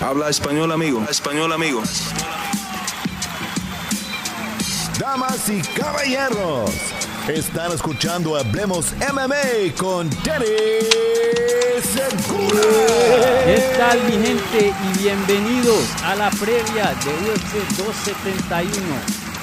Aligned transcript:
Habla 0.00 0.28
español, 0.28 0.70
amigo. 0.70 1.04
español, 1.10 1.52
amigo. 1.52 1.82
Damas 4.96 5.48
y 5.48 5.60
caballeros, 5.60 6.70
están 7.26 7.72
escuchando 7.72 8.36
Hablemos 8.36 8.92
MMA 9.12 9.74
con 9.76 10.08
Danny 10.22 10.46
Segura. 11.82 12.60
¿Qué 13.44 13.74
tal 13.76 14.04
mi 14.04 14.12
gente 14.12 14.72
y 14.72 14.98
bienvenidos 14.98 15.84
a 16.04 16.14
la 16.14 16.30
previa 16.30 16.94
de 17.04 17.30
UFC 17.30 17.54
271? 17.76 18.70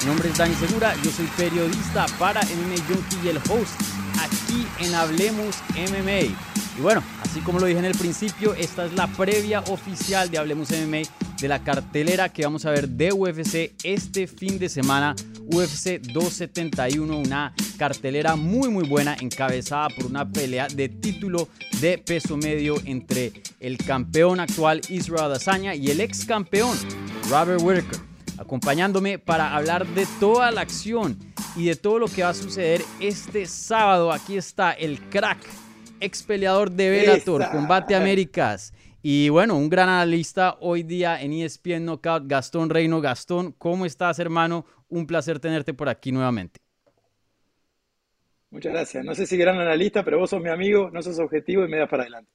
Mi 0.00 0.06
nombre 0.06 0.30
es 0.30 0.38
Dani 0.38 0.54
Segura, 0.54 0.94
yo 1.02 1.10
soy 1.10 1.26
periodista 1.36 2.06
para 2.18 2.40
MMA 2.40 2.76
Junkie 2.88 3.18
y 3.24 3.28
el 3.28 3.36
host 3.38 3.78
aquí 4.18 4.66
en 4.78 4.94
Hablemos 4.94 5.56
MMA. 5.74 6.55
Y 6.78 6.82
bueno, 6.82 7.02
así 7.22 7.40
como 7.40 7.58
lo 7.58 7.66
dije 7.66 7.78
en 7.78 7.86
el 7.86 7.96
principio, 7.96 8.54
esta 8.54 8.84
es 8.84 8.92
la 8.92 9.06
previa 9.06 9.60
oficial 9.60 10.30
de 10.30 10.36
Hablemos 10.36 10.70
MMA 10.70 11.08
de 11.40 11.48
la 11.48 11.62
cartelera 11.62 12.28
que 12.28 12.44
vamos 12.44 12.66
a 12.66 12.70
ver 12.70 12.88
de 12.88 13.12
UFC 13.12 13.72
este 13.82 14.26
fin 14.26 14.58
de 14.58 14.68
semana. 14.68 15.14
UFC 15.46 16.00
271, 16.00 17.18
una 17.18 17.54
cartelera 17.78 18.36
muy 18.36 18.68
muy 18.68 18.86
buena 18.86 19.16
encabezada 19.20 19.88
por 19.88 20.06
una 20.06 20.28
pelea 20.28 20.66
de 20.68 20.88
título 20.88 21.48
de 21.80 21.98
peso 21.98 22.36
medio 22.36 22.76
entre 22.84 23.32
el 23.60 23.78
campeón 23.78 24.40
actual 24.40 24.80
Israel 24.88 25.30
Adesanya 25.30 25.74
y 25.74 25.90
el 25.90 26.00
ex 26.00 26.26
campeón 26.26 26.76
Robert 27.30 27.62
Whittaker. 27.62 28.00
Acompañándome 28.38 29.18
para 29.18 29.56
hablar 29.56 29.86
de 29.86 30.06
toda 30.20 30.50
la 30.50 30.60
acción 30.60 31.16
y 31.54 31.66
de 31.66 31.76
todo 31.76 32.00
lo 32.00 32.06
que 32.06 32.22
va 32.22 32.30
a 32.30 32.34
suceder 32.34 32.82
este 33.00 33.46
sábado. 33.46 34.12
Aquí 34.12 34.36
está 34.36 34.72
el 34.72 35.00
crack 35.08 35.38
ex 36.00 36.22
peleador 36.22 36.70
de 36.70 36.90
Bellator, 36.90 37.50
Combate 37.50 37.94
Américas. 37.94 38.72
Y 39.02 39.28
bueno, 39.28 39.56
un 39.56 39.68
gran 39.68 39.88
analista 39.88 40.56
hoy 40.60 40.82
día 40.82 41.20
en 41.20 41.32
ESPN 41.32 41.84
Knockout, 41.84 42.24
Gastón 42.26 42.70
Reino. 42.70 43.00
Gastón, 43.00 43.52
¿cómo 43.52 43.86
estás, 43.86 44.18
hermano? 44.18 44.66
Un 44.88 45.06
placer 45.06 45.38
tenerte 45.38 45.74
por 45.74 45.88
aquí 45.88 46.10
nuevamente. 46.10 46.60
Muchas 48.50 48.72
gracias. 48.72 49.04
No 49.04 49.14
sé 49.14 49.26
si 49.26 49.36
gran 49.36 49.58
analista, 49.58 50.04
pero 50.04 50.18
vos 50.18 50.30
sos 50.30 50.42
mi 50.42 50.48
amigo, 50.48 50.90
no 50.92 51.02
sos 51.02 51.18
objetivo 51.18 51.64
y 51.64 51.68
me 51.68 51.78
das 51.78 51.88
para 51.88 52.02
adelante. 52.02 52.30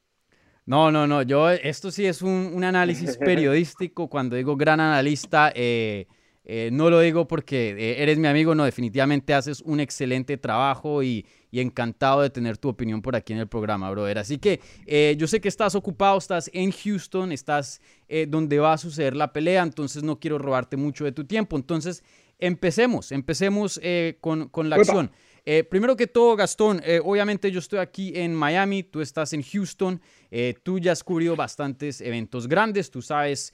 No, 0.65 0.91
no, 0.91 1.07
no. 1.07 1.23
Yo, 1.23 1.49
esto 1.49 1.91
sí 1.91 2.05
es 2.05 2.21
un, 2.21 2.63
análisis 2.63 3.17
periodístico. 3.17 4.07
Cuando 4.07 4.35
digo 4.35 4.55
gran 4.55 4.79
analista, 4.79 5.51
eh, 5.53 6.07
eh, 6.43 6.69
no 6.71 6.89
lo 6.89 6.99
digo 6.99 7.27
porque 7.27 7.71
eh, 7.71 8.01
eres 8.03 8.17
mi 8.17 8.27
amigo, 8.27 8.55
no, 8.55 8.65
definitivamente 8.65 9.33
haces 9.33 9.61
un 9.61 9.79
excelente 9.79 10.37
trabajo 10.37 11.03
y, 11.03 11.25
encantado 11.59 12.21
de 12.21 12.29
tener 12.29 12.57
tu 12.57 12.69
opinión 12.69 13.01
por 13.01 13.15
aquí 13.15 13.33
en 13.33 13.39
el 13.39 13.47
programa, 13.47 13.91
brother. 13.91 14.19
Así 14.19 14.37
que 14.37 14.61
eh, 14.85 15.15
yo 15.17 15.27
sé 15.27 15.41
que 15.41 15.49
estás 15.49 15.75
ocupado, 15.75 16.17
estás 16.17 16.49
en 16.53 16.71
Houston, 16.71 17.31
estás 17.31 17.81
donde 18.27 18.59
va 18.59 18.73
a 18.73 18.77
suceder 18.77 19.15
la 19.15 19.31
pelea, 19.31 19.63
entonces 19.63 20.03
no 20.03 20.19
quiero 20.19 20.37
robarte 20.37 20.75
mucho 20.75 21.05
de 21.05 21.13
tu 21.13 21.23
tiempo. 21.23 21.55
Entonces, 21.55 22.03
empecemos, 22.39 23.13
empecemos 23.13 23.79
con, 24.19 24.49
con, 24.49 24.69
la 24.69 24.75
acción. 24.75 25.11
Eh, 25.45 25.63
primero 25.63 25.95
que 25.95 26.05
todo, 26.05 26.35
Gastón, 26.35 26.81
eh, 26.85 27.01
obviamente 27.03 27.51
yo 27.51 27.59
estoy 27.59 27.79
aquí 27.79 28.13
en 28.15 28.35
Miami, 28.35 28.83
tú 28.83 29.01
estás 29.01 29.33
en 29.33 29.41
Houston, 29.41 29.99
eh, 30.31 30.55
tú 30.63 30.79
ya 30.79 30.93
has 30.93 31.03
cubrido 31.03 31.35
bastantes 31.35 32.01
eventos 32.01 32.47
grandes, 32.47 32.89
tú 32.89 33.01
sabes 33.01 33.53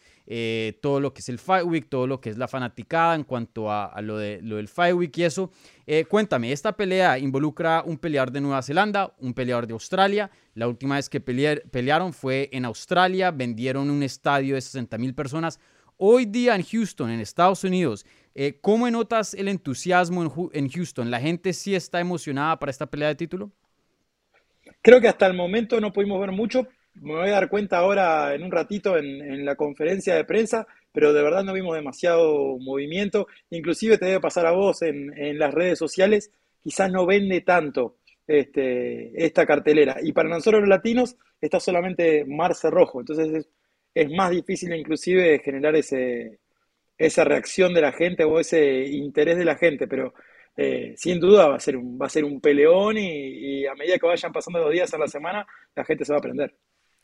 todo 0.81 1.00
lo 1.00 1.14
que 1.14 1.22
es 1.22 1.30
el 1.30 1.39
Fight 1.39 1.66
Week, 1.66 1.88
todo 1.88 2.06
lo 2.06 2.19
que 2.19 2.30
es 2.30 2.38
la 2.38 2.50
fanaticada 2.50 3.16
en 3.16 3.23
cuanto 3.23 3.72
a, 3.72 3.97
lo, 4.02 4.17
de, 4.17 4.42
lo 4.42 4.58
del 4.58 4.67
Fight 4.67 4.94
Week 4.94 5.17
y 5.17 5.23
eso. 5.23 5.52
cuéntame, 6.09 6.52
esta 6.52 6.75
pelea 6.75 7.17
involucra 7.17 7.81
un 7.86 7.97
peleador 7.97 8.31
de 8.31 8.42
Nueva 8.42 8.61
Zelanda, 8.61 9.16
un 9.19 9.34
peleador 9.34 9.67
de 9.67 9.73
Australia. 9.73 10.30
La 10.53 10.67
última 10.67 10.95
vez 10.95 11.08
que 11.08 11.22
pelearon 11.22 12.11
fue 12.11 12.50
en 12.52 12.66
Australia, 12.66 13.31
vendieron 13.31 13.89
un 13.89 14.03
estadio 14.03 14.56
de 14.56 14.62
60 14.62 14.97
mil 14.97 15.16
personas. 15.16 15.62
Hoy 15.95 16.25
día 16.25 16.53
en 16.53 16.64
Houston, 16.64 17.09
en 17.09 17.22
Estados 17.22 17.64
Unidos, 17.64 18.06
eh, 18.39 18.59
¿Cómo 18.62 18.88
notas 18.91 19.34
el 19.34 19.47
entusiasmo 19.47 20.52
en, 20.53 20.69
Houston? 20.69 21.09
¿La 21.09 21.19
gente 21.19 21.53
sí 21.53 21.73
está 21.73 22.00
emocionada 22.00 22.59
para 22.59 22.69
esta 22.69 22.85
pelea 22.85 23.07
de 23.07 23.16
título? 23.16 23.51
Creo 24.84 25.01
que 25.01 25.07
hasta 25.07 25.25
el 25.25 25.34
momento 25.34 25.81
no 25.81 25.91
pudimos 25.91 26.22
ver 26.22 26.31
mucho. 26.31 26.68
Me 27.02 27.13
voy 27.13 27.30
a 27.30 27.34
dar 27.34 27.50
cuenta 27.50 27.78
ahora 27.78 28.34
en 28.34 28.44
un 28.44 28.52
ratito 28.52 28.97
en, 28.97 29.46
la 29.46 29.56
conferencia 29.56 30.16
de 30.16 30.25
prensa, 30.25 30.68
pero 30.91 31.13
de 31.13 31.24
verdad 31.24 31.44
no 31.44 31.53
vimos 31.53 31.75
demasiado 31.75 32.58
movimiento. 32.59 33.28
Inclusive 33.50 33.97
te 33.97 34.06
debe 34.06 34.19
pasar 34.19 34.46
a 34.46 34.52
vos 34.52 34.81
en, 34.81 35.38
las 35.38 35.53
redes 35.53 35.80
sociales, 35.80 36.31
quizás 36.63 36.91
no 36.91 37.06
vende 37.06 37.41
tanto 37.41 37.97
este, 38.28 39.25
esta 39.25 39.46
cartelera. 39.46 39.97
Y 40.02 40.12
para 40.13 40.30
nosotros 40.30 40.62
los 40.62 40.69
latinos 40.69 41.16
está 41.40 41.59
solamente 41.59 42.25
Marce 42.25 42.69
Rojo, 42.69 43.00
entonces 43.00 43.34
es, 43.34 43.50
es 43.94 44.12
más 44.12 44.31
difícil 44.31 44.74
inclusive 44.74 45.40
generar 45.40 45.75
ese, 45.75 46.40
esa 46.97 47.24
reacción 47.24 47.74
de 47.74 47.81
la 47.81 47.91
gente 47.91 48.24
o 48.24 48.40
ese 48.40 48.86
interés 48.86 49.38
de 49.38 49.46
la 49.46 49.56
gente, 49.56 49.88
pero 49.88 50.13
eh, 50.56 50.94
sin 50.97 51.19
duda 51.19 51.47
va 51.47 51.56
a 51.56 51.59
ser 51.59 51.78
un, 51.78 52.00
va 52.02 52.07
a 52.07 52.09
ser 52.09 52.25
un 52.25 52.41
peleón 52.41 52.97
y, 52.97 53.66
a 53.68 53.75
medida 53.75 53.97
que 54.00 54.07
vayan 54.07 54.31
pasando 54.31 54.59
los 54.59 54.72
días 54.72 54.94
a 54.94 54.97
la 54.97 55.07
semana, 55.07 55.46
la 55.75 55.86
gente 55.86 56.06
se 56.06 56.12
va 56.12 56.18
a 56.18 56.19
aprender. 56.19 56.56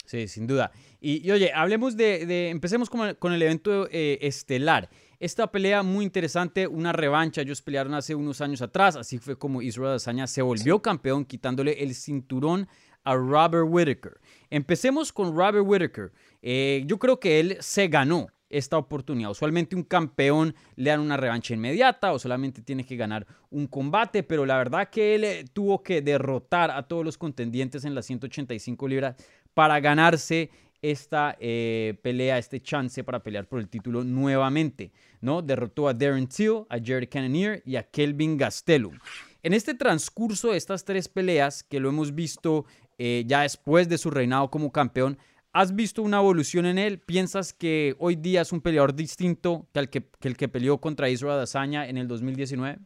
Sí, 0.05 0.27
sin 0.27 0.47
duda. 0.47 0.71
Y, 0.99 1.29
oye, 1.31 1.51
hablemos 1.53 1.95
de, 1.95 2.49
empecemos 2.49 2.89
con, 2.89 3.33
el 3.33 3.41
evento 3.41 3.87
eh, 3.89 4.19
estelar. 4.21 4.89
Esta 5.19 5.49
pelea 5.49 5.83
muy 5.83 6.03
interesante, 6.03 6.67
una 6.67 6.91
revancha, 6.91 7.41
ellos 7.41 7.61
pelearon 7.61 7.93
hace 7.93 8.13
unos 8.13 8.41
años 8.41 8.61
atrás, 8.61 8.97
así 8.97 9.19
fue 9.19 9.37
como 9.37 9.61
Israel 9.61 9.91
Adesanya 9.91 10.27
se 10.27 10.41
volvió 10.41 10.81
campeón 10.81 11.23
quitándole 11.23 11.81
el 11.81 11.95
cinturón 11.95 12.67
a 13.05 13.15
Robert 13.15 13.65
Whittaker. 13.69 14.19
Empecemos 14.49 15.13
con 15.13 15.35
Robert 15.35 15.65
Whittaker. 15.65 16.11
Eh, 16.41 16.83
yo 16.85 16.99
creo 16.99 17.19
que 17.19 17.39
él 17.39 17.57
se 17.61 17.87
ganó 17.87 18.27
esta 18.49 18.77
oportunidad. 18.77 19.31
Usualmente 19.31 19.75
un 19.75 19.83
campeón 19.83 20.53
le 20.75 20.91
dan 20.91 20.99
una 20.99 21.17
revancha 21.17 21.53
inmediata 21.53 22.13
o 22.13 22.19
solamente 22.19 22.61
tiene 22.61 22.85
que 22.85 22.95
ganar 22.95 23.25
un 23.49 23.67
combate, 23.67 24.23
pero 24.23 24.45
la 24.45 24.57
verdad 24.57 24.89
que 24.89 25.15
él 25.15 25.23
eh, 25.23 25.45
tuvo 25.51 25.81
que 25.81 26.01
derrotar 26.01 26.69
a 26.69 26.87
todos 26.87 27.03
los 27.03 27.17
contendientes 27.17 27.83
en 27.83 27.95
las 27.95 28.05
185 28.05 28.87
libras 28.87 29.15
para 29.53 29.79
ganarse 29.79 30.49
esta 30.81 31.37
eh, 31.39 31.95
pelea, 32.01 32.37
este 32.37 32.59
chance 32.59 33.03
para 33.03 33.23
pelear 33.23 33.47
por 33.47 33.59
el 33.59 33.69
título 33.69 34.03
nuevamente, 34.03 34.91
¿no? 35.21 35.41
Derrotó 35.41 35.87
a 35.87 35.93
Darren 35.93 36.27
Till, 36.27 36.65
a 36.69 36.77
Jared 36.83 37.09
Cannonier 37.09 37.63
y 37.65 37.77
a 37.77 37.83
Kelvin 37.83 38.37
Gastelum. 38.37 38.97
En 39.41 39.53
este 39.53 39.73
transcurso 39.73 40.51
de 40.51 40.57
estas 40.57 40.83
tres 40.83 41.07
peleas, 41.07 41.63
que 41.63 41.79
lo 41.79 41.89
hemos 41.89 42.13
visto 42.13 42.65
eh, 42.97 43.23
ya 43.25 43.43
después 43.43 43.87
de 43.87 43.97
su 43.97 44.09
reinado 44.09 44.49
como 44.49 44.71
campeón, 44.71 45.17
¿Has 45.55 45.75
visto 45.75 46.01
una 46.01 46.17
evolución 46.17 46.65
en 46.65 46.79
él? 46.79 46.97
¿Piensas 46.97 47.53
que 47.53 47.95
hoy 47.99 48.15
día 48.15 48.41
es 48.41 48.51
un 48.51 48.59
peleador 48.59 48.95
distinto 48.95 49.67
que 49.71 49.79
el 49.81 49.89
que, 49.91 50.03
el 50.23 50.35
que 50.35 50.47
peleó 50.47 50.79
contra 50.79 51.09
Israel 51.09 51.37
Adesanya 51.37 51.87
en 51.87 51.99
el 51.99 52.07
2019? 52.07 52.79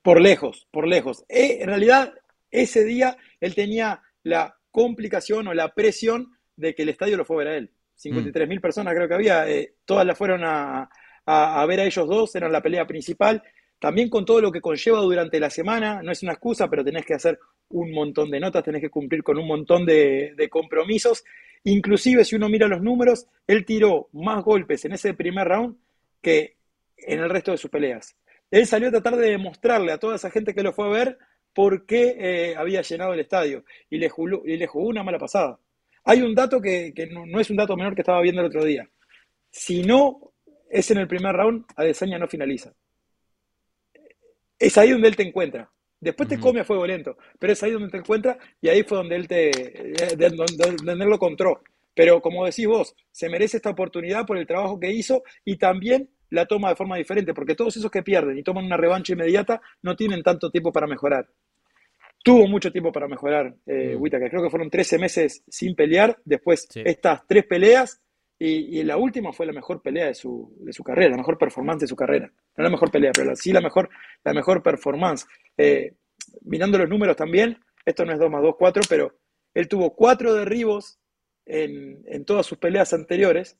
Por 0.00 0.20
lejos, 0.20 0.68
por 0.70 0.86
lejos. 0.86 1.24
Eh, 1.28 1.58
en 1.60 1.66
realidad, 1.66 2.14
ese 2.52 2.84
día 2.84 3.16
él 3.40 3.56
tenía 3.56 4.00
la 4.22 4.59
complicación 4.70 5.48
o 5.48 5.54
la 5.54 5.74
presión 5.74 6.32
de 6.56 6.74
que 6.74 6.82
el 6.82 6.90
estadio 6.90 7.16
lo 7.16 7.24
fue 7.24 7.36
a 7.36 7.44
ver 7.44 7.48
a 7.48 7.56
él. 7.56 7.70
53 7.96 8.48
mil 8.48 8.60
personas 8.60 8.94
creo 8.94 9.08
que 9.08 9.14
había, 9.14 9.48
eh, 9.48 9.74
todas 9.84 10.06
las 10.06 10.16
fueron 10.16 10.42
a, 10.44 10.88
a, 11.26 11.66
ver 11.66 11.80
a 11.80 11.84
ellos 11.84 12.08
dos, 12.08 12.34
eran 12.34 12.52
la 12.52 12.62
pelea 12.62 12.86
principal. 12.86 13.42
También 13.78 14.08
con 14.08 14.24
todo 14.24 14.40
lo 14.40 14.52
que 14.52 14.60
conlleva 14.60 15.00
durante 15.00 15.40
la 15.40 15.50
semana, 15.50 16.02
no 16.02 16.12
es 16.12 16.22
una 16.22 16.32
excusa, 16.32 16.68
pero 16.68 16.84
tenés 16.84 17.04
que 17.04 17.14
hacer 17.14 17.38
un 17.70 17.92
montón 17.92 18.30
de 18.30 18.40
notas, 18.40 18.64
tenés 18.64 18.82
que 18.82 18.90
cumplir 18.90 19.22
con 19.22 19.38
un 19.38 19.46
montón 19.46 19.86
de, 19.86 20.48
compromisos. 20.50 21.24
Inclusive 21.64 22.24
si 22.24 22.36
uno 22.36 22.48
mira 22.48 22.68
los 22.68 22.82
números, 22.82 23.26
él 23.46 23.64
tiró 23.64 24.08
más 24.12 24.42
golpes 24.44 24.84
en 24.84 24.92
ese 24.92 25.14
primer 25.14 25.48
round 25.48 25.76
que 26.20 26.56
en 26.98 27.20
el 27.20 27.30
resto 27.30 27.52
de 27.52 27.58
sus 27.58 27.70
peleas. 27.70 28.16
Él 28.50 28.66
salió 28.66 28.88
a 28.88 28.90
tratar 28.90 29.16
de 29.16 29.30
demostrarle 29.30 29.92
a 29.92 29.98
toda 29.98 30.16
esa 30.16 30.30
gente 30.30 30.54
que 30.54 30.62
lo 30.62 30.72
fue 30.72 30.86
a 30.86 30.90
ver 30.90 31.18
por 31.54 31.86
qué 31.86 32.16
eh, 32.18 32.54
había 32.56 32.82
llenado 32.82 33.12
el 33.12 33.20
estadio 33.20 33.64
y 33.88 33.98
le, 33.98 34.08
jugó, 34.08 34.42
y 34.44 34.56
le 34.56 34.66
jugó 34.66 34.88
una 34.88 35.02
mala 35.02 35.18
pasada. 35.18 35.58
Hay 36.04 36.22
un 36.22 36.34
dato 36.34 36.60
que, 36.60 36.92
no, 37.10 37.40
es 37.40 37.50
un 37.50 37.56
dato 37.56 37.76
menor 37.76 37.94
que 37.94 38.02
estaba 38.02 38.20
viendo 38.20 38.40
el 38.40 38.48
otro 38.48 38.64
día. 38.64 38.88
Si 39.50 39.82
no 39.82 40.32
es 40.68 40.90
en 40.90 40.98
el 40.98 41.08
primer 41.08 41.34
round, 41.34 41.64
Adesanya 41.76 42.18
no 42.18 42.28
finaliza. 42.28 42.72
Es 44.58 44.76
ahí 44.78 44.90
donde 44.90 45.08
él 45.08 45.16
te 45.16 45.26
encuentra. 45.26 45.70
Después 46.00 46.28
te 46.28 46.40
come 46.40 46.60
a 46.60 46.64
fuego 46.64 46.86
lento, 46.86 47.18
pero 47.38 47.52
es 47.52 47.62
ahí 47.62 47.72
donde 47.72 47.90
te 47.90 47.98
encuentra 47.98 48.38
y 48.62 48.68
ahí 48.68 48.82
fue 48.84 48.96
donde 48.96 49.16
él 49.16 49.28
te, 49.28 49.50
eh, 49.50 50.16
donde, 50.16 51.04
lo 51.04 51.14
encontró. 51.14 51.62
Pero 51.94 52.22
como 52.22 52.46
decís 52.46 52.66
vos, 52.66 52.94
se 53.10 53.28
merece 53.28 53.58
esta 53.58 53.70
oportunidad 53.70 54.24
por 54.24 54.38
el 54.38 54.46
trabajo 54.46 54.80
que 54.80 54.90
hizo 54.90 55.22
y 55.44 55.58
también 55.58 56.08
la 56.30 56.46
toma 56.46 56.70
de 56.70 56.76
forma 56.76 56.96
diferente, 56.96 57.34
porque 57.34 57.54
todos 57.54 57.76
esos 57.76 57.90
que 57.90 58.02
pierden 58.02 58.38
y 58.38 58.42
toman 58.42 58.64
una 58.64 58.76
revancha 58.76 59.12
inmediata 59.12 59.60
no 59.82 59.96
tienen 59.96 60.22
tanto 60.22 60.50
tiempo 60.50 60.72
para 60.72 60.86
mejorar. 60.86 61.28
Tuvo 62.22 62.46
mucho 62.46 62.70
tiempo 62.70 62.92
para 62.92 63.08
mejorar 63.08 63.54
eh, 63.66 63.98
que 63.98 64.28
creo 64.28 64.42
que 64.42 64.50
fueron 64.50 64.70
13 64.70 64.98
meses 64.98 65.42
sin 65.48 65.74
pelear, 65.74 66.18
después 66.24 66.68
estas 66.74 67.26
tres 67.26 67.46
peleas 67.46 68.00
y, 68.42 68.82
la 68.84 68.96
última 68.96 69.34
fue 69.34 69.44
la 69.44 69.52
mejor 69.52 69.82
pelea 69.82 70.06
de 70.06 70.14
su, 70.14 70.56
de 70.60 70.72
su 70.72 70.82
carrera, 70.82 71.10
la 71.10 71.18
mejor 71.18 71.36
performance 71.36 71.82
de 71.82 71.86
su 71.86 71.94
carrera. 71.94 72.32
No 72.56 72.64
la 72.64 72.70
mejor 72.70 72.90
pelea, 72.90 73.12
pero 73.14 73.36
sí 73.36 73.52
la 73.52 73.60
mejor, 73.60 73.90
la 74.24 74.32
mejor 74.32 74.62
performance. 74.62 75.26
Eh, 75.58 75.94
mirando 76.42 76.78
los 76.78 76.88
números 76.88 77.16
también, 77.16 77.58
esto 77.84 78.06
no 78.06 78.12
es 78.12 78.18
2 78.18 78.30
más 78.30 78.42
2, 78.42 78.54
4, 78.58 78.82
pero 78.88 79.14
él 79.52 79.68
tuvo 79.68 79.94
cuatro 79.94 80.32
derribos 80.32 80.98
en, 81.44 82.02
en 82.06 82.24
todas 82.24 82.46
sus 82.46 82.56
peleas 82.56 82.94
anteriores 82.94 83.58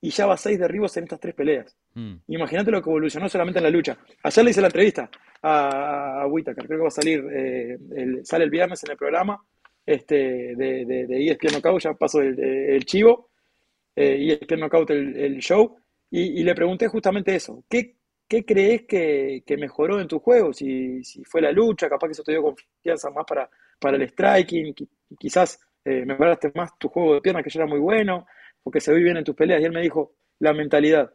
y 0.00 0.10
ya 0.10 0.26
va 0.26 0.36
seis 0.36 0.58
derribos 0.58 0.96
en 0.96 1.04
estas 1.04 1.20
tres 1.20 1.34
peleas. 1.34 1.76
Mm. 1.94 2.14
Imagínate 2.28 2.70
lo 2.70 2.82
que 2.82 2.88
evolucionó 2.90 3.28
solamente 3.28 3.58
en 3.58 3.64
la 3.64 3.70
lucha. 3.70 3.98
Ayer 4.22 4.44
le 4.44 4.50
hice 4.50 4.60
la 4.60 4.68
entrevista 4.68 5.10
a, 5.42 6.22
a 6.22 6.26
Whittaker, 6.26 6.66
creo 6.66 6.78
que 6.78 6.82
va 6.82 6.88
a 6.88 6.90
salir, 6.90 7.24
eh, 7.32 7.78
el- 7.96 8.24
sale 8.24 8.44
el 8.44 8.50
viernes 8.50 8.82
en 8.84 8.90
el 8.92 8.96
programa 8.96 9.42
este, 9.84 10.54
de, 10.56 10.84
de, 10.86 11.06
de 11.06 11.26
ESPN 11.26 11.52
Knockout, 11.54 11.82
ya 11.82 11.94
paso 11.94 12.20
el, 12.20 12.38
el 12.38 12.84
chivo, 12.84 13.30
eh, 13.96 14.38
ESPN 14.40 14.60
Knockout 14.60 14.90
el, 14.90 15.16
el 15.16 15.38
show, 15.38 15.76
y, 16.10 16.40
y 16.40 16.42
le 16.44 16.54
pregunté 16.54 16.88
justamente 16.88 17.34
eso, 17.34 17.64
¿qué, 17.68 17.96
qué 18.28 18.44
crees 18.44 18.82
que, 18.86 19.42
que 19.46 19.56
mejoró 19.56 20.00
en 20.00 20.08
tu 20.08 20.18
juego? 20.20 20.52
Si, 20.52 21.02
si 21.04 21.24
fue 21.24 21.40
la 21.40 21.52
lucha, 21.52 21.88
capaz 21.88 22.08
que 22.08 22.12
eso 22.12 22.22
te 22.22 22.32
dio 22.32 22.42
confianza 22.42 23.10
más 23.10 23.24
para, 23.26 23.48
para 23.78 23.96
el 23.96 24.08
striking, 24.08 24.74
qui- 24.74 24.88
quizás 25.18 25.58
eh, 25.84 26.04
mejoraste 26.06 26.52
más 26.54 26.76
tu 26.78 26.88
juego 26.88 27.14
de 27.14 27.20
piernas, 27.20 27.42
que 27.44 27.50
ya 27.50 27.60
era 27.60 27.68
muy 27.70 27.80
bueno, 27.80 28.26
porque 28.62 28.80
se 28.80 28.92
ve 28.92 29.00
bien 29.00 29.16
en 29.16 29.24
tus 29.24 29.34
peleas, 29.34 29.60
y 29.60 29.64
él 29.64 29.72
me 29.72 29.82
dijo, 29.82 30.14
la 30.38 30.52
mentalidad. 30.52 31.12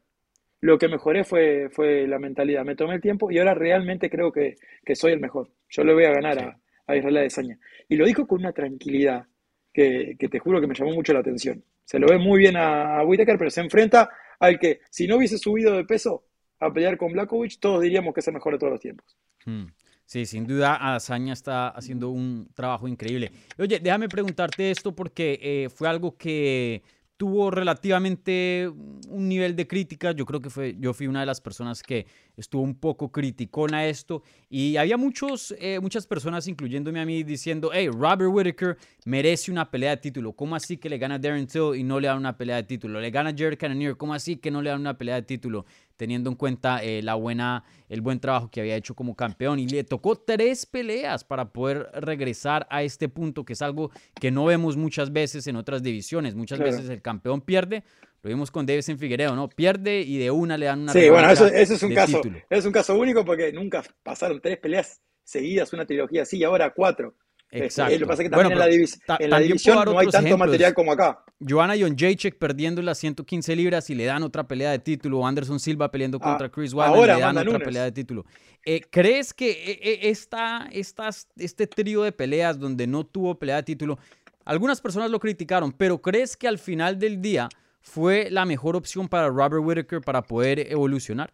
Lo 0.62 0.78
que 0.78 0.88
mejoré 0.88 1.24
fue, 1.24 1.70
fue 1.72 2.08
la 2.08 2.18
mentalidad. 2.18 2.64
Me 2.64 2.76
tomé 2.76 2.96
el 2.96 3.02
tiempo 3.02 3.30
y 3.30 3.38
ahora 3.38 3.54
realmente 3.54 4.10
creo 4.10 4.32
que, 4.32 4.56
que 4.84 4.96
soy 4.96 5.12
el 5.12 5.20
mejor. 5.20 5.52
Yo 5.70 5.84
le 5.84 5.94
voy 5.94 6.06
a 6.06 6.12
ganar 6.12 6.40
a, 6.40 6.60
a 6.88 6.96
Israel 6.96 7.18
Adesanya. 7.18 7.60
Y 7.88 7.98
lo 7.98 8.06
dijo 8.06 8.26
con 8.26 8.40
una 8.40 8.52
tranquilidad 8.52 9.28
que, 9.74 10.16
que 10.18 10.28
te 10.28 10.40
juro 10.40 10.62
que 10.62 10.68
me 10.68 10.74
llamó 10.74 10.94
mucho 10.94 11.14
la 11.14 11.20
atención. 11.20 11.64
Se 11.84 12.00
lo 12.00 12.08
ve 12.08 12.18
muy 12.18 12.40
bien 12.40 12.56
a, 12.56 12.98
a 12.98 13.06
Whittaker, 13.06 13.38
pero 13.38 13.52
se 13.52 13.62
enfrenta 13.62 14.10
al 14.40 14.58
que, 14.58 14.80
si 14.90 15.08
no 15.08 15.18
hubiese 15.18 15.38
subido 15.38 15.76
de 15.76 15.86
peso 15.86 16.24
a 16.60 16.72
pelear 16.74 16.98
con 16.98 17.12
Blackovich, 17.12 17.60
todos 17.60 17.82
diríamos 17.82 18.14
que 18.14 18.22
es 18.22 18.28
el 18.28 18.34
mejor 18.34 18.54
de 18.54 18.60
todos 18.60 18.72
los 18.72 18.82
tiempos. 18.82 19.18
Mm. 19.46 19.66
Sí, 20.06 20.26
sin 20.28 20.46
duda, 20.46 20.76
Azaña 20.96 21.34
está 21.34 21.70
haciendo 21.70 22.10
un 22.10 22.48
trabajo 22.54 22.88
increíble. 22.88 23.32
Oye, 23.58 23.80
déjame 23.80 24.08
preguntarte 24.08 24.70
esto 24.70 24.96
porque 24.96 25.40
eh, 25.42 25.70
fue 25.70 25.90
algo 25.90 26.16
que 26.16 26.84
tuvo 27.18 27.50
relativamente 27.50 28.70
un 29.10 29.30
nivel 29.30 29.56
de 29.56 29.68
crítica. 29.68 30.12
Yo 30.12 30.26
creo 30.26 30.42
que 30.42 30.50
fue, 30.50 30.76
yo 30.80 30.94
fui 30.94 31.08
una 31.08 31.22
de 31.22 31.26
las 31.26 31.40
personas 31.40 31.82
que 31.82 32.06
estuvo 32.36 32.62
un 32.62 32.76
poco 32.76 33.12
criticona 33.12 33.80
a 33.80 33.88
esto. 33.88 34.22
Y 34.50 34.78
había 34.78 34.98
muchos, 34.98 35.56
eh, 35.60 35.80
muchas 35.80 36.06
personas, 36.08 36.48
incluyéndome 36.48 37.00
a 37.00 37.06
mí, 37.06 37.24
diciendo, 37.24 37.72
hey, 37.74 37.88
Robert 37.88 38.32
Whittaker 38.32 38.78
merece 39.06 39.52
una 39.52 39.72
pelea 39.72 39.92
de 39.92 39.98
título. 39.98 40.34
¿Cómo 40.34 40.56
así 40.56 40.78
que 40.78 40.90
le 40.90 40.98
gana 40.98 41.18
Darren 41.18 41.48
Till 41.48 41.76
y 41.76 41.84
no 41.84 42.00
le 42.00 42.08
dan 42.08 42.18
una 42.18 42.38
pelea 42.38 42.58
de 42.58 42.64
título? 42.64 43.00
Le 43.00 43.12
gana 43.12 43.34
Jared 43.36 43.58
Cannonier. 43.58 43.96
¿Cómo 43.96 44.14
así 44.14 44.38
que 44.38 44.52
no 44.52 44.62
le 44.62 44.70
dan 44.70 44.82
una 44.82 44.98
pelea 44.98 45.16
de 45.16 45.22
título? 45.22 45.66
Teniendo 45.98 46.30
en 46.30 46.36
cuenta 46.36 46.84
eh, 46.84 47.02
la 47.02 47.16
buena, 47.16 47.64
el 47.90 48.02
buen 48.02 48.20
trabajo 48.20 48.50
que 48.52 48.60
había 48.62 48.76
hecho 48.76 48.96
como 48.96 49.16
campeón. 49.16 49.60
Y 49.60 49.68
le 49.68 49.84
tocó 49.84 50.16
tres 50.18 50.66
peleas 50.66 51.24
para 51.24 51.52
poder 51.54 51.90
regresar 51.94 52.68
a 52.70 52.84
este 52.84 53.08
punto, 53.10 53.46
que 53.46 53.54
es 53.54 53.62
algo 53.62 53.92
que 54.20 54.32
no 54.32 54.46
vemos 54.46 54.76
muchas 54.78 55.14
veces 55.14 55.48
en 55.48 55.56
otras 55.56 55.82
divisiones. 55.84 56.36
Muchas 56.36 56.60
Claro. 56.60 56.72
veces 56.74 56.90
el 56.90 57.02
campeón 57.02 57.42
pierde. 57.42 57.84
Lo 58.24 58.30
vimos 58.30 58.50
con 58.52 58.66
Davison 58.66 58.98
Figueredo, 58.98 59.36
¿no? 59.36 59.48
Pierde 59.50 60.02
y 60.02 60.18
de 60.18 60.32
una 60.32 60.58
le 60.58 60.66
dan 60.66 60.82
una 60.82 60.94
Sí, 60.94 61.10
bueno, 61.10 61.30
eso, 61.30 61.46
eso 61.46 61.76
es 61.76 61.84
un 61.84 61.94
caso, 61.94 62.18
título. 62.22 62.40
es 62.50 62.66
un 62.66 62.72
caso 62.72 62.98
único 62.98 63.24
porque 63.24 63.54
nunca 63.54 63.84
pasaron 64.04 64.42
tres 64.42 64.58
peleas 64.58 65.00
seguidas, 65.24 65.72
una 65.74 65.86
trilogía 65.86 66.24
así, 66.24 66.38
y 66.40 66.44
ahora 66.44 66.74
cuatro. 66.74 67.16
Exacto. 67.63 67.94
lo 67.94 68.00
que 68.00 68.06
pasa 68.06 68.24
es 68.24 68.30
que 68.30 68.36
Bueno, 68.36 68.52
en 68.52 68.60
la, 68.60 68.68
divis- 68.68 69.00
en 69.19 69.30
la 69.30 69.40
división 69.40 69.75
no 69.86 69.98
hay 70.00 70.07
tanto 70.07 70.28
ejemplos. 70.28 70.40
material 70.50 70.74
como 70.74 70.92
acá. 70.92 71.24
Joanna 71.40 71.75
Jacek 71.75 72.38
perdiendo 72.38 72.81
las 72.81 72.98
115 72.98 73.56
libras 73.56 73.90
y 73.90 73.96
le 73.96 74.06
dan 74.06 74.24
otra 74.24 74.48
pelea 74.48 74.72
de 74.72 74.80
título. 74.80 75.25
Anderson 75.25 75.60
Silva 75.60 75.92
peleando 75.92 76.18
Ah, 76.22 76.25
contra 76.30 76.50
Chris 76.50 76.74
Weidman 76.74 77.00
y 77.00 77.02
le 77.02 77.19
dan 77.19 77.38
otra 77.38 77.44
Nunes. 77.52 77.62
pelea 77.63 77.84
de 77.84 77.92
título. 77.92 78.25
Eh, 78.66 78.81
¿Crees 78.90 79.34
que 79.34 79.52
eh, 79.52 79.80
eh, 79.81 80.00
esta, 80.10 80.68
estas, 80.72 81.28
este 81.38 81.68
trío 81.68 82.04
de 82.04 82.12
peleas 82.12 82.60
donde 82.60 82.88
no 82.88 83.06
tuvo 83.06 83.38
pelea 83.38 83.58
de 83.58 83.63
título, 83.63 84.00
algunas 84.46 84.81
personas 84.81 85.10
lo 85.12 85.19
criticaron, 85.19 85.72
pero 85.72 86.01
¿crees 86.01 86.36
que 86.38 86.48
al 86.48 86.58
final 86.60 86.98
del 87.00 87.22
día 87.22 87.50
fue 87.81 88.30
la 88.31 88.46
mejor 88.46 88.75
opción 88.75 89.08
para 89.08 89.28
Robert 89.28 89.63
Whittaker 89.63 90.01
para 90.01 90.22
poder 90.24 90.72
evolucionar? 90.72 91.34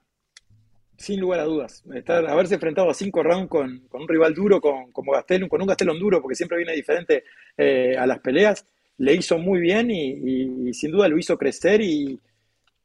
Sin 1.02 1.20
lugar 1.20 1.40
a 1.40 1.44
dudas. 1.46 1.84
Estar, 1.94 2.26
haberse 2.28 2.56
enfrentado 2.56 2.90
a 2.90 2.94
cinco 2.94 3.24
rounds 3.24 3.50
con, 3.50 3.80
con 3.90 4.04
un 4.04 4.08
rival 4.08 4.34
duro 4.34 4.62
con, 4.62 4.92
como 4.92 5.12
Gastelum, 5.14 5.50
con 5.50 5.62
un 5.62 5.68
Gastelum 5.68 5.98
duro, 5.98 6.22
porque 6.22 6.36
siempre 6.36 6.58
viene 6.58 6.74
diferente 6.74 7.24
eh, 7.58 7.96
a 7.98 8.06
las 8.06 8.20
peleas, 8.20 8.66
le 8.98 9.16
hizo 9.16 9.38
muy 9.40 9.60
bien 9.60 9.90
y, 9.90 10.12
y- 10.12 10.70
y 10.70 10.74
sin 10.74 10.92
duda 10.92 11.08
lo 11.08 11.18
hizo 11.18 11.38
crecer 11.38 11.82
y, 11.82 12.20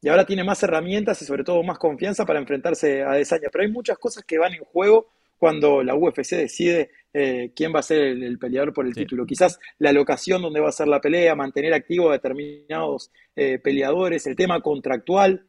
y 0.02 0.08
ahora 0.08 0.24
tiene 0.24 0.44
más 0.44 0.62
herramientas 0.62 1.20
y 1.22 1.24
sobre 1.26 1.44
todo 1.44 1.62
más 1.62 1.78
confianza 1.78 2.24
para 2.24 2.38
enfrentarse 2.38 3.02
a 3.02 3.12
Desaña. 3.12 3.48
Pero 3.52 3.64
hay 3.64 3.70
muchas 3.70 3.98
cosas 3.98 4.24
que 4.24 4.38
van 4.38 4.54
en 4.54 4.64
juego 4.64 5.08
cuando 5.38 5.82
la 5.82 5.94
UFC 5.94 6.36
decide 6.36 6.90
eh, 7.12 7.50
quién 7.54 7.74
va 7.74 7.80
a 7.80 7.82
ser 7.82 7.98
el, 8.02 8.22
el 8.22 8.38
peleador 8.38 8.72
por 8.72 8.86
el 8.86 8.94
Sí. 8.94 9.00
título. 9.00 9.26
Quizás 9.26 9.58
la 9.78 9.92
locación 9.92 10.40
donde 10.42 10.60
va 10.60 10.68
a 10.70 10.72
ser 10.72 10.88
la 10.88 11.00
pelea, 11.00 11.34
mantener 11.34 11.74
activo 11.74 12.08
a 12.10 12.14
determinados 12.14 13.10
eh, 13.36 13.58
peleadores, 13.58 14.26
el 14.26 14.36
tema 14.36 14.60
contractual. 14.62 15.46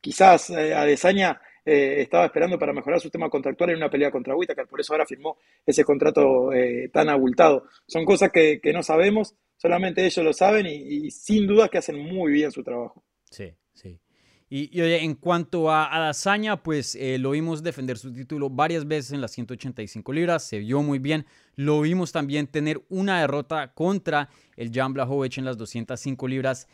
quizás 0.00 0.50
eh, 0.50 0.74
Adesanya 0.74 1.40
eh, 1.64 2.02
estaba 2.02 2.26
esperando 2.26 2.58
para 2.58 2.72
mejorar 2.72 3.00
su 3.00 3.08
tema 3.08 3.30
contractual 3.30 3.70
en 3.70 3.76
una 3.76 3.90
pelea 3.90 4.10
contra 4.10 4.34
Whittaker, 4.34 4.66
por 4.66 4.80
eso 4.80 4.94
ahora 4.94 5.06
firmó 5.06 5.38
ese 5.64 5.84
contrato 5.84 6.52
eh, 6.52 6.90
tan 6.92 7.08
abultado. 7.08 7.66
Son 7.86 8.04
cosas 8.04 8.32
que, 8.32 8.60
no 8.72 8.82
sabemos, 8.82 9.36
solamente 9.56 10.04
ellos 10.04 10.24
lo 10.24 10.32
saben 10.32 10.66
y, 10.66 11.10
sin 11.12 11.46
duda 11.46 11.68
que 11.68 11.78
hacen 11.78 11.98
muy 11.98 12.32
bien 12.32 12.50
su 12.50 12.64
trabajo. 12.64 13.04
Sí, 13.30 13.54
sí. 13.74 14.00
Y, 14.48 14.76
y, 14.76 14.82
en 14.82 15.14
cuanto 15.14 15.70
a 15.70 15.86
Adazaña, 15.86 16.62
pues 16.62 16.96
eh, 16.96 17.16
lo 17.18 17.30
vimos 17.30 17.62
defender 17.62 17.96
su 17.96 18.12
título 18.12 18.50
varias 18.50 18.86
veces 18.86 19.12
en 19.12 19.20
las 19.20 19.30
185 19.30 20.12
libras, 20.12 20.42
se 20.42 20.58
vio 20.58 20.82
muy 20.82 20.98
bien. 20.98 21.26
Lo 21.54 21.80
vimos 21.82 22.10
también 22.10 22.48
tener 22.48 22.82
una 22.88 23.20
derrota 23.20 23.72
contra 23.72 24.30
el 24.56 24.72
Jan 24.72 24.94
Blachowicz 24.94 25.38
en 25.38 25.44
las 25.44 25.56
205 25.56 26.26
libras. 26.26 26.66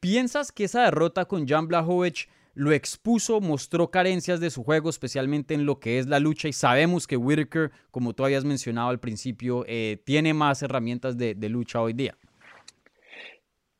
¿Piensas 0.00 0.52
que 0.52 0.64
esa 0.64 0.82
derrota 0.84 1.24
con 1.24 1.48
Jan 1.48 1.66
Blachowicz 1.66 2.28
lo 2.58 2.72
expuso, 2.72 3.40
mostró 3.40 3.90
carencias 3.90 4.40
de 4.40 4.50
su 4.50 4.64
juego, 4.64 4.90
especialmente 4.90 5.54
en 5.54 5.64
lo 5.64 5.78
que 5.78 5.98
es 5.98 6.06
la 6.06 6.18
lucha? 6.18 6.48
Y 6.48 6.52
sabemos 6.52 7.06
que 7.06 7.16
Whitaker, 7.16 7.70
como 7.90 8.14
tú 8.14 8.24
habías 8.24 8.44
mencionado 8.44 8.88
al 8.88 8.98
principio, 8.98 9.64
eh, 9.68 10.02
tiene 10.04 10.34
más 10.34 10.62
herramientas 10.62 11.16
de, 11.16 11.34
de 11.34 11.48
lucha 11.48 11.80
hoy 11.80 11.92
día. 11.92 12.16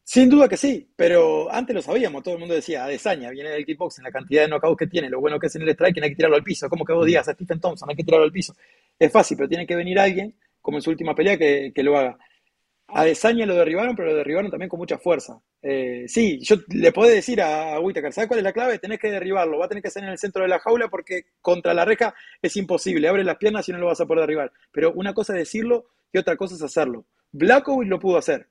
Sin 0.05 0.31
duda 0.31 0.49
que 0.49 0.57
sí, 0.57 0.89
pero 0.97 1.53
antes 1.53 1.75
lo 1.75 1.83
sabíamos, 1.83 2.23
todo 2.23 2.35
el 2.35 2.41
mundo 2.41 2.55
decía, 2.55 2.85
Adesanya 2.85 3.31
viene 3.31 3.51
del 3.51 3.67
kickboxing, 3.67 4.05
la 4.05 4.11
cantidad 4.11 4.43
de 4.43 4.49
knockouts 4.49 4.79
que 4.79 4.87
tiene, 4.87 5.11
lo 5.11 5.21
bueno 5.21 5.39
que 5.39 5.49
es 5.49 5.57
en 5.57 5.63
el 5.63 5.75
striking, 5.75 6.03
hay 6.03 6.11
que 6.11 6.17
tirarlo 6.17 6.37
al 6.37 6.43
piso, 6.43 6.67
como 6.71 6.85
que 6.85 6.95
vos 6.95 7.05
digas 7.05 7.29
a 7.29 7.35
Stephen 7.35 7.61
Thompson, 7.61 7.91
hay 7.91 7.97
que 7.97 8.05
tirarlo 8.05 8.25
al 8.25 8.33
piso. 8.33 8.55
Es 8.99 9.13
fácil, 9.13 9.37
pero 9.37 9.51
tiene 9.51 9.67
que 9.67 9.77
venir 9.77 9.99
alguien, 9.99 10.35
como 10.63 10.79
en 10.79 10.83
su 10.83 10.89
última 10.89 11.15
pelea, 11.15 11.37
que, 11.37 11.73
que 11.75 11.83
lo 11.83 11.99
haga. 11.99 12.17
A 12.91 13.03
Adesanya 13.03 13.45
lo 13.45 13.55
derribaron, 13.55 13.95
pero 13.95 14.09
lo 14.11 14.17
derribaron 14.17 14.51
también 14.51 14.69
con 14.71 14.79
mucha 14.79 14.99
fuerza. 14.99 15.39
Eh, 15.61 16.05
sí, 16.09 16.39
yo 16.43 16.57
le 16.69 16.91
puedo 16.91 17.11
decir 17.11 17.41
a, 17.43 17.75
a 17.75 17.81
Whittaker, 17.81 18.13
¿sabes 18.13 18.29
cuál 18.29 18.39
es 18.41 18.45
la 18.45 18.53
clave? 18.55 18.79
Tenés 18.79 18.99
que 18.99 19.11
derribarlo, 19.11 19.59
va 19.59 19.67
a 19.67 19.69
tener 19.69 19.83
que 19.83 19.91
ser 19.91 20.05
en 20.05 20.11
el 20.11 20.19
centro 20.19 20.43
de 20.43 20.49
la 20.49 20.59
jaula 20.59 20.89
porque 20.89 21.25
contra 21.43 21.75
la 21.75 21.85
reja 21.85 22.15
es 22.41 22.57
imposible, 22.57 23.07
abre 23.09 23.25
las 23.25 23.37
piernas 23.37 23.69
y 23.69 23.73
no 23.73 23.79
lo 23.79 23.87
vas 23.87 24.01
a 24.01 24.07
poder 24.07 24.23
derribar. 24.23 24.53
Pero 24.73 24.93
una 24.95 25.13
cosa 25.13 25.35
es 25.35 25.41
decirlo 25.41 25.87
y 26.13 26.19
otra 26.19 26.37
cosa 26.37 26.55
es 26.55 26.63
hacerlo. 26.63 27.05
Blackout 27.33 27.87
lo 27.87 27.99
pudo 27.99 28.17
hacer. 28.17 28.49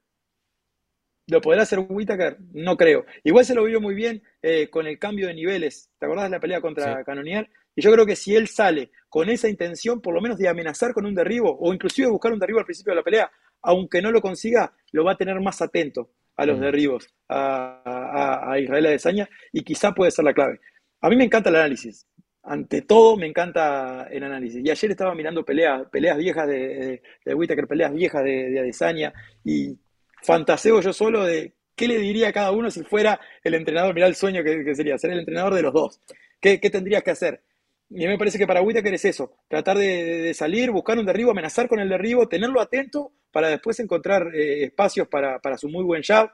¿Lo 1.29 1.41
podrá 1.41 1.63
hacer 1.63 1.79
Whittaker? 1.79 2.37
No 2.53 2.77
creo. 2.77 3.05
Igual 3.23 3.43
se 3.43 3.53
lo 3.55 3.63
vio 3.65 3.81
muy 3.81 3.95
bien 3.95 4.23
eh, 4.41 4.69
con 4.69 4.87
el 4.87 4.97
cambio 4.97 5.27
de 5.27 5.33
niveles. 5.33 5.89
¿Te 5.99 6.05
acordás 6.05 6.25
de 6.25 6.29
la 6.37 6.39
pelea 6.39 6.61
contra 6.61 6.97
Sí. 6.99 7.03
Canonier? 7.05 7.49
Y 7.75 7.81
yo 7.81 7.91
creo 7.91 8.05
que 8.05 8.15
si 8.15 8.35
él 8.35 8.47
sale 8.47 8.91
con 9.09 9.29
esa 9.29 9.49
intención, 9.49 9.99
por 10.01 10.13
lo 10.13 10.21
menos 10.21 10.37
de 10.37 10.47
amenazar 10.47 10.93
con 10.93 11.05
un 11.05 11.13
derribo, 11.13 11.57
o 11.59 11.73
inclusive 11.73 12.07
buscar 12.07 12.31
un 12.31 12.39
derribo 12.39 12.59
al 12.59 12.65
principio 12.65 12.91
de 12.91 12.97
la 12.97 13.03
pelea, 13.03 13.31
aunque 13.61 14.01
no 14.01 14.11
lo 14.11 14.21
consiga, 14.21 14.73
lo 14.91 15.03
va 15.03 15.13
a 15.13 15.17
tener 15.17 15.39
más 15.41 15.61
atento 15.61 16.11
a 16.35 16.45
los 16.45 16.57
Mm. 16.57 16.61
derribos 16.61 17.07
a, 17.29 17.81
a- 17.85 18.51
a 18.53 18.59
Israel 18.59 18.85
Adesanya, 18.87 19.29
y 19.51 19.63
quizá 19.63 19.93
puede 19.93 20.11
ser 20.11 20.25
la 20.25 20.33
clave. 20.33 20.59
A 21.01 21.09
mí 21.09 21.15
me 21.15 21.23
encanta 21.25 21.49
el 21.49 21.55
análisis. 21.57 22.07
Ante 22.43 22.81
todo, 22.81 23.17
me 23.17 23.25
encanta 23.27 24.07
el 24.09 24.23
análisis. 24.23 24.63
Y 24.65 24.69
ayer 24.71 24.91
estaba 24.91 25.13
mirando 25.15 25.43
peleas, 25.43 25.87
peleas 25.91 26.17
viejas 26.17 26.47
de, 26.47 26.53
de, 26.59 27.01
de 27.25 27.33
Whittaker, 27.33 27.67
peleas 27.67 27.93
viejas 27.93 28.23
de, 28.23 28.49
de 28.49 28.59
Adesanya, 28.59 29.13
y 29.43 29.77
fantaseo 30.23 30.81
yo 30.81 30.93
solo 30.93 31.25
de 31.25 31.53
qué 31.75 31.87
le 31.87 31.97
diría 31.99 32.29
a 32.29 32.33
cada 32.33 32.51
uno 32.51 32.71
si 32.71 32.83
fuera 32.83 33.19
el 33.43 33.53
entrenador. 33.53 33.93
Mirá 33.93 34.07
el 34.07 34.15
sueño 34.15 34.43
que, 34.43 34.63
que 34.63 34.75
sería, 34.75 34.97
ser 34.97 35.11
el 35.11 35.19
entrenador 35.19 35.53
de 35.55 35.61
los 35.61 35.73
dos. 35.73 36.01
¿Qué, 36.39 36.59
qué 36.59 36.69
tendrías 36.69 37.03
que 37.03 37.11
hacer? 37.11 37.41
Y 37.89 38.03
a 38.03 38.07
mí 38.07 38.13
me 38.13 38.17
parece 38.17 38.37
que 38.37 38.47
para 38.47 38.61
Whittaker 38.61 38.93
es 38.93 39.05
eso, 39.05 39.37
tratar 39.47 39.77
de, 39.77 40.33
salir, 40.33 40.71
buscar 40.71 40.97
un 40.97 41.05
derribo, 41.05 41.31
amenazar 41.31 41.69
con 41.69 41.79
el 41.79 41.87
derribo, 41.87 42.27
tenerlo 42.27 42.59
atento 42.59 43.13
para 43.31 43.47
después 43.47 43.79
encontrar 43.79 44.35
eh, 44.35 44.65
espacios 44.65 45.07
para, 45.07 45.39
para 45.39 45.57
su 45.57 45.69
muy 45.69 45.83
buen 45.83 46.03
jab, 46.03 46.29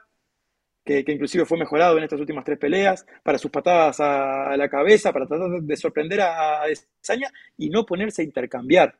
que, 0.84 1.06
que 1.06 1.12
inclusive 1.12 1.46
fue 1.46 1.60
mejorado 1.60 1.98
en 1.98 2.04
estas 2.04 2.20
últimas 2.20 2.44
tres 2.44 2.58
peleas, 2.58 3.06
para 3.22 3.38
sus 3.38 3.52
patadas 3.52 4.00
a, 4.00 4.52
a 4.52 4.58
la 4.58 4.68
cabeza, 4.68 5.14
para 5.14 5.28
tratar 5.28 5.62
de 5.62 5.78
sorprender 5.78 6.22
a, 6.22 6.60
a 6.60 6.64
Adesanya 6.64 7.32
y 7.58 7.70
no 7.70 7.86
ponerse 7.86 8.24
a 8.24 8.26
intercambiar. 8.26 8.98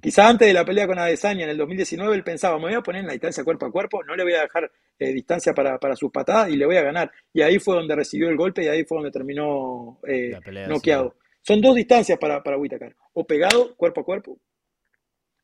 Quizá 0.00 0.28
antes 0.28 0.48
de 0.48 0.52
la 0.52 0.64
pelea 0.64 0.88
con 0.88 0.98
Adesanya 0.98 1.44
en 1.44 1.50
el 1.50 1.56
2019 1.56 2.16
él 2.16 2.24
pensaba, 2.24 2.56
me 2.58 2.64
voy 2.64 2.74
a 2.74 2.80
poner 2.80 3.02
en 3.02 3.06
la 3.06 3.12
distancia 3.12 3.44
cuerpo 3.44 3.66
a 3.66 3.70
cuerpo, 3.70 4.02
no 4.02 4.16
le 4.16 4.24
voy 4.24 4.32
a 4.32 4.42
dejar 4.42 4.68
eh, 4.98 5.12
distancia 5.12 5.54
para, 5.54 5.78
para 5.78 5.94
sus 5.94 6.10
patadas 6.10 6.50
y 6.50 6.56
le 6.56 6.66
voy 6.66 6.76
a 6.76 6.82
ganar. 6.82 7.12
Y 7.32 7.40
ahí 7.42 7.60
fue 7.60 7.76
donde 7.76 7.94
recibió 7.94 8.28
el 8.28 8.36
golpe 8.36 8.64
y 8.64 8.66
ahí 8.66 8.84
fue 8.84 8.98
donde 8.98 9.12
terminó 9.12 10.00
eh, 10.08 10.36
pelea, 10.44 10.66
noqueado. 10.66 11.14
Son 11.42 11.60
dos 11.60 11.74
distancias 11.74 12.18
para, 12.18 12.42
para 12.42 12.58
Whittaker, 12.58 12.94
o 13.14 13.26
pegado 13.26 13.74
cuerpo 13.76 14.00
a 14.00 14.04
cuerpo 14.04 14.38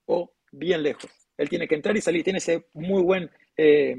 o 0.06 0.32
bien 0.52 0.82
lejos. 0.82 1.10
Él 1.36 1.48
tiene 1.48 1.68
que 1.68 1.74
entrar 1.74 1.96
y 1.96 2.00
salir, 2.00 2.24
tiene 2.24 2.38
ese 2.38 2.66
muy 2.72 3.02
buen 3.02 3.30
eh, 3.56 3.96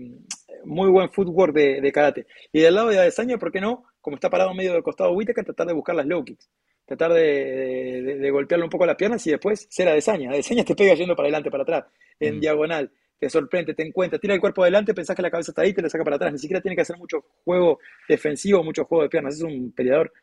muy 0.66 0.89
buen 0.89 1.10
footwork 1.10 1.54
de, 1.54 1.92
karate. 1.92 2.25
Y 2.51 2.62
del 2.62 2.75
lado 2.75 2.89
de 2.89 3.00
Adesanya, 3.00 3.38
¿por 3.38 3.51
qué 3.51 3.62
no? 3.62 3.86
Como 4.01 4.16
está 4.16 4.30
parado 4.30 4.54
medio 4.54 4.74
del 4.74 4.84
costado 4.84 5.12
Whitaker, 5.12 5.46
tratar 5.46 5.68
de 5.68 5.74
buscar 5.74 5.96
las 5.96 6.06
low 6.06 6.24
kicks. 6.24 6.50
Tratar 6.86 7.13
de, 7.13 8.18
de, 8.20 8.32
golpearle 8.32 8.63
un 8.63 8.70
poco 8.70 8.86
las 8.86 8.96
piernas 8.96 9.25
y 9.27 9.32
después 9.32 9.68
ser 9.70 9.89
Adesanya. 9.89 10.32
Adesanya 10.32 10.63
te 10.63 10.75
pega 10.75 10.94
yendo 10.94 11.16
para 11.16 11.25
adelante, 11.25 11.51
para 11.51 11.63
atrás, 11.63 11.86
en 12.20 12.38
mm. 12.38 12.39
diagonal. 12.39 12.92
Te 13.20 13.30
sorprende, 13.30 13.74
te 13.74 13.86
encuentra, 13.86 14.20
tira 14.20 14.36
el 14.36 14.39
cuerpo 14.39 14.62
adelante, 14.62 14.94
pensás 14.94 15.16
que 15.16 15.24
la 15.24 15.32
cabeza 15.32 15.51
está 15.51 15.63
ahí, 15.63 15.74
te 15.74 15.82
lo 15.82 15.89
saca 15.89 16.04
para 16.04 16.16
atrás. 16.18 16.32
Ni 16.32 16.39
siquiera 16.39 16.62
tiene 16.62 16.75
que 16.75 16.84
hacer 16.84 16.98
mucho 16.98 17.25
juego 17.44 17.80
defensivo, 18.08 18.63
mucho 18.63 18.86
juego 18.86 19.04
de 19.04 19.10
piernas. 19.10 19.36
Es 19.36 19.42
un 19.42 19.72
peleador 19.72 20.13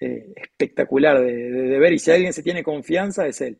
eh, 0.00 0.32
espectacular 0.36 1.20
de, 1.20 1.78
ver 1.78 1.92
y 1.92 1.98
si 1.98 2.10
alguien 2.10 2.32
se 2.32 2.42
tiene 2.42 2.62
confianza 2.62 3.26
es 3.26 3.40
él. 3.40 3.58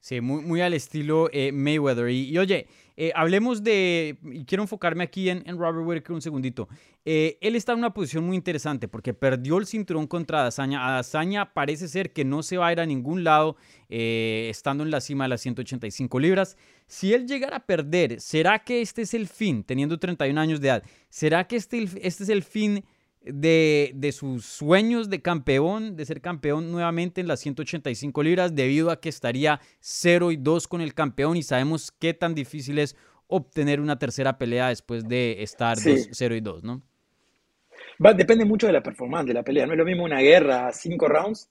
Sí, 0.00 0.20
muy, 0.20 0.42
muy 0.42 0.60
al 0.60 0.74
estilo 0.74 1.30
eh, 1.32 1.50
Mayweather. 1.52 2.10
Y, 2.10 2.36
oye, 2.36 2.66
eh, 2.96 3.12
hablemos 3.14 3.62
de, 3.62 4.18
y 4.22 4.44
quiero 4.44 4.64
enfocarme 4.64 5.04
aquí 5.04 5.30
en, 5.30 5.44
Robert 5.56 5.86
Whittaker 5.86 6.12
un 6.12 6.20
segundito. 6.20 6.68
él 7.04 7.56
está 7.56 7.72
en 7.72 7.78
una 7.78 7.94
posición 7.94 8.24
muy 8.24 8.36
interesante 8.36 8.86
porque 8.86 9.14
perdió 9.14 9.58
el 9.58 9.66
cinturón 9.66 10.06
contra 10.06 10.40
Adazaña. 10.40 10.86
Adazaña 10.86 11.54
parece 11.54 11.88
ser 11.88 12.12
que 12.12 12.24
no 12.24 12.42
se 12.42 12.58
va 12.58 12.66
a 12.66 12.72
ir 12.72 12.80
a 12.80 12.86
ningún 12.86 13.24
lado 13.24 13.56
estando 13.88 14.84
en 14.84 14.90
la 14.90 15.00
cima 15.00 15.24
de 15.24 15.28
las 15.30 15.40
185 15.40 16.20
libras. 16.20 16.56
Si 16.86 17.14
él 17.14 17.26
llegara 17.26 17.58
a 17.58 17.66
perder, 17.66 18.20
¿será 18.20 18.58
que 18.58 18.82
este 18.82 19.02
es 19.02 19.14
el 19.14 19.26
fin, 19.26 19.64
teniendo 19.64 19.98
31 19.98 20.38
años 20.38 20.60
de 20.60 20.68
edad? 20.68 20.82
¿Será 21.08 21.46
que 21.46 21.56
este, 21.56 21.82
este 22.02 22.24
es 22.24 22.28
el 22.28 22.42
fin 22.42 22.84
de, 23.24 24.10
sus 24.12 24.44
sueños 24.44 25.08
de 25.10 25.22
campeón, 25.22 25.96
de 25.96 26.04
ser 26.04 26.20
campeón 26.20 26.70
nuevamente 26.70 27.20
en 27.20 27.28
las 27.28 27.40
185 27.40 28.22
libras, 28.22 28.54
debido 28.54 28.90
a 28.90 29.00
que 29.00 29.08
estaría 29.08 29.60
0 29.80 30.32
y 30.32 30.36
2 30.36 30.68
con 30.68 30.80
el 30.80 30.94
campeón 30.94 31.36
y 31.36 31.42
sabemos 31.42 31.92
qué 31.92 32.14
tan 32.14 32.34
difícil 32.34 32.78
es 32.78 32.96
obtener 33.28 33.80
una 33.80 33.98
tercera 33.98 34.38
pelea 34.38 34.68
después 34.68 35.08
de 35.08 35.42
estar 35.42 35.78
0 35.78 36.34
y 36.34 36.40
2, 36.40 36.64
¿no? 36.64 36.82
depende 38.16 38.44
mucho 38.44 38.66
de 38.66 38.72
la 38.72 38.82
performance 38.82 39.28
de 39.28 39.34
la 39.34 39.44
pelea. 39.44 39.64
No 39.64 39.72
es 39.72 39.78
lo 39.78 39.84
mismo 39.84 40.04
una 40.04 40.20
guerra 40.20 40.66
a 40.66 40.72
5 40.72 41.08
rounds, 41.08 41.50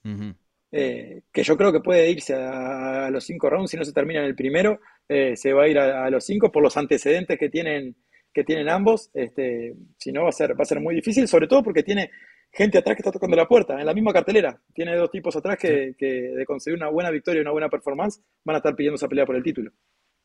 eh, 0.74 1.22
que 1.32 1.44
yo 1.44 1.56
creo 1.56 1.72
que 1.72 1.80
puede 1.80 2.10
irse 2.10 2.34
a, 2.34 3.10
los 3.10 3.24
5 3.24 3.50
rounds 3.50 3.72
si 3.72 3.78
no 3.78 3.86
se 3.86 3.94
termina 3.94 4.20
en 4.20 4.26
el 4.26 4.36
primero, 4.36 4.82
eh, 5.08 5.36
se 5.38 5.54
va 5.54 5.64
a 5.64 5.68
ir 5.70 5.80
a, 5.80 6.06
a 6.06 6.10
los 6.10 6.26
5 6.26 6.52
por 6.52 6.62
los 6.62 6.76
antecedentes 6.76 7.40
que 7.40 7.50
tienen 7.50 7.96
que 8.34 8.44
tienen 8.44 8.70
ambos, 8.70 9.10
este, 9.14 9.76
si 9.98 10.12
no 10.12 10.24
va 10.24 10.30
a 10.30 10.34
ser, 10.34 10.52
va 10.58 10.64
a 10.64 10.66
ser 10.66 10.80
muy 10.80 10.96
difícil, 10.96 11.28
sobre 11.28 11.48
todo 11.48 11.64
porque 11.64 11.84
tiene 11.84 12.12
gente 12.52 12.78
atrás 12.78 12.96
que 12.96 13.02
está 13.02 13.12
tocando 13.12 13.36
la 13.36 13.48
puerta, 13.48 13.80
en 13.80 13.86
la 13.86 13.94
misma 13.94 14.14
cartelera. 14.14 14.62
Tiene 14.74 14.96
dos 14.96 15.10
tipos 15.12 15.36
atrás 15.36 15.58
que, 15.58 15.96
de 15.98 16.46
conseguir 16.46 16.78
una 16.78 16.90
buena 16.90 17.10
victoria 17.10 17.40
y 17.40 17.42
una 17.42 17.52
buena 17.52 17.70
performance 17.70 18.22
van 18.44 18.56
a 18.56 18.58
estar 18.58 18.76
pidiendo 18.76 18.96
esa 18.96 19.08
pelea 19.08 19.26
por 19.26 19.36
el 19.36 19.44
título. 19.44 19.72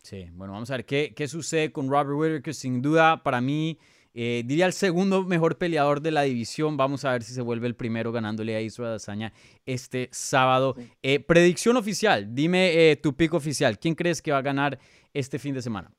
Sí, 0.03 0.29
bueno, 0.33 0.53
vamos 0.53 0.71
a 0.71 0.77
ver 0.77 0.87
qué, 0.87 1.15
qué 1.17 1.29
sucede 1.29 1.73
con 1.73 1.89
Robert 1.89 2.11
Whittaker. 2.17 2.55
Sin 2.55 2.81
duda, 2.81 3.23
para 3.23 3.41
mí, 3.41 3.79
eh, 4.19 4.45
diría 4.47 4.65
el 4.65 4.73
segundo 4.73 5.25
mejor 5.25 5.59
peleador 5.59 6.01
de 6.01 6.11
la 6.11 6.23
división. 6.23 6.79
Vamos 6.79 7.05
a 7.05 7.13
ver 7.13 7.23
si 7.23 7.35
se 7.35 7.43
vuelve 7.43 7.67
el 7.67 7.77
primero 7.77 8.13
ganándole 8.13 8.57
a 8.57 8.63
Israel 8.63 8.95
Azaña 8.95 9.35
este 9.67 10.09
sábado. 10.11 10.75
Eh, 11.03 11.21
predicción 11.21 11.77
oficial, 11.77 12.35
dime 12.35 12.91
eh, 12.91 12.97
tu 12.97 13.15
pico 13.15 13.37
oficial. 13.37 13.79
¿Quién 13.79 13.95
crees 13.95 14.23
que 14.23 14.33
va 14.33 14.39
a 14.39 14.43
ganar 14.43 14.79
este 15.13 15.39
fin 15.39 15.53
de 15.53 15.61
semana? 15.61 15.93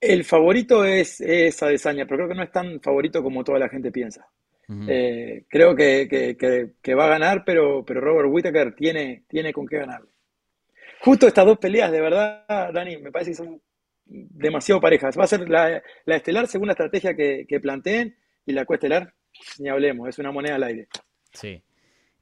El 0.00 0.24
favorito 0.24 0.84
es, 0.84 1.20
es 1.20 1.62
Adesanya, 1.62 2.04
pero 2.04 2.18
creo 2.18 2.28
que 2.28 2.34
no 2.34 2.42
es 2.42 2.52
tan 2.52 2.80
favorito 2.80 3.22
como 3.22 3.42
toda 3.42 3.58
la 3.58 3.68
gente 3.68 3.90
piensa. 3.90 4.28
Eh, 4.88 5.44
creo 5.48 5.76
que, 5.76 6.76
va 6.96 7.06
a 7.06 7.10
ganar, 7.10 7.44
pero, 7.44 7.84
pero 7.84 8.00
Robert 8.00 8.28
Whittaker 8.30 8.74
tiene, 8.74 9.24
tiene 9.28 9.52
con 9.52 9.66
qué 9.66 9.78
ganarle. 9.78 10.08
Justo 11.00 11.28
estas 11.28 11.46
dos 11.46 11.58
peleas, 11.58 11.92
de 11.92 12.00
verdad, 12.00 12.72
Dani, 12.72 12.96
me 12.96 13.12
parece 13.12 13.30
que 13.30 13.36
son 13.36 13.60
demasiado 14.04 14.80
parejas. 14.80 15.16
Va 15.16 15.24
a 15.24 15.28
ser 15.28 15.48
la, 15.48 15.82
estelar 16.06 16.48
según 16.48 16.66
la 16.66 16.72
estrategia 16.72 17.14
que, 17.14 17.60
planteen 17.62 18.16
y 18.44 18.52
la 18.52 18.64
coestelar, 18.64 19.14
ni 19.58 19.68
hablemos, 19.68 20.08
es 20.08 20.18
una 20.18 20.32
moneda 20.32 20.56
al 20.56 20.64
aire. 20.64 20.88
Sí. 21.32 21.62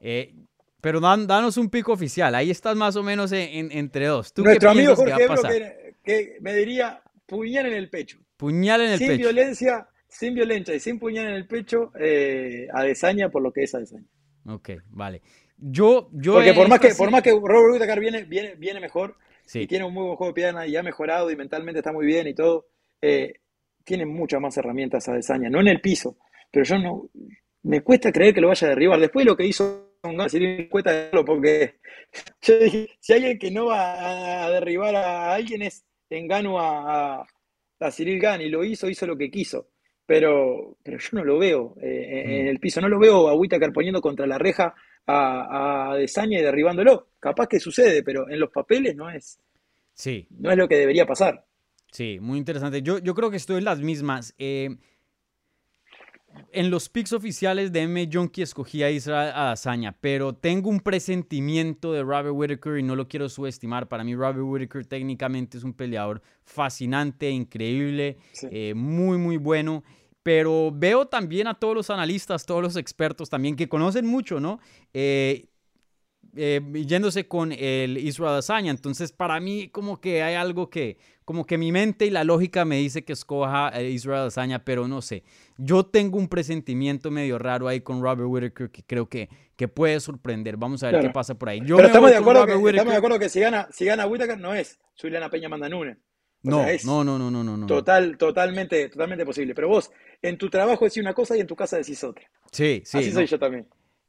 Eh, 0.00 0.34
pero 0.80 1.00
danos 1.00 1.56
un 1.56 1.70
pico 1.70 1.92
oficial, 1.92 2.34
ahí 2.34 2.50
estás 2.50 2.76
más 2.76 2.94
o 2.96 3.02
menos 3.02 3.32
entre 3.32 4.06
dos. 4.06 4.34
Nuestro 4.36 4.70
amigo 4.70 4.94
Jorge 4.94 5.94
que 6.04 6.36
me 6.42 6.52
diría 6.54 7.02
puñal 7.26 7.66
en 7.66 7.74
el 7.74 7.90
pecho. 7.90 8.18
Puñal 8.36 8.82
en 8.82 8.90
el 8.92 8.98
sin 8.98 9.16
Violencia, 9.16 9.88
sin 10.08 10.34
violencia 10.34 10.74
y 10.74 10.80
sin 10.80 10.98
puñal 10.98 11.26
en 11.26 11.34
el 11.34 11.46
pecho, 11.46 11.92
eh, 11.98 12.68
a 12.72 12.82
Desaña 12.82 13.30
por 13.30 13.42
lo 13.42 13.52
que 13.52 13.62
es 13.64 13.74
a 13.74 13.78
Desaña. 13.78 14.06
Ok, 14.46 14.70
vale. 14.90 15.22
Yo, 15.56 16.10
yo 16.12 16.34
Porque 16.34 16.52
por 16.52 16.68
más, 16.68 16.80
que, 16.80 16.94
por 16.94 17.10
más 17.10 17.22
que 17.22 17.30
Robert 17.30 17.72
Whittaker 17.72 18.00
viene, 18.00 18.24
viene, 18.24 18.54
viene 18.56 18.80
mejor 18.80 19.16
y 19.52 19.66
tiene 19.66 19.84
un 19.84 19.94
muy 19.94 20.04
buen 20.04 20.16
juego 20.16 20.32
de 20.32 20.34
pierna 20.34 20.66
y 20.66 20.76
ha 20.76 20.82
mejorado 20.82 21.30
y 21.30 21.36
mentalmente 21.36 21.80
está 21.80 21.92
muy 21.92 22.06
bien 22.06 22.26
y 22.26 22.34
todo, 22.34 22.66
eh, 23.00 23.40
tiene 23.84 24.04
muchas 24.04 24.40
más 24.40 24.56
herramientas 24.56 25.08
a 25.08 25.14
Desaña, 25.14 25.48
no 25.48 25.60
en 25.60 25.68
el 25.68 25.80
piso, 25.80 26.16
pero 26.50 26.64
yo 26.64 26.78
no, 26.78 27.10
me 27.62 27.82
cuesta 27.82 28.12
creer 28.12 28.34
que 28.34 28.40
lo 28.40 28.48
vaya 28.48 28.66
a 28.66 28.70
derribar. 28.70 29.00
Después 29.00 29.26
lo 29.26 29.36
que 29.36 29.46
hizo 29.46 29.94
me 30.02 30.68
cuesta 30.68 31.10
porque 31.24 31.76
yo 32.42 32.58
dije, 32.58 32.90
si 33.00 33.12
alguien 33.12 33.38
que 33.38 33.50
no 33.50 33.66
va 33.66 34.44
a 34.44 34.50
derribar 34.50 34.94
a 34.94 35.34
alguien 35.34 35.62
es 35.62 35.84
Engano 36.14 36.58
a, 36.58 37.18
a, 37.18 37.26
a 37.80 37.90
Cyril 37.90 38.22
lo 38.50 38.64
hizo, 38.64 38.88
hizo 38.88 39.06
lo 39.06 39.16
que 39.16 39.30
quiso. 39.30 39.68
Pero, 40.06 40.76
pero 40.82 40.98
yo 40.98 41.08
no 41.12 41.24
lo 41.24 41.38
veo 41.38 41.76
eh, 41.80 42.24
en 42.24 42.44
mm. 42.44 42.48
el 42.48 42.60
piso, 42.60 42.80
no 42.80 42.88
lo 42.88 42.98
veo 42.98 43.28
a 43.28 43.34
Whittaker 43.34 43.72
poniendo 43.72 44.02
contra 44.02 44.26
la 44.26 44.36
reja 44.36 44.74
a, 45.06 45.92
a 45.92 45.96
Desaña 45.96 46.38
y 46.38 46.42
derribándolo. 46.42 47.08
Capaz 47.18 47.46
que 47.48 47.58
sucede, 47.58 48.02
pero 48.02 48.28
en 48.28 48.38
los 48.38 48.50
papeles 48.50 48.94
no 48.94 49.10
es. 49.10 49.38
Sí. 49.94 50.26
No 50.30 50.50
es 50.50 50.58
lo 50.58 50.68
que 50.68 50.76
debería 50.76 51.06
pasar. 51.06 51.46
Sí, 51.90 52.18
muy 52.20 52.38
interesante. 52.38 52.82
Yo, 52.82 52.98
yo 52.98 53.14
creo 53.14 53.30
que 53.30 53.36
estoy 53.36 53.58
en 53.58 53.64
las 53.64 53.80
mismas. 53.80 54.34
Eh, 54.36 54.76
en 56.52 56.70
los 56.70 56.88
picks 56.88 57.12
oficiales 57.12 57.72
de 57.72 57.82
M. 57.82 58.08
Junkie 58.12 58.42
escogí 58.42 58.82
a 58.82 58.90
Israel 58.90 59.32
Adesanya, 59.34 59.92
pero 60.00 60.34
tengo 60.34 60.70
un 60.70 60.80
presentimiento 60.80 61.92
de 61.92 62.02
Robert 62.02 62.32
Whittaker 62.32 62.78
y 62.78 62.82
no 62.82 62.96
lo 62.96 63.08
quiero 63.08 63.28
subestimar. 63.28 63.88
Para 63.88 64.04
mí 64.04 64.14
Robert 64.14 64.40
Whittaker 64.42 64.86
técnicamente 64.86 65.58
es 65.58 65.64
un 65.64 65.72
peleador 65.72 66.22
fascinante, 66.44 67.30
increíble, 67.30 68.18
eh, 68.50 68.74
muy, 68.74 69.18
muy 69.18 69.36
bueno. 69.36 69.82
Pero 70.22 70.70
veo 70.72 71.06
también 71.06 71.46
a 71.48 71.54
todos 71.54 71.74
los 71.74 71.90
analistas, 71.90 72.46
todos 72.46 72.62
los 72.62 72.76
expertos 72.76 73.28
también 73.28 73.56
que 73.56 73.68
conocen 73.68 74.06
mucho, 74.06 74.40
¿no? 74.40 74.58
Eh, 74.94 75.48
eh, 76.36 76.60
yéndose 76.86 77.26
con 77.26 77.52
el 77.52 77.98
Israel 77.98 78.32
Adesanya. 78.32 78.70
Entonces, 78.70 79.12
para 79.12 79.40
mí, 79.40 79.68
como 79.68 80.00
que 80.00 80.22
hay 80.22 80.34
algo 80.34 80.70
que, 80.70 80.98
como 81.24 81.46
que 81.46 81.58
mi 81.58 81.72
mente 81.72 82.06
y 82.06 82.10
la 82.10 82.24
lógica 82.24 82.64
me 82.64 82.76
dice 82.76 83.04
que 83.04 83.12
escoja 83.12 83.68
a 83.68 83.82
Israel 83.82 84.22
Adesanya, 84.22 84.64
pero 84.64 84.88
no 84.88 85.02
sé. 85.02 85.24
Yo 85.58 85.84
tengo 85.86 86.18
un 86.18 86.28
presentimiento 86.28 87.10
medio 87.10 87.38
raro 87.38 87.68
ahí 87.68 87.80
con 87.80 88.02
Robert 88.02 88.28
Whittaker 88.28 88.70
que 88.70 88.82
creo 88.82 89.08
que, 89.08 89.28
que 89.56 89.68
puede 89.68 90.00
sorprender. 90.00 90.56
Vamos 90.56 90.82
a 90.82 90.90
ver 90.90 91.00
qué 91.00 91.10
pasa 91.10 91.34
por 91.34 91.48
ahí. 91.48 91.60
Yo 91.64 91.76
pero 91.76 91.88
estamos 91.88 92.10
de, 92.10 92.16
acuerdo 92.16 92.46
que, 92.46 92.52
estamos 92.52 92.92
de 92.92 92.98
acuerdo 92.98 93.18
que 93.18 93.28
si 93.28 93.40
gana, 93.40 93.68
si 93.72 93.84
gana 93.84 94.06
Whittaker 94.06 94.38
no 94.38 94.54
es 94.54 94.78
Juliana 95.00 95.30
Peña 95.30 95.48
Mandanune. 95.48 95.98
No, 96.44 96.66
no, 96.84 97.04
no, 97.04 97.18
no, 97.18 97.30
no, 97.30 97.56
no, 97.56 97.66
Total, 97.66 98.18
totalmente, 98.18 98.90
totalmente 98.90 99.24
posible. 99.24 99.54
Pero 99.54 99.68
vos, 99.68 99.90
en 100.20 100.36
tu 100.36 100.50
trabajo 100.50 100.84
decís 100.84 101.02
una 101.02 101.14
cosa 101.14 101.36
y 101.36 101.40
en 101.40 101.46
tu 101.46 101.56
casa 101.56 101.78
decís 101.78 102.04
otra. 102.04 102.24
Sí, 102.52 102.82
sí. 102.84 102.98
Así 102.98 103.12
soy 103.12 103.26
yo 103.26 103.38
también. 103.38 103.66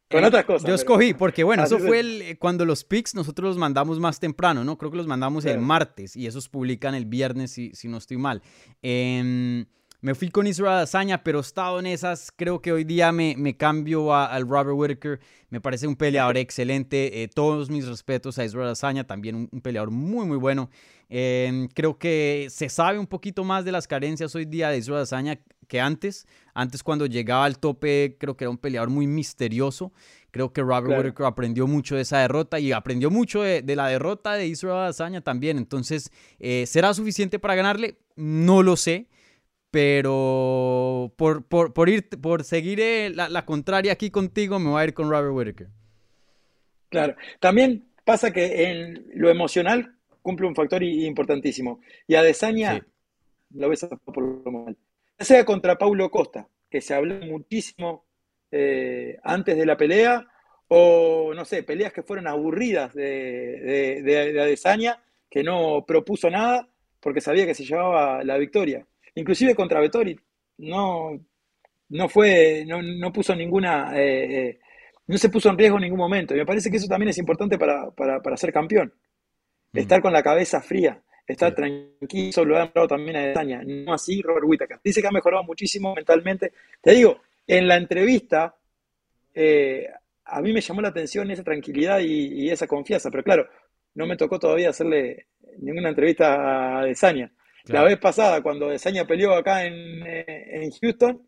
Con 0.10 0.24
eh, 0.24 0.28
otras 0.28 0.46
cosas. 0.46 0.68
Yo 0.68 0.76
escogí, 0.76 1.14
porque 1.14 1.44
bueno, 1.44 1.64
eso 1.64 1.80
fue 1.80 2.00
el, 2.00 2.22
eh, 2.22 2.38
cuando 2.38 2.66
los 2.66 2.84
pics 2.84 3.16
nosotros 3.16 3.50
los 3.50 3.58
mandamos 3.58 4.00
más 4.00 4.20
temprano, 4.20 4.64
¿no? 4.64 4.78
Creo 4.78 4.92
que 4.92 4.98
los 4.98 5.08
mandamos 5.08 5.46
el 5.46 5.60
martes 5.60 6.16
y 6.16 6.28
esos 6.28 6.48
publican 6.50 6.96
el 6.96 7.06
viernes, 7.06 7.52
si, 7.52 7.74
si 7.74 7.88
no 7.88 7.98
estoy 7.98 8.18
mal. 8.18 8.42
Eh, 8.84 9.66
me 10.06 10.14
fui 10.14 10.30
con 10.30 10.46
Israel 10.46 10.84
Azaña, 10.84 11.24
pero 11.24 11.40
estado 11.40 11.80
en 11.80 11.88
esas. 11.88 12.32
Creo 12.32 12.62
que 12.62 12.72
hoy 12.72 12.84
día 12.84 13.12
me, 13.12 13.34
me 13.40 13.58
cambio 13.58 14.14
al 14.14 14.48
Robert 14.48 14.78
Whittaker. 14.78 15.20
Me 15.50 15.60
parece 15.60 15.88
un 15.88 15.96
peleador 15.96 16.38
excelente. 16.38 17.24
Eh, 17.24 17.28
todos 17.28 17.72
mis 17.72 17.88
respetos 17.88 18.38
a 18.38 18.46
Israel 18.46 18.70
Azaña, 18.70 19.06
también 19.06 19.50
un, 19.52 19.62
peleador 19.62 19.90
muy, 19.90 20.28
muy 20.28 20.38
bueno. 20.38 20.70
Em, 21.10 21.68
creo 21.70 21.98
que 21.98 22.50
se 22.52 22.70
sabe 22.70 23.00
un 23.00 23.08
poquito 23.08 23.44
más 23.44 23.66
de 23.66 23.72
las 23.72 23.88
carencias 23.88 24.36
hoy 24.36 24.46
día 24.46 24.70
de 24.70 24.78
Israel 24.78 25.02
Azaña 25.02 25.40
que 25.68 25.82
antes. 25.82 26.28
Antes, 26.54 26.84
cuando 26.84 27.08
llegaba 27.08 27.46
al 27.46 27.58
tope, 27.58 28.16
creo 28.20 28.38
que 28.38 28.44
era 28.44 28.52
un 28.52 28.60
peleador 28.60 28.92
muy 28.92 29.08
misterioso. 29.08 29.92
Creo 30.30 30.54
que 30.54 30.62
Robert 30.62 30.86
Whittaker 30.86 31.26
aprendió 31.26 31.66
mucho 31.66 31.96
de 31.96 32.04
esa 32.04 32.20
derrota 32.20 32.60
y 32.60 32.74
aprendió 32.74 33.10
mucho 33.10 33.42
de, 33.42 33.64
la 33.76 33.88
derrota 33.88 34.34
de 34.34 34.46
Israel 34.46 34.86
Azaña 34.88 35.22
también. 35.22 35.58
Entonces, 35.58 36.12
eh, 36.38 36.66
¿será 36.68 36.94
suficiente 36.94 37.40
para 37.40 37.56
ganarle? 37.56 37.98
No 38.16 38.62
lo 38.62 38.78
sé 38.78 39.08
pero 39.76 41.12
por, 41.18 41.44
por, 41.44 41.90
ir, 41.90 42.08
por 42.22 42.46
seguir 42.46 42.80
eh, 42.80 43.10
la, 43.10 43.46
contraria 43.46 43.92
aquí 43.92 44.10
contigo, 44.10 44.58
me 44.58 44.70
voy 44.70 44.82
a 44.82 44.86
ir 44.86 44.94
con 44.94 45.10
Robert 45.10 45.34
Whittaker. 45.34 45.68
Claro, 46.88 47.18
también 47.42 47.90
pasa 48.06 48.32
que 48.32 48.70
en 48.70 49.06
lo 49.16 49.30
emocional 49.30 49.98
cumple 50.22 50.48
un 50.48 50.56
factor 50.56 50.82
importantísimo. 50.82 51.82
Y 52.08 52.16
a 52.16 52.24
Desaña 52.24 52.88
lo 53.50 53.68
ves 53.68 53.86
por 54.06 54.46
lo 54.46 54.50
mal. 54.50 54.78
Ya 55.20 55.26
sea 55.26 55.44
contra 55.44 55.78
Paulo 55.78 56.10
Costa, 56.10 56.48
que 56.70 56.80
se 56.80 56.94
habló 56.94 57.20
muchísimo 57.26 58.06
eh, 58.52 59.18
antes 59.24 59.58
de 59.58 59.66
la 59.66 59.76
pelea, 59.76 60.26
o 60.70 61.34
no 61.36 61.44
sé, 61.44 61.64
peleas 61.64 61.92
que 61.92 62.04
fueron 62.04 62.28
aburridas 62.28 62.94
de, 62.94 63.04
de, 63.04 64.02
de, 64.04 64.32
de 64.32 64.42
Adesanya, 64.42 65.04
que 65.30 65.44
no 65.44 65.84
propuso 65.86 66.30
nada, 66.30 66.66
porque 67.02 67.20
sabía 67.20 67.46
que 67.46 67.54
se 67.54 67.66
llevaba 67.66 68.24
la 68.24 68.38
victoria. 68.38 68.88
Inclusive 69.16 69.56
contra 69.56 69.80
Vettori 69.80 70.18
no, 70.58 71.20
no 71.90 72.10
fue, 72.10 72.64
no, 72.68 72.82
no 72.82 73.12
puso 73.14 73.36
ninguna, 73.36 73.92
eh, 74.00 74.50
eh, 74.50 74.60
no 75.08 75.18
se 75.18 75.30
puso 75.30 75.50
en 75.50 75.58
riesgo 75.58 75.78
en 75.78 75.84
ningún 75.84 76.00
momento. 76.00 76.36
Y 76.36 76.40
me 76.40 76.46
parece 76.46 76.70
que 76.72 76.78
eso 76.78 76.88
también 76.88 77.10
es 77.10 77.18
importante 77.18 77.58
para, 77.58 77.92
para, 77.92 78.22
para 78.22 78.38
ser 78.38 78.52
campeón. 78.54 78.94
Mm. 79.74 79.78
Estar 79.80 80.02
con 80.02 80.14
la 80.14 80.24
cabeza 80.24 80.62
fría, 80.62 81.02
estar 81.28 81.52
Sí. 81.52 81.56
tranquilo, 81.56 82.46
lo 82.46 82.58
ha 82.58 82.64
hablado 82.64 82.88
también 82.88 83.18
a. 83.18 83.64
No 83.66 83.94
así 83.94 84.22
Robert 84.22 84.46
Whittaker. 84.48 84.80
Dice 84.84 85.02
que 85.02 85.08
ha 85.08 85.12
mejorado 85.12 85.44
muchísimo 85.44 85.94
mentalmente. 85.96 86.54
Te 86.82 86.92
digo, 86.94 87.22
en 87.48 87.68
la 87.68 87.78
entrevista, 87.78 88.56
eh, 89.34 89.88
a 90.26 90.42
mí 90.42 90.54
me 90.54 90.62
llamó 90.62 90.82
la 90.82 90.90
atención 90.90 91.30
esa 91.32 91.44
tranquilidad 91.44 92.00
y, 92.00 92.46
y 92.46 92.50
esa 92.50 92.68
confianza, 92.68 93.10
pero 93.12 93.24
claro, 93.24 93.48
no 93.96 94.06
me 94.08 94.18
tocó 94.18 94.40
todavía 94.40 94.70
hacerle 94.70 95.28
ninguna 95.60 95.90
entrevista 95.90 96.80
a 96.80 96.86
Desaña. 96.86 97.32
La 97.66 97.72
Claro. 97.72 97.86
vez 97.88 97.98
pasada, 97.98 98.42
cuando 98.42 98.70
Desaña 98.70 99.06
peleó 99.06 99.34
acá 99.34 99.66
en, 99.66 99.74
eh, 100.06 100.64
en 100.64 100.72
Houston 100.72 101.22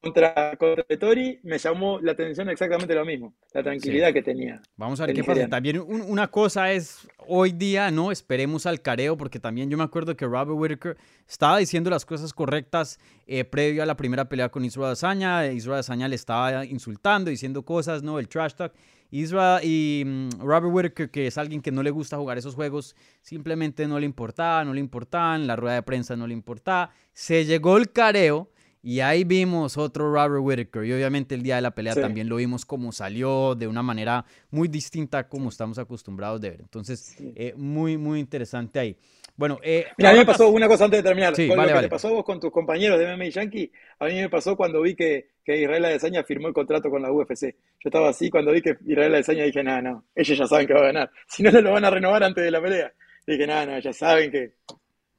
contra, 0.00 0.56
contra 0.56 0.84
Vettori, 0.88 1.40
me 1.42 1.58
llamó 1.58 1.98
la 2.00 2.12
atención 2.12 2.48
exactamente 2.48 2.94
lo 2.94 3.04
mismo, 3.04 3.34
la 3.52 3.62
tranquilidad 3.62 4.12
que 4.12 4.22
tenía. 4.22 4.60
Vamos 4.76 5.00
a 5.00 5.06
ver 5.06 5.14
qué 5.16 5.24
pasa. 5.24 5.48
También 5.48 5.80
un- 5.80 6.02
una 6.02 6.28
cosa 6.28 6.70
es 6.72 7.08
hoy 7.26 7.52
día, 7.52 7.90
¿no? 7.90 8.12
Esperemos 8.12 8.66
al 8.66 8.80
careo, 8.80 9.16
porque 9.16 9.38
también 9.40 9.68
yo 9.68 9.76
me 9.76 9.84
acuerdo 9.84 10.16
que 10.16 10.24
Robert 10.24 10.50
Whittaker 10.50 10.96
estaba 11.28 11.58
diciendo 11.58 11.90
las 11.90 12.06
cosas 12.06 12.32
correctas 12.32 12.98
eh, 13.26 13.44
previo 13.44 13.82
a 13.82 13.86
la 13.86 13.96
primera 13.96 14.28
pelea 14.28 14.48
con 14.48 14.64
Israel 14.64 14.92
Azaña. 14.92 15.46
Israel 15.48 15.80
Azaña 15.80 16.06
le 16.08 16.14
estaba 16.14 16.64
insultando, 16.64 17.28
diciendo 17.30 17.64
cosas, 17.64 18.02
¿no? 18.02 18.18
El 18.20 18.28
trash 18.28 18.54
talk. 18.54 18.72
Israel 19.10 19.60
y 19.64 20.04
mm, 20.04 20.40
Robert 20.40 20.72
Whittaker, 20.72 21.10
que 21.10 21.26
es 21.26 21.38
alguien 21.38 21.62
que 21.62 21.72
no 21.72 21.82
le 21.82 21.90
gusta 21.90 22.16
jugar 22.16 22.38
esos 22.38 22.54
juegos, 22.54 22.96
simplemente 23.22 23.86
no 23.86 23.98
le 23.98 24.06
importaba, 24.06 24.64
no 24.64 24.74
le 24.74 24.80
importaban, 24.80 25.46
la 25.46 25.56
rueda 25.56 25.74
de 25.76 25.82
prensa 25.82 26.16
no 26.16 26.26
le 26.26 26.34
importaba. 26.34 26.90
Se 27.12 27.44
llegó 27.44 27.76
el 27.76 27.92
careo. 27.92 28.50
Y 28.88 29.00
ahí 29.00 29.24
vimos 29.24 29.76
otro 29.76 30.12
Robert 30.12 30.40
Whittaker. 30.44 30.84
Y 30.84 30.92
obviamente 30.92 31.34
el 31.34 31.42
día 31.42 31.56
de 31.56 31.62
la 31.62 31.72
pelea 31.72 31.94
Sí. 31.94 32.00
también 32.00 32.28
lo 32.28 32.36
vimos 32.36 32.64
como 32.64 32.92
salió 32.92 33.56
de 33.56 33.66
una 33.66 33.82
manera 33.82 34.24
muy 34.50 34.68
distinta 34.68 35.18
a 35.18 35.28
como 35.28 35.48
estamos 35.48 35.76
acostumbrados 35.80 36.40
de 36.40 36.50
ver. 36.50 36.60
Entonces, 36.60 37.00
Sí. 37.18 37.32
eh, 37.34 37.52
muy, 37.56 37.98
muy 37.98 38.20
interesante 38.20 38.78
ahí. 38.78 38.96
Bueno, 39.34 39.58
eh, 39.64 39.86
Mira, 39.98 40.10
a 40.10 40.12
mí 40.12 40.20
me 40.20 40.24
pasó 40.24 40.48
pas- 40.48 40.54
una 40.54 40.68
cosa 40.68 40.84
antes 40.84 41.00
de 41.02 41.08
terminar. 41.08 41.34
Sí, 41.34 41.48
Con 41.48 41.56
vale, 41.56 41.66
lo 41.66 41.72
que 41.72 41.74
vale. 41.78 41.88
te 41.88 41.90
pasó 41.90 42.10
vos 42.14 42.24
con 42.24 42.38
tus 42.38 42.52
compañeros 42.52 42.96
de 43.00 43.06
MMA 43.06 43.28
Yankee, 43.28 43.72
a 43.98 44.04
mí 44.06 44.14
me 44.14 44.28
pasó 44.30 44.56
cuando 44.56 44.80
vi 44.82 44.94
que, 44.94 45.30
que 45.44 45.60
Israel 45.60 45.84
Adesanya 45.86 46.22
firmó 46.22 46.46
el 46.46 46.54
contrato 46.54 46.88
con 46.88 47.02
la 47.02 47.10
UFC. 47.10 47.56
Yo 47.80 47.88
estaba 47.88 48.08
así 48.10 48.30
cuando 48.30 48.52
vi 48.52 48.62
que 48.62 48.76
Israel 48.86 49.12
Adesanya 49.14 49.42
dije, 49.44 49.64
nada, 49.64 49.82
no, 49.82 50.04
ellos 50.14 50.38
ya 50.38 50.46
saben 50.46 50.66
que 50.68 50.74
va 50.74 50.80
a 50.82 50.86
ganar. 50.92 51.10
Si 51.28 51.42
no, 51.42 51.50
no 51.50 51.60
lo 51.60 51.72
van 51.72 51.84
a 51.84 51.90
renovar 51.90 52.22
antes 52.22 52.44
de 52.44 52.52
la 52.52 52.62
pelea. 52.62 52.92
Dije, 53.26 53.46
nada, 53.48 53.66
no, 53.66 53.78
ya 53.80 53.92
saben 53.92 54.30
que... 54.30 54.54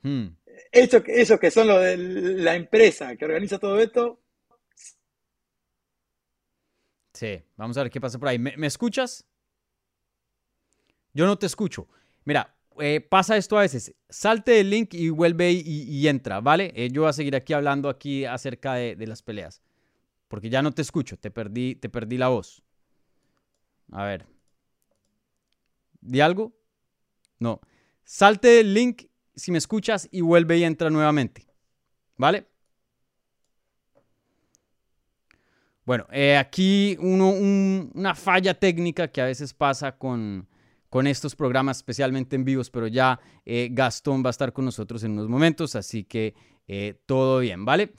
Hmm, 0.04 0.28
Ellos, 0.72 1.04
ellos 1.08 1.40
que 1.40 1.52
son 1.52 1.68
los 1.68 1.82
de 1.82 1.98
la 1.98 2.56
empresa 2.56 3.16
que 3.16 3.26
organiza 3.26 3.60
todo 3.60 3.80
esto, 3.80 4.22
sí, 7.14 7.42
vamos 7.56 7.78
a 7.78 7.84
ver 7.84 7.92
qué 7.92 8.02
pasa 8.02 8.20
por 8.20 8.28
ahí. 8.28 8.40
¿Me, 8.40 8.68
escuchas? 8.68 9.26
Yo 11.14 11.26
no 11.26 11.38
te 11.38 11.46
escucho. 11.46 11.88
Mira, 12.26 12.56
eh, 12.80 13.02
pasa 13.02 13.38
esto 13.38 13.58
a 13.58 13.62
veces. 13.62 13.96
Salte 14.10 14.52
del 14.52 14.70
link 14.70 14.94
y 14.94 15.10
vuelve 15.10 15.52
y, 15.52 16.08
entra, 16.08 16.42
¿vale? 16.42 16.72
Eh, 16.76 16.90
yo 16.92 17.02
voy 17.02 17.10
a 17.10 17.14
seguir 17.14 17.36
aquí 17.36 17.54
hablando 17.54 17.90
aquí 17.90 18.26
acerca 18.26 18.76
de, 18.76 18.96
de 18.96 19.08
las 19.08 19.24
peleas. 19.24 19.62
Porque 20.28 20.50
ya 20.50 20.62
no 20.62 20.72
te 20.72 20.82
escucho, 20.82 21.18
te 21.18 21.32
perdí, 21.32 21.76
te 21.76 21.90
perdí 21.90 22.18
la 22.18 22.28
voz. 22.28 22.62
A 23.92 24.04
ver. 24.04 24.26
¿Di 26.02 26.22
algo? 26.22 26.54
No. 27.40 27.62
Salte 28.04 28.48
del 28.48 28.74
link 28.74 29.04
si 29.38 29.52
me 29.54 29.58
escuchas 29.60 30.10
y 30.12 30.20
vuelve 30.22 30.58
y 30.58 30.66
entra 30.66 30.90
nuevamente. 30.90 31.48
¿Vale? 32.18 32.48
Bueno, 35.86 36.06
eh, 36.12 36.36
aquí 36.36 36.98
uno, 37.00 37.30
un- 37.30 37.92
una 37.96 38.14
falla 38.14 38.54
técnica 38.54 39.08
que 39.10 39.22
a 39.22 39.26
veces 39.26 39.54
pasa 39.54 39.98
con, 39.98 40.48
con 40.90 41.08
estos 41.08 41.36
programas, 41.36 41.78
especialmente 41.78 42.36
en 42.36 42.44
vivos, 42.44 42.70
pero 42.70 42.88
ya 42.88 43.20
eh, 43.46 43.70
Gastón 43.72 44.22
va 44.24 44.30
a 44.30 44.32
estar 44.32 44.52
con 44.52 44.66
nosotros 44.66 45.04
en 45.04 45.12
unos 45.14 45.30
momentos, 45.30 45.76
así 45.76 46.04
que 46.04 46.36
eh, 46.68 46.96
todo 47.06 47.40
bien, 47.40 47.64
¿vale? 47.64 47.94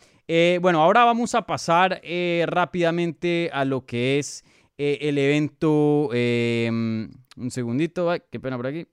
Bueno, 0.60 0.82
ahora 0.82 1.04
vamos 1.06 1.34
a 1.34 1.46
pasar 1.46 2.02
rápidamente 2.46 3.48
a 3.50 3.64
lo 3.64 3.86
que 3.86 4.18
es 4.18 4.44
el 4.76 5.16
evento. 5.16 6.10
un 6.10 7.50
segundito, 7.50 8.10
ay, 8.10 8.20
qué 8.30 8.38
pena 8.38 8.58
por 8.58 8.66
aquí. 8.66 8.86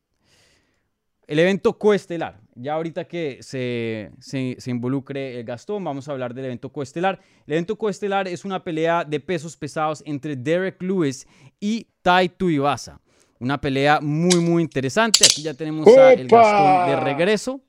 El 1.27 1.39
evento 1.39 1.77
coestelar. 1.77 2.39
Ya 2.55 2.73
ahorita 2.73 3.05
que 3.05 3.39
se, 3.41 4.11
se, 4.19 4.55
se 4.59 4.71
involucre 4.71 5.39
el 5.39 5.45
Gastón, 5.45 5.83
vamos 5.83 6.07
a 6.07 6.11
hablar 6.11 6.33
del 6.33 6.45
evento 6.45 6.71
coestelar. 6.71 7.19
El 7.47 7.53
evento 7.53 7.75
coestelar 7.77 8.27
es 8.27 8.45
una 8.45 8.63
pelea 8.63 9.03
de 9.03 9.19
pesos 9.19 9.57
pesados 9.57 10.01
entre 10.05 10.35
Derek 10.35 10.81
Lewis 10.81 11.27
y 11.59 11.87
Tai 12.01 12.29
Tuivasa. 12.29 13.01
Una 13.39 13.59
pelea 13.59 13.99
muy, 14.01 14.39
muy 14.39 14.63
interesante. 14.63 15.25
Aquí 15.25 15.41
ya 15.41 15.53
tenemos 15.53 15.85
a 15.87 16.13
el 16.13 16.27
¡Opa! 16.27 16.41
Gastón 16.41 16.89
de 16.89 17.03
regreso. 17.03 17.61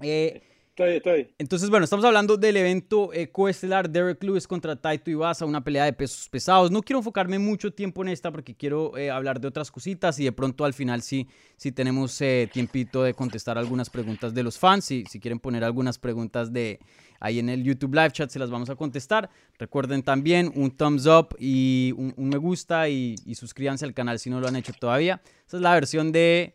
Eh, 0.00 0.40
estoy, 0.84 0.96
estoy. 0.96 1.34
entonces, 1.38 1.70
bueno, 1.70 1.84
estamos 1.84 2.04
hablando 2.04 2.36
del 2.36 2.56
evento 2.56 3.10
coestelar 3.32 3.88
Derek 3.90 4.22
Lewis 4.22 4.46
contra 4.46 4.76
Taito 4.76 5.10
Iwasa, 5.10 5.44
una 5.44 5.62
pelea 5.62 5.84
de 5.84 5.92
pesos 5.92 6.28
pesados. 6.28 6.70
No 6.70 6.82
quiero 6.82 6.98
enfocarme 6.98 7.38
mucho 7.38 7.72
tiempo 7.72 8.02
en 8.02 8.08
esta 8.08 8.30
porque 8.30 8.54
quiero 8.54 8.96
eh, 8.96 9.10
hablar 9.10 9.40
de 9.40 9.48
otras 9.48 9.70
cositas 9.70 10.18
y 10.18 10.24
de 10.24 10.32
pronto 10.32 10.64
al 10.64 10.74
final 10.74 11.02
sí, 11.02 11.28
sí 11.56 11.72
tenemos 11.72 12.20
eh, 12.20 12.48
tiempito 12.52 13.02
de 13.02 13.14
contestar 13.14 13.58
algunas 13.58 13.90
preguntas 13.90 14.34
de 14.34 14.42
los 14.42 14.58
fans. 14.58 14.84
Si, 14.84 15.04
si 15.06 15.20
quieren 15.20 15.38
poner 15.38 15.64
algunas 15.64 15.98
preguntas 15.98 16.52
de 16.52 16.80
ahí 17.20 17.38
en 17.38 17.48
el 17.48 17.62
YouTube 17.62 17.94
Live 17.94 18.12
Chat, 18.12 18.30
se 18.30 18.38
las 18.38 18.50
vamos 18.50 18.70
a 18.70 18.76
contestar. 18.76 19.30
Recuerden 19.58 20.02
también 20.02 20.50
un 20.54 20.70
thumbs 20.70 21.06
up 21.06 21.36
y 21.38 21.92
un, 21.96 22.14
un 22.16 22.28
me 22.28 22.38
gusta 22.38 22.88
y, 22.88 23.16
y 23.26 23.34
suscríbanse 23.34 23.84
al 23.84 23.94
canal 23.94 24.18
si 24.18 24.30
no 24.30 24.40
lo 24.40 24.48
han 24.48 24.56
hecho 24.56 24.72
todavía. 24.72 25.20
Esa 25.46 25.58
es 25.58 25.62
la 25.62 25.74
versión 25.74 26.12
de, 26.12 26.54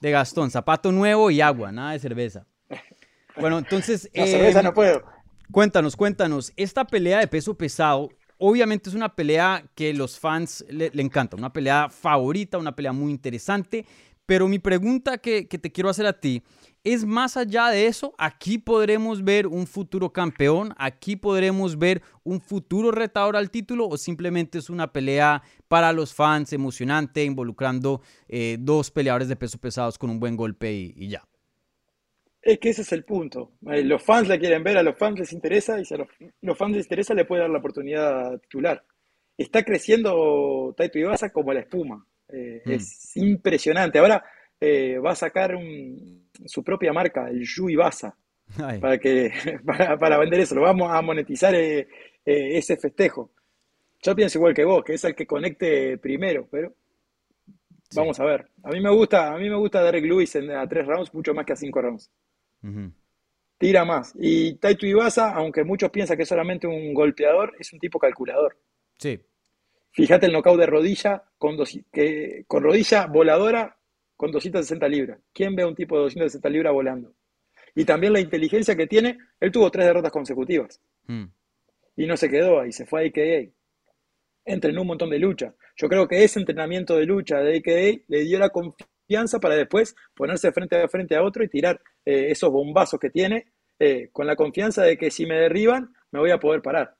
de 0.00 0.10
Gastón, 0.10 0.50
zapato 0.50 0.92
nuevo 0.92 1.30
y 1.30 1.40
agua, 1.40 1.72
nada 1.72 1.92
de 1.92 1.98
cerveza. 1.98 2.46
Bueno, 3.40 3.58
entonces... 3.58 4.08
La 4.14 4.24
eh, 4.24 4.28
cerveza 4.28 4.62
no 4.62 4.74
puedo. 4.74 5.02
Cuéntanos, 5.50 5.96
cuéntanos. 5.96 6.52
Esta 6.56 6.84
pelea 6.84 7.18
de 7.18 7.26
peso 7.26 7.56
pesado, 7.56 8.10
obviamente 8.38 8.88
es 8.88 8.94
una 8.94 9.14
pelea 9.14 9.64
que 9.74 9.92
los 9.92 10.18
fans 10.18 10.64
le, 10.68 10.90
le 10.92 11.02
encanta, 11.02 11.36
una 11.36 11.52
pelea 11.52 11.88
favorita, 11.88 12.58
una 12.58 12.74
pelea 12.74 12.92
muy 12.92 13.10
interesante. 13.10 13.84
Pero 14.26 14.46
mi 14.46 14.60
pregunta 14.60 15.18
que, 15.18 15.48
que 15.48 15.58
te 15.58 15.72
quiero 15.72 15.88
hacer 15.88 16.06
a 16.06 16.12
ti 16.12 16.42
es 16.84 17.04
más 17.04 17.36
allá 17.36 17.68
de 17.68 17.86
eso, 17.86 18.14
aquí 18.16 18.56
podremos 18.56 19.22
ver 19.22 19.46
un 19.46 19.66
futuro 19.66 20.12
campeón, 20.12 20.72
aquí 20.78 21.16
podremos 21.16 21.78
ver 21.78 22.00
un 22.22 22.40
futuro 22.40 22.90
retador 22.90 23.36
al 23.36 23.50
título 23.50 23.86
o 23.86 23.98
simplemente 23.98 24.58
es 24.58 24.70
una 24.70 24.90
pelea 24.90 25.42
para 25.68 25.92
los 25.92 26.14
fans 26.14 26.52
emocionante, 26.52 27.24
involucrando 27.24 28.00
eh, 28.28 28.56
dos 28.60 28.90
peleadores 28.90 29.28
de 29.28 29.36
peso 29.36 29.58
pesados 29.58 29.98
con 29.98 30.08
un 30.08 30.20
buen 30.20 30.36
golpe 30.36 30.72
y, 30.72 30.94
y 30.96 31.08
ya. 31.08 31.29
Es 32.42 32.58
que 32.58 32.70
ese 32.70 32.82
es 32.82 32.92
el 32.92 33.04
punto. 33.04 33.52
Eh, 33.70 33.82
Los 33.84 34.02
fans 34.02 34.28
la 34.28 34.38
quieren 34.38 34.62
ver, 34.64 34.78
a 34.78 34.82
los 34.82 34.96
fans 34.96 35.18
les 35.18 35.32
interesa 35.32 35.78
y 35.80 35.84
si 35.84 35.94
a 35.94 35.98
los, 35.98 36.08
los 36.40 36.56
fans 36.56 36.76
les 36.76 36.86
interesa 36.86 37.12
le 37.14 37.24
puede 37.26 37.42
dar 37.42 37.50
la 37.50 37.58
oportunidad 37.58 38.34
a 38.34 38.38
titular. 38.38 38.82
Está 39.36 39.62
creciendo 39.62 40.74
Taito 40.76 40.98
Ibasa 40.98 41.30
como 41.32 41.52
la 41.52 41.60
espuma. 41.60 42.04
Eh, 42.28 42.62
Mm. 42.64 42.70
Es 42.72 43.16
impresionante. 43.16 43.98
Ahora 43.98 44.24
eh, 44.60 44.98
va 44.98 45.12
a 45.12 45.16
sacar 45.16 45.54
un- 45.54 46.28
su 46.46 46.62
propia 46.64 46.92
marca, 46.92 47.28
el 47.28 47.42
Yu 47.44 47.68
Ibasa, 47.70 48.16
Ay, 48.62 48.78
para, 48.80 48.98
que, 48.98 49.30
para, 49.66 49.98
para 49.98 50.18
vender 50.18 50.40
eso. 50.40 50.54
Lo 50.54 50.62
vamos 50.62 50.90
a 50.92 51.00
monetizar 51.02 51.54
eh, 51.54 51.86
ese 52.24 52.76
festejo. 52.76 53.32
Yo 54.02 54.14
pienso 54.16 54.38
igual 54.38 54.54
que 54.54 54.64
vos, 54.64 54.82
que 54.84 54.94
es 54.94 55.04
el 55.04 55.14
que 55.14 55.26
conecte 55.26 55.98
primero, 55.98 56.48
pero 56.50 56.74
Sí. 57.90 57.98
vamos 57.98 58.20
a 58.20 58.24
ver. 58.24 58.46
A 58.62 58.70
mí 58.70 58.80
me 58.80 58.90
gusta, 58.90 59.32
a 59.34 59.38
mí 59.38 59.48
me 59.50 59.56
gusta 59.56 59.82
Derek 59.82 60.04
Lewis 60.04 60.34
en, 60.36 60.50
a 60.52 60.66
tres 60.68 60.86
rounds 60.86 61.12
mucho 61.12 61.34
más 61.34 61.44
que 61.44 61.52
a 61.54 61.56
cinco 61.56 61.82
rounds. 61.82 62.10
Tira 63.58 63.84
más. 63.84 64.14
Y 64.18 64.54
Taito 64.56 64.86
Ibasa, 64.86 65.34
aunque 65.34 65.64
muchos 65.64 65.90
piensan 65.90 66.16
que 66.16 66.22
es 66.22 66.28
solamente 66.28 66.66
un 66.66 66.94
golpeador, 66.94 67.54
es 67.58 67.72
un 67.72 67.78
tipo 67.78 67.98
calculador. 67.98 68.56
Sí, 68.98 69.20
Fíjate 69.92 70.26
el 70.26 70.32
knockout 70.32 70.58
de 70.60 70.66
rodilla 70.66 71.24
con, 71.36 71.56
dos- 71.56 71.76
que, 71.92 72.44
con 72.46 72.62
rodilla 72.62 73.06
voladora 73.06 73.76
con 74.16 74.30
260 74.30 74.86
libras. 74.88 75.18
¿Quién 75.32 75.56
ve 75.56 75.64
a 75.64 75.66
un 75.66 75.74
tipo 75.74 75.96
de 75.96 76.02
260 76.02 76.48
libras 76.48 76.72
volando? 76.72 77.12
Y 77.74 77.84
también 77.84 78.12
la 78.12 78.20
inteligencia 78.20 78.76
que 78.76 78.86
tiene, 78.86 79.18
él 79.40 79.50
tuvo 79.50 79.68
tres 79.70 79.86
derrotas 79.86 80.12
consecutivas 80.12 80.80
mm, 81.06 81.24
y 81.96 82.06
no 82.06 82.16
se 82.16 82.28
quedó 82.30 82.60
ahí, 82.60 82.70
se 82.72 82.86
fue 82.86 83.02
a 83.04 83.06
AKA. 83.08 83.50
Entrenó 84.44 84.82
un 84.82 84.86
montón 84.88 85.10
de 85.10 85.18
lucha. 85.18 85.54
Yo 85.76 85.88
creo 85.88 86.06
que 86.08 86.22
ese 86.24 86.38
entrenamiento 86.40 86.96
de 86.96 87.06
lucha 87.06 87.38
de 87.40 87.58
AKA 87.58 88.04
le 88.08 88.20
dio 88.20 88.38
la 88.38 88.48
confianza 88.50 89.38
para 89.40 89.54
después 89.56 89.94
ponerse 90.14 90.52
frente 90.52 90.76
a 90.76 90.88
frente 90.88 91.16
a 91.16 91.22
otro 91.22 91.42
y 91.44 91.48
tirar 91.48 91.80
eh, 92.04 92.30
esos 92.30 92.50
bombazos 92.50 92.98
que 92.98 93.10
tiene 93.10 93.46
eh, 93.78 94.08
con 94.12 94.26
la 94.26 94.36
confianza 94.36 94.82
de 94.82 94.96
que 94.96 95.10
si 95.10 95.26
me 95.26 95.36
derriban 95.36 95.92
me 96.12 96.20
voy 96.20 96.30
a 96.30 96.38
poder 96.38 96.62
parar. 96.62 96.94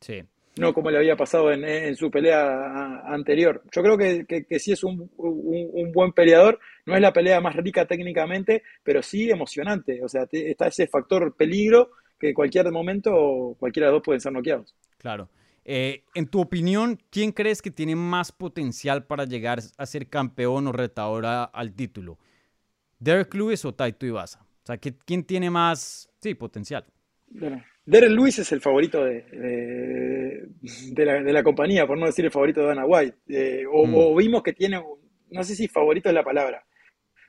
sí. 0.00 0.22
no 0.56 0.72
como 0.72 0.90
le 0.90 0.98
había 0.98 1.16
pasado 1.16 1.52
en, 1.52 1.64
en 1.64 1.96
su 1.96 2.10
pelea 2.10 3.00
anterior. 3.06 3.62
Yo 3.72 3.82
creo 3.82 3.98
que, 3.98 4.24
que, 4.26 4.58
sí 4.58 4.72
es 4.72 4.84
un, 4.84 5.10
un, 5.16 5.92
buen 5.92 6.12
peleador, 6.12 6.58
no 6.86 6.94
es 6.94 7.00
la 7.00 7.12
pelea 7.12 7.40
más 7.40 7.56
rica 7.56 7.86
técnicamente, 7.86 8.62
pero 8.82 9.02
sí 9.02 9.30
emocionante, 9.30 10.02
o 10.02 10.08
sea, 10.08 10.26
está 10.30 10.66
ese 10.66 10.86
factor 10.86 11.34
peligro 11.36 11.90
que 12.18 12.28
en 12.28 12.34
cualquier 12.34 12.70
momento 12.70 13.56
cualquiera 13.58 13.86
de 13.86 13.92
los 13.92 14.00
dos 14.00 14.04
pueden 14.04 14.20
ser 14.20 14.32
noqueados. 14.32 14.74
Claro. 14.98 15.28
Eh, 15.64 16.04
en 16.14 16.26
tu 16.26 16.40
opinión, 16.40 16.98
¿quién 17.10 17.32
crees 17.32 17.62
que 17.62 17.70
tiene 17.70 17.96
más 17.96 18.32
potencial 18.32 19.06
para 19.06 19.24
llegar 19.24 19.60
a 19.78 19.86
ser 19.86 20.08
campeón 20.08 20.66
o 20.66 20.72
retador 20.72 21.24
al 21.26 21.74
título? 21.74 22.18
¿Derek 23.04 23.34
Lewis 23.34 23.64
o 23.64 23.74
Taito 23.74 24.06
Ibasa? 24.06 24.40
O 24.40 24.66
sea, 24.66 24.78
¿quién 24.78 25.24
tiene 25.24 25.50
más, 25.50 26.10
sí, 26.20 26.34
potencial? 26.34 26.84
Derek 27.84 28.10
Lewis 28.10 28.38
es 28.38 28.50
el 28.52 28.62
favorito 28.62 29.04
de, 29.04 29.24
de, 30.90 31.32
la, 31.32 31.42
compañía, 31.42 31.86
por 31.86 31.98
no 31.98 32.06
decir 32.06 32.24
el 32.24 32.30
favorito 32.30 32.60
de 32.60 32.66
Dana 32.68 32.86
White. 32.86 33.16
Eh, 33.28 33.64
mm. 33.66 33.94
o, 33.94 34.16
vimos 34.16 34.42
que 34.42 34.54
tiene, 34.54 34.82
no 35.30 35.44
sé 35.44 35.54
si 35.54 35.68
favorito 35.68 36.08
es 36.08 36.14
la 36.14 36.24
palabra. 36.24 36.64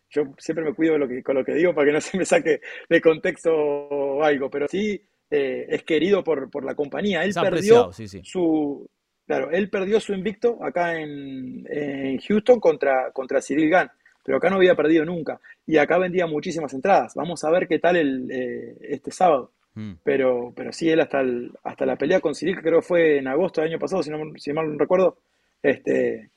Yo 0.09 0.23
siempre 0.37 0.63
me 0.63 0.73
cuido 0.73 0.97
lo 0.97 1.09
que, 1.09 1.21
con 1.21 1.35
lo 1.35 1.43
que 1.43 1.55
digo 1.55 1.73
para 1.73 1.87
que 1.87 1.93
no 1.93 1.99
se 1.99 2.17
me 2.17 2.25
saque 2.25 2.61
de 2.89 3.01
contexto 3.01 4.23
algo, 4.23 4.49
pero 4.49 4.67
sí 4.69 5.01
eh, 5.29 5.65
es 5.67 5.83
querido 5.83 6.23
por, 6.23 6.49
por, 6.49 6.63
la 6.63 6.73
compañía. 6.73 7.25
Él 7.25 7.33
perdió 7.33 7.91
su 8.23 8.89
claro, 9.25 9.51
él 9.51 9.69
perdió 9.69 9.99
su 9.99 10.13
invicto 10.13 10.63
acá 10.63 10.97
en, 10.99 12.19
Houston 12.19 12.59
contra, 12.59 13.11
contra 13.11 13.41
Cyril 13.41 13.69
Gann, 13.69 13.89
pero 14.25 14.39
acá 14.39 14.49
no 14.49 14.55
había 14.55 14.75
perdido 14.75 15.05
nunca. 15.05 15.39
Y 15.67 15.77
acá 15.77 15.99
vendía 15.99 16.25
muchísimas 16.25 16.73
entradas. 16.73 17.13
Vamos 17.13 17.43
a 17.43 17.51
ver 17.51 17.67
qué 17.67 17.77
tal 17.77 17.95
el, 17.95 18.31
eh, 18.31 18.75
este 18.81 19.11
sábado. 19.11 19.51
Mm. 19.75 19.93
Pero, 20.03 20.51
pero 20.55 20.73
sí, 20.73 20.89
él 20.89 20.99
hasta, 20.99 21.23
hasta 21.63 21.85
la 21.85 21.95
pelea 21.95 22.19
con 22.19 22.33
Cyril, 22.33 22.55
que 22.55 22.63
creo 22.63 22.79
que 22.79 22.87
fue 22.87 23.17
en 23.19 23.27
agosto 23.27 23.61
del 23.61 23.69
año 23.69 23.79
pasado, 23.79 24.01
si, 24.01 24.09
no, 24.09 24.17
si 24.37 24.51
mal 24.51 24.71
no 24.71 24.79
recuerdo, 24.79 25.19
este, 25.61 26.31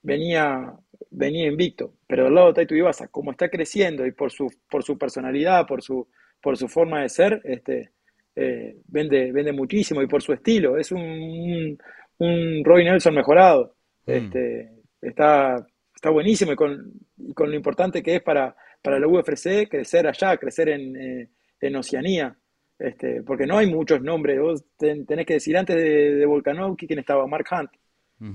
venía, 0.00 0.72
venía 1.10 1.46
invicto. 1.46 1.92
Pero 2.06 2.24
del 2.24 2.34
lado 2.34 2.48
de 2.48 2.54
Taito 2.54 2.74
Ibasa, 2.74 3.08
como 3.08 3.32
está 3.32 3.50
creciendo 3.50 4.06
y 4.06 4.12
por 4.12 4.32
su, 4.32 4.50
por 4.70 4.82
su 4.82 4.96
personalidad, 4.96 5.66
por 5.66 5.82
su, 5.82 6.08
por 6.40 6.56
su 6.56 6.68
forma 6.68 7.02
de 7.02 7.10
ser, 7.10 7.42
este, 7.44 7.90
eh, 8.34 8.78
vende, 8.86 9.30
vende 9.30 9.52
muchísimo 9.52 10.00
y 10.00 10.06
por 10.06 10.22
su 10.22 10.32
estilo. 10.32 10.78
Es 10.78 10.90
un, 10.90 11.76
un, 12.16 12.64
Roy 12.64 12.84
Nelson 12.84 13.14
mejorado. 13.14 13.74
Mm. 14.06 14.10
Este, 14.10 14.70
está, 15.02 15.66
está 16.06 16.12
buenísimo 16.12 16.52
y 16.52 16.56
con, 16.56 16.92
con, 17.34 17.50
lo 17.50 17.56
importante 17.56 18.02
que 18.02 18.16
es 18.16 18.22
para, 18.22 18.54
para 18.80 19.00
la 19.00 19.08
UFC 19.08 19.68
crecer 19.68 20.06
allá, 20.06 20.36
crecer 20.36 20.68
en, 20.68 20.96
eh, 20.96 21.28
en 21.60 21.76
Oceanía. 21.76 22.36
Este, 22.78 23.22
porque 23.22 23.46
no 23.46 23.58
hay 23.58 23.66
muchos 23.66 24.00
nombres. 24.00 24.38
Vos 24.40 24.64
tenés 24.76 25.26
que 25.26 25.34
decir 25.34 25.56
antes 25.56 25.74
de, 25.74 26.14
de 26.14 26.26
Volkanovski 26.26 26.86
quién 26.86 27.00
estaba, 27.00 27.26
Mark 27.26 27.46
Hunt. 27.50 27.70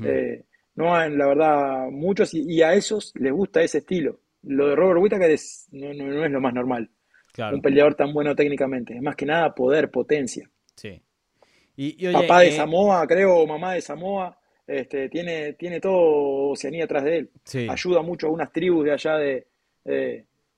Eh, 0.06 0.44
no 0.76 0.94
hay, 0.94 1.16
la 1.16 1.28
verdad, 1.28 1.90
muchos 1.92 2.34
y, 2.34 2.62
a 2.62 2.74
esos 2.74 3.14
les 3.16 3.32
gusta 3.32 3.62
ese 3.62 3.78
estilo. 3.78 4.20
Lo 4.44 4.68
de 4.68 4.76
Robert 4.76 5.00
Whittaker 5.02 5.40
no, 5.72 5.94
no 5.94 6.26
es 6.26 6.32
lo 6.32 6.42
más 6.42 6.54
normal 6.54 6.90
un 7.54 7.62
peleador 7.62 7.96
tan 7.96 8.14
bueno 8.14 8.36
técnicamente. 8.36 8.96
Es 8.96 9.02
más 9.02 9.16
que 9.16 9.26
nada 9.26 9.54
poder, 9.54 9.90
potencia. 9.90 10.50
Sí. 10.76 11.02
Y, 11.76 12.12
Papá 12.12 12.42
de 12.42 12.50
eh, 12.50 12.52
Samoa, 12.52 13.08
creo, 13.08 13.48
mamá 13.48 13.74
de 13.74 13.82
Samoa, 13.82 14.38
este, 14.72 15.10
tiene, 15.10 15.54
tiene 15.54 15.80
todo 15.80 16.50
Oceanía 16.52 16.86
atrás 16.86 17.04
de 17.04 17.18
él. 17.18 17.30
Ayuda 17.70 18.02
mucho 18.02 18.28
a 18.28 18.32
unas 18.32 18.52
tribus 18.52 18.86
de 18.86 18.92
allá 18.92 19.18
de, 19.18 19.48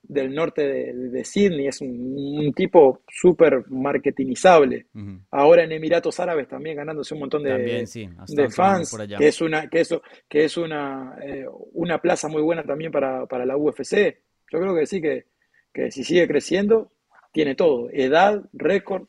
del 0.01 0.33
norte 0.33 0.93
de, 0.93 1.25
Sydney. 1.25 1.67
Es 1.67 1.81
un, 1.81 2.53
tipo 2.55 3.01
súper 3.07 3.65
marketingizable. 3.69 4.87
Ahora 5.31 5.63
en 5.63 5.71
Emiratos 5.71 6.19
Árabes 6.19 6.47
también 6.47 6.77
ganándose 6.77 7.13
un 7.13 7.21
montón 7.21 7.43
de, 7.43 7.85
de 8.27 8.49
fans, 8.49 8.97
que 9.17 9.27
es 9.27 9.41
una, 9.41 9.69
que 9.69 9.81
eso, 9.81 10.01
que 10.27 10.45
es 10.45 10.57
una, 10.57 11.17
eh, 11.21 11.45
una 11.73 11.99
plaza 11.99 12.27
muy 12.27 12.41
buena 12.41 12.63
también 12.63 12.91
para, 12.91 13.25
para 13.25 13.45
la 13.45 13.57
UFC. 13.57 14.17
Yo 14.51 14.59
creo 14.59 14.75
que 14.75 14.85
sí 14.85 15.01
que 15.01 15.33
que 15.73 15.91
si 15.91 16.03
sigue 16.03 16.27
creciendo, 16.27 16.91
tiene 17.31 17.55
todo, 17.55 17.89
edad, 17.91 18.43
récord. 18.53 19.07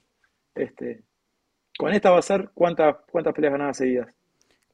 Este, 0.55 1.03
con 1.77 1.93
esta 1.93 2.11
va 2.11 2.19
a 2.19 2.23
ser 2.23 2.51
cuántas, 2.55 2.97
cuántas 3.11 3.35
peleas 3.35 3.53
ganadas 3.53 3.77
seguidas. 3.77 4.09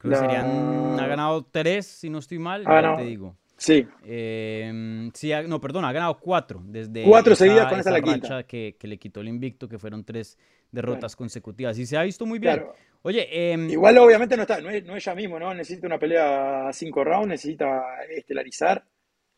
Creo 0.00 0.12
que 0.12 0.18
serían, 0.18 0.98
ha 0.98 1.06
ganado 1.06 1.44
tres, 1.44 1.86
si 1.86 2.08
no 2.08 2.20
estoy 2.20 2.38
mal, 2.38 2.64
te 2.64 3.04
digo. 3.04 3.36
Sí. 3.58 3.86
Eh, 4.04 5.10
sí, 5.12 5.30
no, 5.46 5.60
perdón, 5.60 5.84
ha 5.84 5.92
ganado 5.92 6.18
cuatro. 6.18 6.62
Desde 6.64 7.04
cuatro 7.04 7.36
seguidas 7.36 7.66
con 7.68 7.78
esa, 7.78 7.90
la 7.90 8.00
quinta. 8.00 8.42
Que, 8.44 8.76
que, 8.80 8.88
le 8.88 8.98
quitó 8.98 9.20
el 9.20 9.28
invicto, 9.28 9.68
que 9.68 9.78
fueron 9.78 10.02
tres 10.02 10.38
derrotas 10.72 11.14
consecutivas. 11.14 11.78
Y 11.78 11.84
se 11.84 11.98
ha 11.98 12.02
visto 12.02 12.24
muy 12.24 12.38
bien. 12.38 12.64
Oye, 13.02 13.52
em, 13.52 13.68
igual 13.68 13.98
obviamente 13.98 14.34
no 14.34 14.42
está, 14.42 14.62
no 14.62 14.70
es, 14.70 14.82
no 14.84 14.96
ella 14.96 15.14
mismo, 15.14 15.38
¿no? 15.38 15.52
Necesita 15.52 15.86
una 15.86 15.98
pelea 15.98 16.68
a 16.68 16.72
cinco 16.72 17.04
rounds, 17.04 17.28
necesita 17.28 17.82
estelarizar. 18.08 18.82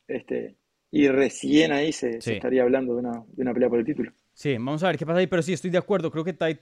Este, 0.07 0.55
y 0.92 1.09
recién 1.09 1.72
ahí 1.72 1.90
se, 1.90 2.18
estaría 2.18 2.62
hablando 2.62 2.94
de 2.94 3.01
una, 3.01 3.25
de 3.27 3.42
una, 3.42 3.53
pelea 3.53 3.68
por 3.68 3.81
el 3.81 3.85
título. 3.85 4.12
Sí, 4.35 4.55
vamos 4.55 4.83
a 4.83 4.87
ver 4.87 4.97
qué 4.97 5.05
pasa 5.05 5.18
ahí, 5.18 5.27
pero 5.27 5.42
sí, 5.42 5.53
estoy 5.53 5.71
de 5.71 5.79
acuerdo. 5.79 6.11
Creo 6.11 6.25
que 6.25 6.33
Tai 6.33 6.59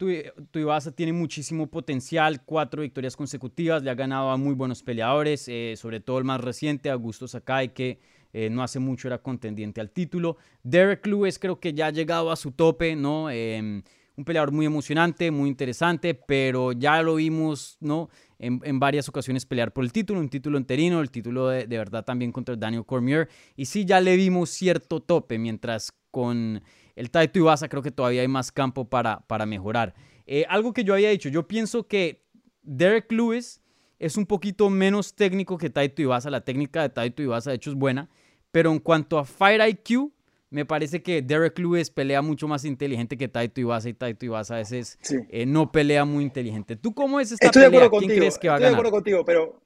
Tuivasa 0.50 0.90
tiene 0.90 1.12
muchísimo 1.12 1.68
potencial, 1.68 2.44
cuatro 2.44 2.83
victorias 2.83 3.16
consecutivas, 3.16 3.83
le 3.83 3.90
ha 3.90 3.94
ganado 3.94 4.30
a 4.30 4.37
muy 4.37 4.54
buenos 4.54 4.83
peleadores, 4.83 5.46
eh, 5.48 5.74
sobre 5.76 6.00
todo 6.00 6.18
el 6.18 6.24
más 6.24 6.40
reciente, 6.40 6.90
Augusto 6.90 7.28
Sakai, 7.28 7.72
que 7.72 8.00
eh, 8.33 8.50
no 8.50 8.62
hace 8.62 8.80
mucho 8.80 9.06
era 9.09 9.18
contendiente 9.18 9.80
al 9.80 9.90
título. 9.90 10.37
Derek 10.64 11.06
Lewis 11.06 11.38
creo 11.38 11.61
que 11.61 11.72
ya 11.72 11.87
ha 11.87 11.90
llegado 11.90 12.33
a 12.33 12.37
su 12.37 12.52
tope, 12.52 12.96
¿no? 12.96 13.30
Em, 13.30 13.83
un 14.16 14.24
peleador 14.24 14.52
muy 14.52 14.66
emocionante, 14.66 15.30
muy 15.30 15.48
interesante, 15.48 16.14
pero 16.14 16.72
ya 16.72 17.02
lo 17.02 17.14
vimos, 17.16 17.76
¿no? 17.80 18.11
En, 18.38 18.80
varias 18.80 19.09
ocasiones 19.09 19.44
pelear 19.44 19.72
por 19.72 19.85
el 19.85 19.92
título, 19.92 20.18
un 20.18 20.28
título 20.28 20.56
enterino, 20.59 21.00
el 21.00 21.11
título 21.11 21.48
de, 21.48 21.66
verdad 21.66 22.04
también 22.04 22.33
contra 22.33 22.56
Daniel 22.56 22.87
Cormier. 22.87 23.28
Y 23.54 23.66
sí, 23.66 23.85
ya 23.85 24.00
le 24.00 24.16
vimos 24.16 24.50
cierto 24.50 25.00
tope, 25.00 25.38
mientras 25.38 25.92
con 26.11 26.62
el 26.96 27.11
Taito 27.11 27.38
Ibasa 27.38 27.68
creo 27.68 27.83
que 27.83 27.90
todavía 27.90 28.22
hay 28.22 28.29
más 28.29 28.53
campo 28.53 28.88
para, 28.88 29.20
para 29.26 29.46
mejorar. 29.46 29.94
Eh, 30.26 30.44
algo 30.48 30.72
que 30.72 30.85
yo 30.85 30.94
había 30.94 31.11
dicho, 31.11 31.29
yo 31.29 31.48
pienso 31.48 31.87
que 31.87 32.24
Derek 32.62 33.11
Lewis 33.12 33.61
es 33.98 34.16
un 34.16 34.26
poquito 34.26 34.70
menos 34.70 35.14
técnico 35.14 35.59
que 35.59 35.70
Taito 35.70 36.03
Ibasa. 36.03 36.31
La 36.31 36.42
técnica 36.42 36.83
de 36.83 36.88
Taito 36.90 37.22
Ibasa 37.22 37.50
de 37.50 37.57
hecho 37.57 37.70
es 37.70 37.76
buena, 37.76 38.09
pero 38.50 38.70
en 38.72 38.79
cuanto 38.79 39.18
a 39.18 39.24
Fire 39.24 39.61
IQ, 39.68 40.12
me 40.50 40.64
parece 40.64 41.00
que 41.03 41.22
Derek 41.22 41.59
Lewis 41.59 41.90
pelea 41.90 42.22
mucho 42.22 42.48
más 42.48 42.64
inteligente 42.64 43.16
que 43.16 43.29
Taito 43.29 43.61
Iwasa 43.61 43.88
y 43.88 43.94
Taito 43.94 44.26
Iwasa 44.26 44.55
a 44.55 44.59
veces 44.59 44.98
eh, 45.31 45.46
no 45.46 45.70
pelea 45.70 46.05
muy 46.05 46.24
inteligente. 46.24 46.74
¿Tú 46.74 46.92
cómo 46.92 47.20
es 47.20 47.33
esta 47.33 47.46
Estoy 47.46 47.70
pelea? 47.70 47.88
¿Quién 47.88 48.11
crees 48.11 48.37
que 48.37 48.48
va 48.48 48.57
a 48.57 48.59
ganar? 48.59 48.72
Estoy 48.72 48.83
de 48.83 48.88
acuerdo 48.88 48.90
contigo, 48.90 49.24
pero 49.24 49.62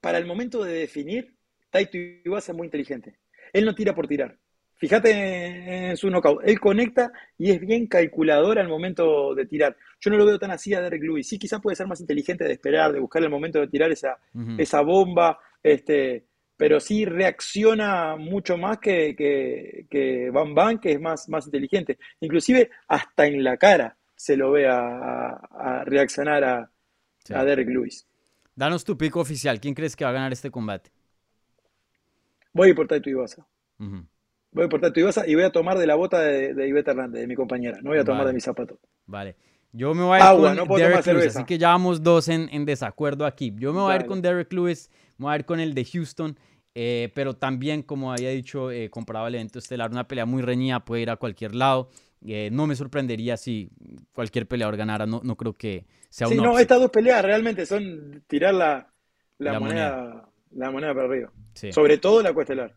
para 0.00 0.18
el 0.18 0.26
momento 0.26 0.62
de 0.62 0.74
definir, 0.74 1.34
Taito 1.70 1.96
Iwasa 2.24 2.52
es 2.52 2.58
muy 2.58 2.66
inteligente. 2.66 3.18
Él 3.52 3.64
no 3.64 3.74
tira 3.74 3.94
por 3.94 4.06
tirar. 4.06 4.38
Fíjate 4.78 5.88
en 5.90 5.96
su 5.96 6.08
knockout. 6.08 6.40
Él 6.44 6.60
conecta 6.60 7.12
y 7.36 7.50
es 7.50 7.60
bien 7.60 7.88
calculador 7.88 8.58
al 8.58 8.68
momento 8.68 9.34
de 9.34 9.44
tirar. 9.44 9.76
Yo 10.00 10.10
no 10.10 10.16
lo 10.16 10.24
veo 10.24 10.38
tan 10.38 10.52
así 10.52 10.72
a 10.72 10.80
Derek 10.80 11.02
Lewis. 11.02 11.28
Sí, 11.28 11.38
quizás 11.38 11.60
puede 11.60 11.74
ser 11.74 11.88
más 11.88 12.00
inteligente 12.00 12.44
de 12.44 12.52
esperar, 12.52 12.92
de 12.92 13.00
buscar 13.00 13.22
el 13.22 13.30
momento 13.30 13.58
de 13.58 13.66
tirar 13.66 13.90
esa, 13.90 14.18
esa 14.56 14.80
bomba, 14.82 15.38
este, 15.62 16.24
pero 16.56 16.78
sí 16.78 17.04
reacciona 17.04 18.16
mucho 18.16 18.56
más 18.56 18.78
que, 18.78 19.16
que, 19.16 19.86
que 19.90 20.30
Van 20.30 20.54
Van, 20.54 20.78
que 20.78 20.92
es 20.92 21.00
más, 21.00 21.28
más 21.28 21.46
inteligente. 21.46 21.98
Inclusive 22.20 22.70
hasta 22.86 23.26
en 23.26 23.42
la 23.42 23.56
cara 23.56 23.96
se 24.14 24.36
lo 24.36 24.52
ve 24.52 24.68
a, 24.68 25.84
reaccionar 25.86 26.44
a, 26.44 26.70
Derek 27.44 27.68
Lewis. 27.68 28.06
Danos 28.54 28.84
tu 28.84 28.96
pico 28.96 29.20
oficial. 29.20 29.60
¿Quién 29.60 29.74
crees 29.74 29.94
que 29.94 30.04
va 30.04 30.10
a 30.10 30.14
ganar 30.14 30.32
este 30.32 30.50
combate? 30.50 30.90
Voy 32.52 32.72
por 32.74 32.88
Taito 32.88 33.10
Ibasa. 33.10 33.46
Voy 34.66 34.92
Ibasa 34.96 35.26
y 35.26 35.34
voy 35.34 35.44
a 35.44 35.50
tomar 35.50 35.78
de 35.78 35.86
la 35.86 35.94
bota 35.94 36.20
de, 36.20 36.54
de 36.54 36.68
Ivette 36.68 36.88
Hernández, 36.88 37.20
de 37.20 37.26
mi 37.26 37.34
compañera. 37.34 37.78
No 37.82 37.90
voy 37.90 37.98
a 37.98 38.04
tomar 38.04 38.26
de 38.26 38.32
mi 38.32 38.40
zapato. 38.40 38.78
Vale. 39.06 39.36
Yo 39.72 39.94
me 39.94 40.02
voy 40.02 40.18
a 40.18 40.32
ir 40.32 40.66
con 40.66 40.78
Derek 40.78 41.06
Lewis, 41.06 41.36
así 41.36 41.44
que 41.44 41.58
ya 41.58 41.68
vamos 41.68 42.02
dos 42.02 42.28
en, 42.28 42.48
en 42.50 42.64
desacuerdo 42.64 43.26
aquí. 43.26 43.52
Yo 43.56 43.72
me 43.72 43.80
voy 43.80 43.92
a 43.92 43.96
ir 43.96 44.06
con 44.06 44.22
Derek 44.22 44.52
Lewis 44.52 44.90
Vamos 45.18 45.30
a 45.30 45.36
ver 45.36 45.44
con 45.44 45.60
el 45.60 45.74
de 45.74 45.84
Houston. 45.84 46.38
Eh, 46.74 47.10
pero 47.14 47.34
también, 47.34 47.82
como 47.82 48.12
había 48.12 48.30
dicho, 48.30 48.70
eh, 48.70 48.88
comparado 48.88 49.26
al 49.26 49.34
evento 49.34 49.58
estelar, 49.58 49.90
una 49.90 50.06
pelea 50.06 50.26
muy 50.26 50.42
reñida 50.42 50.84
puede 50.84 51.02
ir 51.02 51.10
a 51.10 51.16
cualquier 51.16 51.54
lado. 51.54 51.90
Eh, 52.24 52.50
no 52.52 52.66
me 52.66 52.76
sorprendería 52.76 53.36
si 53.36 53.70
cualquier 54.12 54.46
peleador 54.46 54.76
ganara. 54.76 55.04
No, 55.04 55.20
no 55.24 55.36
creo 55.36 55.54
que 55.54 55.86
sea 56.08 56.28
sí, 56.28 56.36
no, 56.36 56.58
estas 56.58 56.80
dos 56.80 56.90
peleas 56.90 57.24
realmente 57.24 57.66
son 57.66 58.22
tirar 58.28 58.54
la, 58.54 58.92
la, 59.38 59.58
moneda, 59.58 60.28
la 60.52 60.70
moneda 60.70 60.94
para 60.94 61.06
arriba. 61.06 61.32
Sobre 61.72 61.98
todo 61.98 62.22
la 62.22 62.32
cuestelar. 62.32 62.74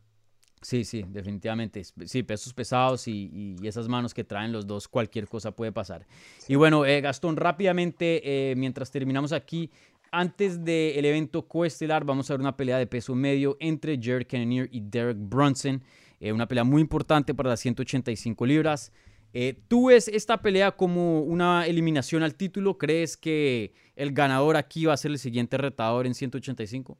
Sí, 0.62 0.84
sí, 0.86 1.04
definitivamente. 1.08 1.84
Sí, 1.84 2.24
pesos 2.24 2.54
pesados 2.54 3.08
y, 3.08 3.58
y, 3.60 3.68
esas 3.68 3.88
manos 3.88 4.14
que 4.14 4.24
traen 4.24 4.52
los 4.52 4.68
dos, 4.68 4.88
cualquier 4.88 5.28
cosa 5.28 5.52
puede 5.52 5.72
pasar. 5.72 6.06
Y 6.48 6.56
bueno, 6.56 6.82
Gastón, 6.82 7.36
rápidamente, 7.36 8.54
mientras 8.56 8.92
terminamos 8.92 9.32
aquí, 9.32 9.72
antes 10.12 10.64
del 10.66 11.06
evento 11.06 11.48
coestelar 11.48 12.04
vamos 12.04 12.30
a 12.30 12.34
ver 12.34 12.42
una 12.42 12.58
pelea 12.58 12.78
de 12.78 12.86
peso 12.86 13.16
medio 13.16 13.56
entre 13.62 13.98
Jared 14.02 14.28
Cannonier 14.28 14.68
y 14.72 14.82
Derek 14.82 15.18
Brunson. 15.18 15.82
Eh, 16.20 16.34
una 16.34 16.48
pelea 16.48 16.64
muy 16.64 16.82
importante 16.82 17.34
para 17.34 17.50
las 17.50 17.62
185 17.62 18.46
libras. 18.46 18.92
Eh, 19.34 19.58
¿Tú 19.70 19.88
ves 19.88 20.10
esta 20.10 20.42
pelea 20.42 20.74
como 20.74 21.22
una 21.22 21.66
eliminación 21.66 22.24
al 22.24 22.36
título? 22.36 22.78
¿Crees 22.78 23.16
que 23.16 23.74
el 23.96 24.12
ganador 24.12 24.58
aquí 24.58 24.86
va 24.86 24.94
a 24.94 24.98
ser 24.98 25.12
el 25.12 25.18
siguiente 25.18 25.58
retador 25.58 26.06
en 26.06 26.14
185? 26.14 27.00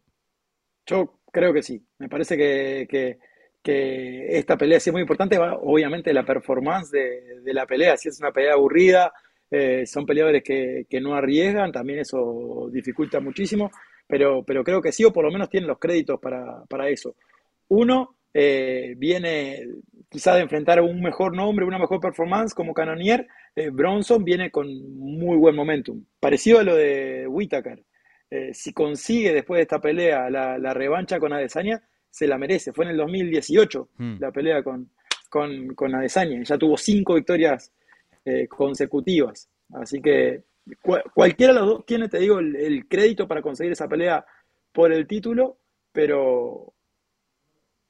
Yo 0.86 1.20
creo 1.34 1.54
que 1.54 1.62
sí. 1.62 1.86
Me 2.00 2.08
parece 2.08 2.38
que, 2.38 2.88
que, 2.90 3.20
que 3.62 4.38
esta 4.38 4.58
pelea 4.58 4.80
sí 4.80 4.90
es 4.90 4.94
muy 4.94 5.02
importante. 5.02 5.38
Obviamente 5.38 6.14
la 6.14 6.26
performance 6.26 6.92
de, 6.92 7.54
la 7.54 7.66
pelea, 7.66 7.98
si 7.98 8.10
es 8.10 8.20
una 8.20 8.32
pelea 8.32 8.54
aburrida, 8.54 9.14
eh, 9.50 9.86
son 9.86 10.06
peleadores 10.06 10.44
que, 10.44 11.02
no 11.02 11.14
arriesgan, 11.14 11.72
también 11.72 12.00
eso 12.00 12.70
dificulta 12.72 13.20
muchísimo, 13.20 13.72
pero, 14.08 14.44
creo 14.44 14.82
que 14.82 14.92
sí, 14.92 15.04
o 15.04 15.14
por 15.14 15.26
lo 15.26 15.32
menos 15.32 15.50
tienen 15.50 15.68
los 15.68 15.80
créditos 15.80 16.20
para, 16.20 16.90
eso. 16.90 17.16
Uno, 17.70 18.18
eh, 18.34 18.96
viene 18.98 19.68
quizá 20.10 20.36
de 20.36 20.42
enfrentar 20.42 20.80
a 20.80 20.84
un 20.84 21.02
mejor 21.02 21.36
nombre, 21.36 21.66
una 21.66 21.80
mejor 21.80 22.00
performance 22.00 22.54
como 22.54 22.74
Canonier, 22.74 23.28
eh, 23.56 23.70
Bronson 23.70 24.24
viene 24.24 24.52
con 24.52 24.68
muy 24.98 25.38
buen 25.38 25.56
momentum. 25.56 26.04
Parecido 26.20 26.60
a 26.60 26.64
lo 26.64 26.76
de 26.76 27.28
Whitaker. 27.28 27.84
Si 28.54 28.72
consigue 28.72 29.34
después 29.34 29.58
de 29.58 29.64
esta 29.64 29.82
pelea 29.82 30.30
la, 30.30 30.58
la, 30.58 30.74
revancha 30.74 31.20
con 31.20 31.34
Adesanya, 31.34 31.84
se 32.12 32.28
la 32.28 32.38
merece. 32.38 32.74
Fue 32.74 32.86
en 32.86 32.92
el 32.92 32.98
2018 32.98 33.90
hmm. 33.98 34.16
la 34.20 34.32
pelea 34.32 34.62
con, 34.62 34.92
con, 35.30 35.74
con 35.74 35.96
Adesanya. 35.96 36.44
Ya 36.44 36.58
tuvo 36.58 36.78
cinco 36.78 37.16
victorias 37.16 37.72
eh, 38.26 38.48
consecutivas. 38.48 39.50
Así 39.74 40.02
que 40.02 40.44
cu 40.82 40.98
cualquiera 41.16 41.54
de 41.54 41.60
los 41.60 41.68
dos 41.68 41.86
tiene, 41.86 42.08
te 42.08 42.20
digo, 42.20 42.40
el, 42.40 42.56
el 42.56 42.88
crédito 42.88 43.28
para 43.28 43.42
conseguir 43.42 43.72
esa 43.72 43.88
pelea 43.88 44.24
por 44.72 44.92
el 44.92 45.08
título, 45.08 45.58
pero 45.92 46.74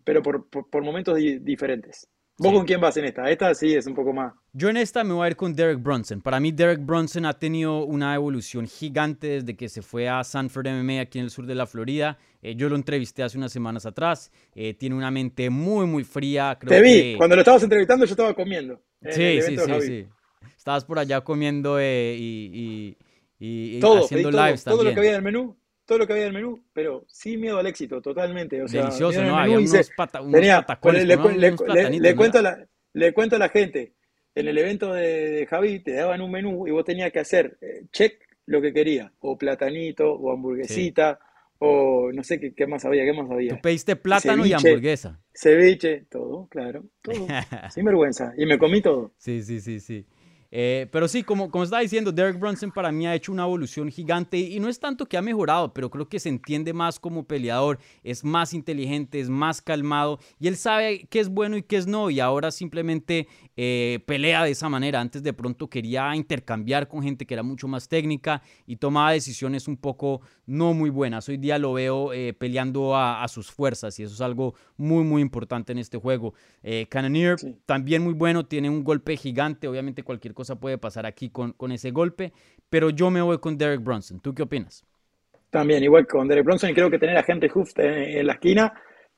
pero 0.04 0.22
por, 0.22 0.50
por, 0.50 0.70
por 0.70 0.84
momentos 0.84 1.16
di 1.16 1.40
diferentes. 1.40 2.08
¿Vos 2.42 2.50
sí. 2.50 2.58
con 2.58 2.66
quién 2.66 2.82
vas 2.82 2.98
en 2.98 3.06
esta? 3.06 3.30
Esta 3.30 3.54
sí 3.54 3.76
es 3.76 3.86
un 3.86 3.94
poco 3.94 4.14
más. 4.14 4.34
Yo 4.52 4.70
en 4.70 4.78
esta 4.78 5.04
me 5.04 5.14
voy 5.14 5.26
a 5.26 5.30
ir 5.30 5.36
con 5.36 5.54
Derek 5.54 5.80
Brunson. 5.80 6.22
Para 6.22 6.40
mí 6.40 6.52
Derek 6.52 6.84
Brunson 6.84 7.26
ha 7.26 7.34
tenido 7.34 7.86
una 7.86 8.16
evolución 8.16 8.66
gigante 8.66 9.28
desde 9.28 9.56
que 9.56 9.70
se 9.70 9.84
fue 9.84 10.10
a 10.10 10.24
Sanford 10.24 10.66
MMA 10.68 11.02
aquí 11.02 11.20
en 11.20 11.26
el 11.26 11.30
sur 11.30 11.46
de 11.46 11.54
la 11.54 11.68
Florida. 11.68 12.18
Eh, 12.42 12.56
yo 12.56 12.68
lo 12.68 12.76
entrevisté 12.76 13.22
hace 13.22 13.38
unas 13.38 13.52
semanas 13.52 13.86
atrás. 13.86 14.32
Eh, 14.56 14.74
tiene 14.74 14.96
una 14.96 15.12
mente 15.12 15.52
muy, 15.52 15.86
muy 15.86 16.04
fría. 16.04 16.58
Creo 16.60 16.72
Te 16.72 16.82
vi. 16.82 17.12
Que... 17.12 17.16
Cuando 17.18 17.36
lo 17.36 17.44
estabas 17.44 17.62
entrevistando 17.62 18.06
yo 18.06 18.12
estaba 18.12 18.34
comiendo. 18.34 18.82
Sí, 19.08 19.40
sí, 19.44 19.58
sí, 19.58 19.82
sí. 19.82 20.08
Estabas 20.58 20.84
por 20.84 20.98
allá 20.98 21.22
comiendo 21.22 21.80
eh, 21.80 22.16
y, 22.18 22.98
y, 23.40 23.78
y, 23.78 23.80
todo, 23.80 24.06
haciendo 24.06 24.32
todo, 24.32 24.46
lives 24.46 24.64
todo 24.64 24.78
también. 24.78 24.90
lo 24.90 24.94
que 24.96 25.00
había 25.00 25.12
en 25.12 25.16
el 25.18 25.22
menú 25.22 25.61
todo 25.92 26.00
lo 26.00 26.08
que 26.08 26.14
había 26.14 26.28
en 26.28 26.30
el 26.30 26.42
menú, 26.42 26.64
pero 26.72 27.04
sin 27.10 27.42
miedo 27.42 27.58
al 27.58 27.68
éxito, 27.68 28.02
totalmente. 28.02 28.64
O 28.64 28.68
sea, 28.70 28.84
Delicioso, 28.84 29.22
¿no? 29.22 29.36
Había 29.38 29.60
unos, 29.60 29.92
pata, 29.98 30.22
unos 30.22 30.32
tenía, 30.32 30.62
patacones, 30.62 31.06
le, 31.06 31.18
¿no? 31.18 31.28
le, 31.28 31.52
unos 31.52 31.68
le, 31.68 32.00
le, 32.00 32.16
cuento 32.16 32.38
a 32.38 32.42
la, 32.42 32.66
le 32.94 33.14
cuento 33.14 33.36
a 33.36 33.40
la 33.40 33.50
gente, 33.50 33.92
en 34.34 34.48
el 34.48 34.58
evento 34.58 34.94
de, 34.94 35.32
de, 35.32 35.46
Javi 35.48 35.80
te 35.80 35.92
daban 35.92 36.22
un 36.22 36.32
menú 36.32 36.66
y 36.66 36.72
vos 36.72 36.86
tenías 36.86 37.12
que 37.12 37.20
hacer 37.20 37.58
eh, 37.60 37.88
check 37.92 38.22
lo 38.46 38.62
que 38.62 38.72
querías, 38.72 39.12
o 39.20 39.38
platanito, 39.38 40.14
o 40.14 40.32
hamburguesita, 40.32 41.20
sí. 41.22 41.56
o 41.60 42.10
no 42.14 42.24
sé 42.24 42.40
qué, 42.40 42.54
qué, 42.54 42.68
más 42.68 42.86
había, 42.86 43.04
qué 43.04 43.12
más 43.12 43.30
había. 43.30 43.56
Tú 43.56 43.62
pediste 43.62 43.98
plátano 43.98 44.44
ceviche, 44.44 44.50
y 44.50 44.54
hamburguesa. 44.54 45.20
Ceviche, 45.34 46.06
todo, 46.10 46.48
claro, 46.48 46.86
todo, 47.02 47.28
sin 47.70 47.84
vergüenza, 47.84 48.34
y 48.38 48.46
me 48.46 48.58
comí 48.58 48.82
todo. 48.82 49.14
Sí, 49.18 49.44
sí, 49.44 49.60
sí, 49.60 49.82
sí. 49.82 50.06
Eh, 50.54 50.88
pero 50.92 51.08
sí, 51.08 51.24
como, 51.24 51.50
como 51.50 51.64
estaba 51.64 51.82
diciendo, 51.82 52.12
Derek 52.12 52.38
Brunson 52.38 52.72
para 52.72 52.92
mí 52.92 53.08
ha 53.08 53.16
hecho 53.16 53.32
una 53.32 53.44
evolución 53.44 53.90
gigante 53.90 54.38
y 54.38 54.60
no 54.60 54.68
es 54.68 54.80
tanto 54.80 55.06
que 55.06 55.16
ha 55.16 55.22
mejorado, 55.22 55.74
pero 55.74 55.90
creo 55.90 56.10
que 56.10 56.20
se 56.20 56.28
entiende 56.28 56.74
más 56.74 57.00
como 57.00 57.24
peleador, 57.24 57.80
es 58.04 58.26
más 58.26 58.54
inteligente, 58.54 59.22
es 59.22 59.30
más 59.30 59.62
calmado 59.62 60.20
y 60.40 60.50
él 60.50 60.58
sabe 60.58 61.08
qué 61.10 61.22
es 61.22 61.30
bueno 61.30 61.56
y 61.56 61.64
qué 61.64 61.78
es 61.78 61.88
no 61.88 62.10
y 62.10 62.20
ahora 62.20 62.52
simplemente 62.52 63.30
eh, 63.56 64.04
pelea 64.06 64.44
de 64.44 64.52
esa 64.52 64.68
manera. 64.68 65.00
Antes 65.00 65.24
de 65.24 65.32
pronto 65.32 65.70
quería 65.70 66.14
intercambiar 66.18 66.90
con 66.90 67.02
gente 67.02 67.26
que 67.26 67.34
era 67.34 67.44
mucho 67.44 67.70
más 67.70 67.88
técnica 67.88 68.42
y 68.68 68.76
tomaba 68.76 69.14
decisiones 69.14 69.70
un 69.70 69.78
poco 69.78 70.20
no 70.46 70.74
muy 70.74 70.90
buenas. 70.90 71.30
Hoy 71.30 71.38
día 71.38 71.58
lo 71.60 71.74
veo 71.74 72.12
eh, 72.12 72.34
peleando 72.34 72.94
a, 72.96 73.24
a, 73.24 73.28
sus 73.30 73.50
fuerzas 73.50 73.98
y 74.00 74.04
eso 74.04 74.14
es 74.14 74.22
algo 74.22 74.54
muy, 74.76 75.06
muy 75.06 75.22
importante 75.22 75.72
en 75.72 75.78
este 75.78 75.98
juego. 75.98 76.34
Cannonier 76.90 77.40
sí. 77.40 77.56
también 77.66 78.04
muy 78.04 78.14
bueno, 78.14 78.46
tiene 78.46 78.70
un 78.70 78.84
golpe 78.84 79.16
gigante, 79.16 79.68
obviamente 79.68 80.04
cualquier 80.04 80.34
cosa 80.34 80.41
puede 80.56 80.78
pasar 80.78 81.06
aquí 81.06 81.30
con, 81.30 81.54
con 81.54 81.72
ese 81.72 81.92
golpe, 81.92 82.34
pero 82.70 82.90
yo 82.90 83.10
me 83.10 83.22
voy 83.22 83.40
con 83.40 83.58
Derek 83.58 83.84
Bronson. 83.84 84.20
¿Tú 84.20 84.34
qué 84.34 84.44
opinas? 84.44 84.84
También, 85.50 85.84
igual 85.84 86.08
con 86.08 86.28
Derek 86.28 86.46
Bronson, 86.46 86.70
y 86.70 86.74
creo 86.74 86.90
que 86.90 86.98
tener 87.00 87.18
a 87.18 87.26
Henry 87.28 87.50
Hooft 87.50 87.78
en, 87.80 88.18
en 88.20 88.28
la 88.28 88.34
esquina 88.34 88.74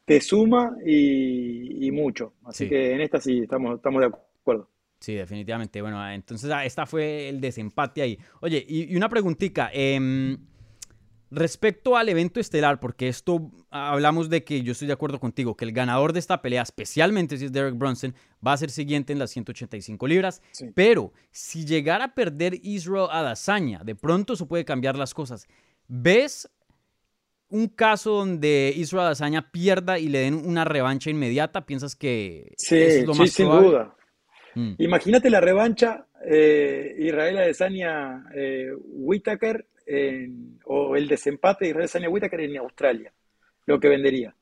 te 0.05 0.19
suma 0.19 0.75
y, 0.85 1.87
y 1.87 1.91
mucho. 1.91 2.33
Así 2.43 2.65
sí. 2.65 2.69
que 2.69 2.93
en 2.93 3.01
esta 3.01 3.19
sí 3.19 3.39
estamos, 3.39 3.75
estamos 3.75 4.01
de 4.01 4.07
acuerdo. 4.07 4.69
Sí, 4.99 5.15
definitivamente. 5.15 5.81
Bueno, 5.81 6.09
entonces 6.11 6.49
ah, 6.51 6.65
esta 6.65 6.85
fue 6.85 7.29
el 7.29 7.41
desempate 7.41 8.01
ahí. 8.01 8.17
Oye, 8.41 8.65
y, 8.67 8.93
y 8.93 8.95
una 8.95 9.09
preguntita. 9.09 9.69
Eh, 9.73 10.37
Respecto 11.35 11.97
al 11.97 12.09
evento 12.09 12.39
estelar, 12.39 12.79
porque 12.79 13.07
esto 13.07 13.51
hablamos 13.71 14.29
de 14.29 14.43
que 14.43 14.61
yo 14.61 14.73
estoy 14.73 14.87
de 14.87 14.93
acuerdo 14.93 15.19
contigo, 15.19 15.57
que 15.57 15.65
el 15.65 15.71
ganador 15.71 16.13
de 16.13 16.19
esta 16.19 16.41
pelea, 16.41 16.61
especialmente 16.61 17.37
si 17.37 17.45
es 17.45 17.51
Derek 17.51 17.75
Brunson, 17.75 18.13
va 18.45 18.53
a 18.53 18.57
ser 18.57 18.69
siguiente 18.69 19.13
en 19.13 19.19
las 19.19 19.31
185 19.31 20.05
libras. 20.07 20.43
Sí. 20.51 20.69
Pero 20.75 21.11
si 21.31 21.65
llegara 21.65 22.05
a 22.05 22.13
perder 22.13 22.59
Israel 22.61 23.07
Adesanya, 23.09 23.81
de 23.83 23.95
pronto 23.95 24.33
eso 24.33 24.47
puede 24.47 24.63
cambiar 24.63 24.95
las 24.95 25.13
cosas. 25.13 25.47
¿Ves 25.87 26.49
un 27.49 27.67
caso 27.67 28.11
donde 28.11 28.71
Israel 28.75 29.07
Adesanya 29.07 29.51
pierda 29.51 29.97
y 29.97 30.09
le 30.09 30.19
den 30.19 30.35
una 30.35 30.65
revancha 30.65 31.09
inmediata? 31.09 31.65
¿Piensas 31.65 31.95
que 31.95 32.53
sí, 32.57 32.77
es 32.77 33.05
lo 33.05 33.15
más 33.15 33.31
sí, 33.31 33.43
probable? 33.43 33.61
sin 33.61 33.71
duda. 33.71 33.95
Mm. 34.55 34.73
Imagínate 34.77 35.29
la 35.29 35.41
revancha 35.41 36.05
eh, 36.25 36.95
Israel 36.99 37.37
Adesanya 37.39 38.25
eh, 38.35 38.71
Whitaker 38.77 39.67
en, 39.85 40.59
o 40.65 40.95
el 40.95 41.07
desempate 41.07 41.65
de 41.65 41.83
Israel 41.83 42.07
Whitaker 42.09 42.41
en 42.41 42.57
Australia, 42.57 43.13
lo 43.65 43.79
que 43.79 43.89
vendería. 43.89 44.35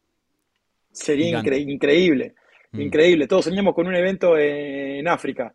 Sería 0.92 1.40
incre 1.40 1.58
increíble, 1.58 2.36
mm. 2.72 2.82
increíble. 2.82 3.28
Todos 3.28 3.46
soñamos 3.46 3.74
con 3.74 3.88
un 3.88 3.96
evento 3.96 4.38
en, 4.38 5.00
en 5.00 5.08
África. 5.08 5.54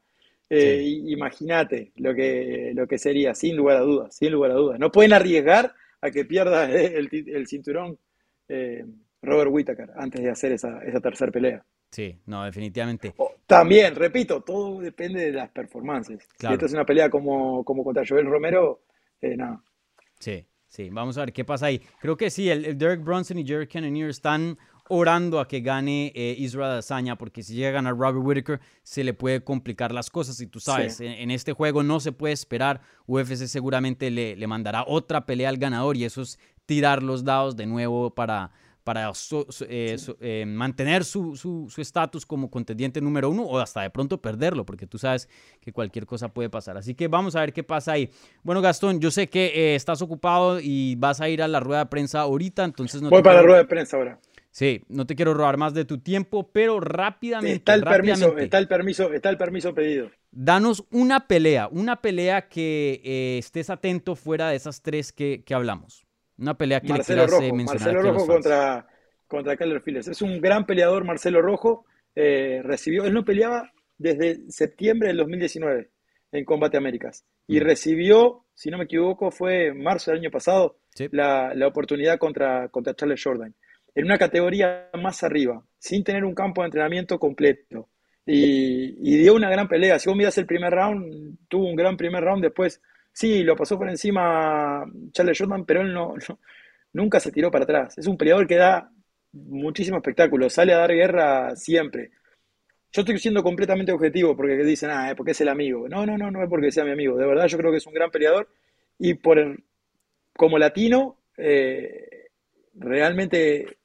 Eh, 0.49 0.81
sí. 0.83 1.13
Imagínate 1.13 1.93
lo 1.97 2.15
que, 2.15 2.73
lo 2.75 2.87
que 2.87 2.99
sería, 2.99 3.35
sin 3.35 3.57
lugar 3.57 3.79
a 3.79 3.81
dudas, 3.81 4.15
sin 4.15 4.33
lugar 4.33 4.53
a 4.53 4.55
dudas. 4.55 4.79
No 4.79 4.91
pueden 4.91 5.13
arriesgar 5.13 5.75
a 6.01 6.11
que 6.11 6.25
pierda 6.25 6.71
el, 6.71 7.09
el 7.13 7.47
cinturón 7.47 7.99
eh, 8.49 8.85
Robert 9.23 9.51
Whitaker 9.53 9.91
antes 9.97 10.23
de 10.23 10.31
hacer 10.31 10.53
esa, 10.53 10.79
esa 10.85 11.01
tercera 11.01 11.33
pelea. 11.33 11.65
Sí, 11.91 12.19
no, 12.27 12.45
definitivamente. 12.45 13.15
Oh, 13.17 13.33
también, 13.47 13.95
repito, 13.95 14.43
todo 14.43 14.81
depende 14.81 15.27
de 15.27 15.33
las 15.33 15.51
performances. 15.51 16.27
Claro. 16.37 16.53
Si 16.53 16.55
esto 16.55 16.67
es 16.67 16.73
una 16.73 16.85
pelea 16.85 17.09
como, 17.09 17.65
como 17.65 17.85
contra 17.85 18.05
Joel 18.07 18.27
Romero, 18.27 18.83
eh, 19.21 19.37
nada. 19.37 19.63
Sí, 20.27 20.45
sí, 20.67 20.91
vamos 20.91 21.17
a 21.17 21.21
ver 21.21 21.33
qué 21.33 21.45
pasa 21.45 21.67
ahí. 21.67 21.81
Creo 22.01 22.17
que 22.17 22.31
sí, 22.31 22.51
el, 22.51 22.65
el 22.65 22.77
Derek 22.77 23.05
Bronson 23.05 23.39
y 23.39 23.47
Jared 23.47 23.69
Cannonier 23.73 24.11
están 24.11 24.59
orando 24.89 25.39
a 25.39 25.47
que 25.47 25.61
gane 25.61 26.11
eh, 26.17 26.35
Israel 26.37 26.73
Adesanya, 26.73 27.17
porque 27.17 27.45
si 27.45 27.55
llega 27.55 27.69
a 27.69 27.73
ganar 27.73 27.97
Robert 27.97 28.25
Whitaker, 28.27 28.61
se 28.83 29.05
le 29.05 29.15
puede 29.15 29.45
complicar 29.45 29.93
las 29.93 30.11
cosas. 30.11 30.41
Y 30.41 30.49
tú 30.49 30.59
sabes, 30.59 30.97
sí. 30.97 31.07
en, 31.07 31.13
en, 31.13 31.31
este 31.31 31.53
juego 31.53 31.85
no 31.85 32.01
se 32.01 32.11
puede 32.11 32.35
esperar. 32.35 32.81
UFC 33.07 33.47
seguramente 33.47 34.11
le, 34.11 34.35
le 34.35 34.47
mandará 34.49 34.85
otra 34.89 35.27
pelea 35.27 35.49
al 35.49 35.59
ganador 35.59 35.97
y 35.97 36.05
eso 36.05 36.23
es 36.23 36.41
tirar 36.67 37.05
los 37.05 37.23
dados 37.23 37.57
de 37.57 37.67
nuevo 37.67 38.13
para 38.13 38.51
para 38.87 39.13
so, 39.15 39.45
so, 39.49 39.67
eh, 39.69 39.99
so, 39.99 40.17
eh, 40.21 40.45
mantener 40.47 41.05
su 41.05 41.35
estatus 41.77 42.23
su, 42.23 42.29
como 42.29 42.49
contendiente 42.49 43.01
número 43.01 43.29
uno 43.29 43.43
o 43.43 43.59
hasta 43.59 43.83
de 43.83 43.91
pronto 43.91 44.23
perderlo, 44.23 44.65
porque 44.65 44.87
tú 44.87 44.97
sabes 44.97 45.29
que 45.61 45.73
cualquier 45.73 46.07
cosa 46.07 46.29
puede 46.29 46.49
pasar. 46.49 46.77
Así 46.77 46.95
que 46.95 47.09
vamos 47.09 47.35
a 47.35 47.41
ver 47.41 47.53
qué 47.53 47.65
pasa 47.65 47.91
ahí. 47.91 48.09
Bueno, 48.45 48.63
Gastón, 48.63 49.01
yo 49.01 49.11
sé 49.11 49.29
que 49.29 49.47
eh, 49.47 49.75
estás 49.75 50.03
ocupado 50.03 50.61
y 50.61 50.95
vas 50.95 51.21
a 51.21 51.29
ir 51.29 51.43
a 51.43 51.49
la 51.49 51.59
rueda 51.59 51.81
de 51.81 51.87
prensa 51.87 52.21
ahorita, 52.21 52.63
entonces 52.63 53.03
no 53.03 53.11
Voy 53.11 53.23
para 53.23 53.35
quiero... 53.35 53.43
la 53.43 53.47
rueda 53.47 53.59
de 53.59 53.69
prensa 53.69 53.97
ahora. 53.97 54.21
Sí, 54.53 54.85
no 54.89 55.05
te 55.05 55.17
quiero 55.17 55.35
robar 55.35 55.57
más 55.57 55.75
de 55.75 55.85
tu 55.85 55.99
tiempo, 55.99 56.49
pero 56.53 56.79
rápidamente. 56.79 57.57
Está 57.57 57.75
el, 57.75 57.83
rápidamente, 57.83 58.25
permiso, 58.25 58.45
está 58.45 58.59
el 58.59 58.69
permiso, 58.69 59.13
está 59.13 59.31
el 59.31 59.37
permiso 59.37 59.75
pedido. 59.75 60.11
Danos 60.31 60.85
una 60.93 61.27
pelea, 61.27 61.67
una 61.73 62.01
pelea 62.01 62.49
que 62.49 63.37
estés 63.37 63.69
atento 63.69 64.15
fuera 64.15 64.51
de 64.51 64.57
esas 64.57 64.81
tres 64.81 65.13
que, 65.13 65.43
que 65.45 65.55
hablamos. 65.55 66.06
Una 66.39 66.55
pelea 66.57 66.81
que 66.81 66.89
Marcelo 66.89 67.23
le 67.23 67.27
Rojo, 67.29 67.55
mencionar 67.55 67.95
Marcelo 67.95 68.13
Rojo 68.13 68.27
contra, 68.27 68.87
contra 69.27 69.57
Keller 69.57 69.83
Phillips. 69.83 70.09
Es 70.09 70.23
un 70.23 70.41
gran 70.41 70.67
peleador, 70.67 71.05
Marcelo 71.05 71.41
Rojo. 71.41 71.87
Eh, 72.15 72.61
recibió, 72.63 73.05
él 73.05 73.15
no 73.15 73.25
peleaba 73.25 73.73
desde 73.99 74.51
septiembre 74.51 75.09
del 75.09 75.19
2019 75.19 75.91
en 76.33 76.45
Combate 76.45 76.77
Américas. 76.77 77.25
Y 77.47 77.61
mm. 77.61 77.63
recibió, 77.63 78.45
si 78.55 78.71
no 78.71 78.79
me 78.79 78.85
equivoco, 78.85 79.31
fue 79.31 79.73
marzo 79.73 80.11
del 80.11 80.21
año 80.21 80.31
pasado, 80.31 80.79
sí. 80.95 81.09
la, 81.13 81.55
la, 81.55 81.67
oportunidad 81.67 82.19
contra, 82.19 82.69
contra 82.69 82.95
Charles 82.95 83.23
Jordan. 83.23 83.55
En 83.95 84.05
una 84.05 84.19
categoría 84.19 84.91
más 85.01 85.23
arriba, 85.23 85.65
sin 85.79 86.05
tener 86.05 86.25
un 86.25 86.35
campo 86.35 86.61
de 86.61 86.67
entrenamiento 86.67 87.19
completo. 87.19 87.89
Y, 88.27 88.97
y 89.01 89.17
dio 89.19 89.35
una 89.35 89.49
gran 89.49 89.69
pelea. 89.69 89.99
Si 89.99 90.09
vos 90.09 90.19
miras 90.19 90.37
el 90.37 90.47
primer 90.47 90.73
round, 90.73 91.39
tuvo 91.49 91.67
un 91.69 91.77
gran 91.77 91.97
primer 91.97 92.23
round 92.25 92.43
después 92.43 92.83
Sí, 93.17 93.43
lo 93.45 93.57
pasó 93.57 93.79
por 93.79 93.89
encima 93.89 94.85
Charles 95.13 95.39
Jordan, 95.39 95.65
pero 95.65 95.81
él 95.81 95.93
no, 95.93 96.15
nunca 96.93 97.21
se 97.21 97.33
tiró 97.33 97.51
para 97.51 97.65
atrás. 97.65 97.99
Es 97.99 98.07
un 98.07 98.17
peleador 98.19 98.47
que 98.47 98.57
da 98.57 98.91
muchísimo 99.33 99.99
espectáculo, 99.99 100.51
sale 100.51 100.75
a 100.75 100.79
dar 100.79 100.93
guerra 100.93 101.57
siempre. 101.57 102.11
yo 102.93 103.03
estoy 103.03 103.19
siendo 103.21 103.43
completamente 103.45 103.93
objetivo 103.93 104.37
porque 104.37 104.57
dicen, 104.65 104.91
ah, 104.93 105.15
porque 105.17 105.33
es 105.33 105.41
el 105.43 105.49
amigo. 105.51 105.89
No, 105.89 106.07
no, 106.07 106.19
no, 106.19 106.31
no 106.31 106.43
es 106.45 106.51
porque 106.51 106.73
sea 106.73 106.85
mi 106.85 106.93
amigo. 106.93 107.17
De 107.19 107.27
verdad, 107.27 107.47
yo 107.49 107.59
creo 107.59 107.71
que 107.73 107.79
es 107.79 107.87
un 107.89 107.95
gran 107.95 108.11
peleador 108.11 108.49
y 108.99 109.15
por 109.15 109.39
el- 109.39 109.65
como 110.37 110.59
latino, 110.59 111.19
eh, 111.39 112.29
realmente 112.75 113.79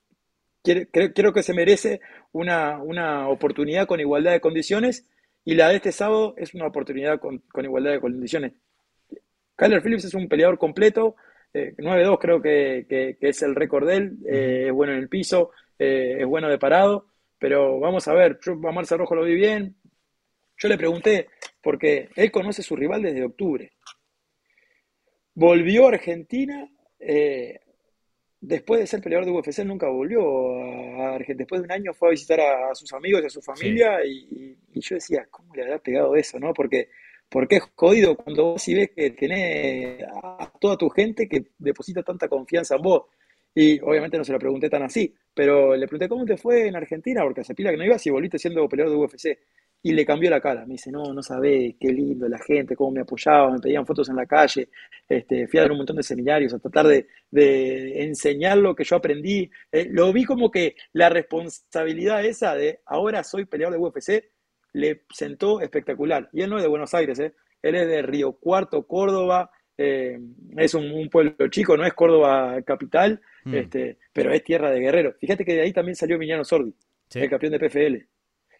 quiere- 0.63 0.88
creo, 0.91 1.13
creo 1.13 1.34
que 1.34 1.44
se 1.44 1.54
merece 1.54 2.02
una, 2.32 2.80
una 2.82 3.28
oportunidad 3.30 3.88
con 3.88 4.00
igualdad 4.00 4.32
de 4.34 4.41
condiciones 4.41 5.06
y 5.46 5.56
la 5.56 5.70
de 5.70 5.78
este 5.78 5.91
sábado 5.91 6.34
es 6.38 6.54
una 6.54 6.67
oportunidad 6.67 7.20
con, 7.20 7.39
con 7.39 7.65
igualdad 7.65 7.91
de 7.91 8.02
condiciones. 8.02 8.54
Kyler 9.62 9.84
Phillips 9.84 10.06
es 10.06 10.15
un 10.15 10.28
peleador 10.28 10.58
completo, 10.58 11.15
eh, 11.54 11.76
9-2 11.78 12.17
creo 12.19 12.41
que, 12.41 12.88
que- 12.89 13.15
que 13.19 13.30
es 13.30 13.43
el 13.43 13.54
récord 13.54 13.88
de 13.88 13.95
él, 13.95 14.17
eh, 14.28 14.63
es 14.67 14.74
bueno 14.74 14.93
en 14.93 14.97
el 15.00 15.08
piso, 15.08 15.52
eh, 15.78 16.17
es 16.19 16.26
bueno 16.26 16.50
de 16.50 16.58
parado, 16.58 17.06
pero 17.38 17.80
vamos 17.80 18.08
a 18.08 18.13
ver, 18.15 18.39
yo 18.41 18.54
a 18.54 18.71
Marcel 18.71 18.97
Rojo 18.97 19.13
lo 19.13 19.24
vi 19.24 19.36
bien, 19.36 19.76
yo 20.58 20.67
le 20.67 20.80
pregunté, 20.80 21.28
porque 21.62 22.10
él 22.15 22.32
conoce 22.32 22.62
a 22.62 22.65
su 22.65 22.76
rival 22.76 23.04
desde 23.04 23.24
octubre, 23.24 23.71
volvió 25.36 25.86
a 25.86 25.89
Argentina, 25.89 26.67
eh, 27.00 27.60
después 28.39 28.80
de 28.82 28.88
ser 28.88 29.02
peleador 29.02 29.26
de 29.26 29.32
UFC, 29.32 29.63
nunca 29.63 29.88
volvió 29.89 30.24
a 31.04 31.10
Argentina, 31.15 31.38
después 31.38 31.62
de 31.62 31.65
un 31.65 31.71
año 31.71 31.93
fue 31.93 32.08
a 32.08 32.12
visitar 32.12 32.39
a, 32.39 32.71
a 32.71 32.76
sus 32.76 32.91
amigos 32.93 33.21
y 33.21 33.26
a 33.28 33.30
su 33.30 33.41
familia, 33.43 34.04
y 34.04 34.58
yo 34.74 34.95
decía, 34.95 35.28
¿cómo 35.30 35.54
le 35.54 35.62
habrá 35.63 35.78
pegado 35.78 36.15
eso, 36.15 36.39
no? 36.39 36.52
Porque... 36.52 36.89
Porque 37.32 37.56
es 37.56 37.63
jodido 37.76 38.17
cuando 38.17 38.44
vos 38.44 38.62
sí 38.62 38.74
ves 38.76 38.91
que 38.94 39.12
tenés 39.12 40.04
a 40.04 40.52
toda 40.60 40.76
tu 40.78 40.89
gente 40.89 41.30
que 41.30 41.46
deposita 41.58 42.04
tanta 42.04 42.28
confianza 42.28 42.76
en 42.76 42.82
vos. 42.82 43.04
Y 43.56 43.80
obviamente 43.82 44.17
no 44.17 44.24
se 44.26 44.34
lo 44.34 44.39
pregunté 44.39 44.70
tan 44.70 44.84
así, 44.84 45.13
pero 45.34 45.76
le 45.76 45.88
pregunté 45.88 46.10
cómo 46.10 46.26
te 46.26 46.36
fue 46.36 46.67
en 46.67 46.76
Argentina, 46.76 47.22
porque 47.24 47.41
hace 47.41 47.56
pila 47.56 47.72
que 47.72 47.78
no 47.78 47.86
ibas 47.86 48.06
y 48.06 48.10
volviste 48.10 48.38
siendo 48.38 48.67
peleador 48.67 48.94
de 48.94 49.04
UFC. 49.06 49.39
Y 49.84 49.94
le 49.94 50.06
cambió 50.06 50.30
la 50.30 50.41
cara. 50.41 50.65
Me 50.65 50.74
dice, 50.74 50.91
no, 50.91 51.13
no 51.13 51.24
sabés, 51.24 51.76
qué 51.80 51.88
lindo 51.94 52.28
la 52.28 52.38
gente, 52.38 52.76
cómo 52.76 52.91
me 52.91 53.02
apoyaban, 53.02 53.54
me 53.54 53.60
pedían 53.60 53.86
fotos 53.86 54.10
en 54.10 54.17
la 54.17 54.26
calle. 54.26 54.67
Este, 55.08 55.48
fui 55.48 55.58
a 55.60 55.63
dar 55.63 55.72
un 55.72 55.78
montón 55.78 55.96
de 55.96 56.04
seminarios 56.04 56.54
a 56.54 56.60
tratar 56.60 56.88
de, 56.88 57.08
de 57.32 58.04
enseñar 58.04 58.58
lo 58.58 58.76
que 58.76 58.84
yo 58.84 58.98
aprendí. 58.98 59.50
Eh, 59.72 59.88
lo 59.89 60.12
vi 60.12 60.26
como 60.26 60.52
que 60.52 60.76
la 60.94 61.10
responsabilidad 61.10 62.26
esa 62.26 62.56
de 62.56 62.82
ahora 62.86 63.24
soy 63.24 63.46
peleador 63.46 63.74
de 63.74 63.80
UFC 63.80 64.32
le 64.73 65.03
sentó 65.13 65.62
espectacular. 65.62 66.29
Y 66.34 66.41
él 66.41 66.49
no 66.49 66.57
es 66.57 66.63
de 66.63 66.69
Buenos 66.69 66.93
Aires, 66.93 67.19
¿eh? 67.19 67.34
Él 67.62 67.75
es 67.75 67.88
de 67.88 68.01
Río 68.01 68.34
Cuarto, 68.34 68.86
Córdoba. 68.88 69.51
eh, 69.77 70.19
es 70.57 70.73
un, 70.75 70.91
un 70.91 71.10
pueblo 71.10 71.47
chico, 71.49 71.75
no 71.75 71.84
es 71.86 71.93
Córdoba 71.93 72.62
capital, 72.63 73.19
Mm. 73.45 73.55
este, 73.55 73.97
pero 74.13 74.31
es 74.31 74.43
tierra 74.43 74.69
de 74.69 74.79
guerreros. 74.79 75.15
Fíjate 75.19 75.43
que 75.43 75.53
de 75.55 75.62
ahí 75.62 75.73
también 75.73 75.95
salió 75.95 76.15
Emiliano 76.17 76.43
Sordi, 76.43 76.71
Sí. 77.10 77.19
el 77.19 77.29
campeón 77.29 77.53
de 77.53 77.60
PFL. 77.60 78.07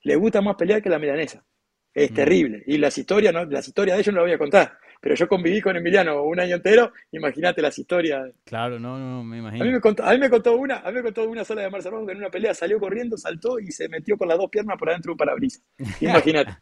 Le 0.04 0.16
gusta 0.16 0.42
más 0.42 0.56
pelear 0.56 0.82
que 0.82 0.90
la 0.90 0.98
milanesa. 0.98 1.46
Es 1.94 2.10
Mm. 2.12 2.16
terrible. 2.16 2.64
Y 2.66 2.78
las 2.80 2.98
historias, 2.98 3.32
¿no? 3.34 3.46
Las 3.46 3.68
historias 3.68 3.98
de 3.98 4.02
ellos 4.02 4.14
no 4.16 4.22
las 4.22 4.28
voy 4.30 4.34
a 4.34 4.38
contar. 4.40 4.78
Pero 5.02 5.16
yo 5.16 5.28
conviví 5.28 5.60
con 5.62 5.76
Emiliano 5.76 6.24
un 6.24 6.40
año 6.40 6.56
entero. 6.58 6.94
Imagínate 7.12 7.62
las 7.62 7.78
historias. 7.78 8.32
Claro, 8.46 8.80
no, 8.80 9.00
no, 9.00 9.24
me 9.24 9.38
A 9.38 9.40
mí 9.40 9.40
imagino. 9.40 9.72
me 9.72 9.82
contó, 9.82 10.04
a 10.04 10.12
mí 10.14 10.20
me 10.20 10.30
contó 10.30 10.56
una, 10.56 10.78
a 10.78 10.90
mí 10.90 10.94
me 10.98 11.04
contó 11.04 11.28
una 11.28 11.44
sola 11.44 11.64
de 11.64 11.72
Marcelo 11.72 11.96
Rojo 11.96 12.06
que 12.08 12.12
en 12.14 12.20
una 12.20 12.30
pelea 12.30 12.54
salió 12.54 12.80
corriendo, 12.80 13.18
saltó 13.18 13.60
y 13.60 13.72
se 13.72 13.90
metió 13.90 14.16
con 14.18 14.28
las 14.28 14.38
dos 14.38 14.50
piernas 14.52 14.78
por 14.78 14.90
adentro 14.90 15.10
de 15.10 15.14
un 15.14 15.18
parabrisas. 15.18 15.64
Imagínate. 16.00 16.56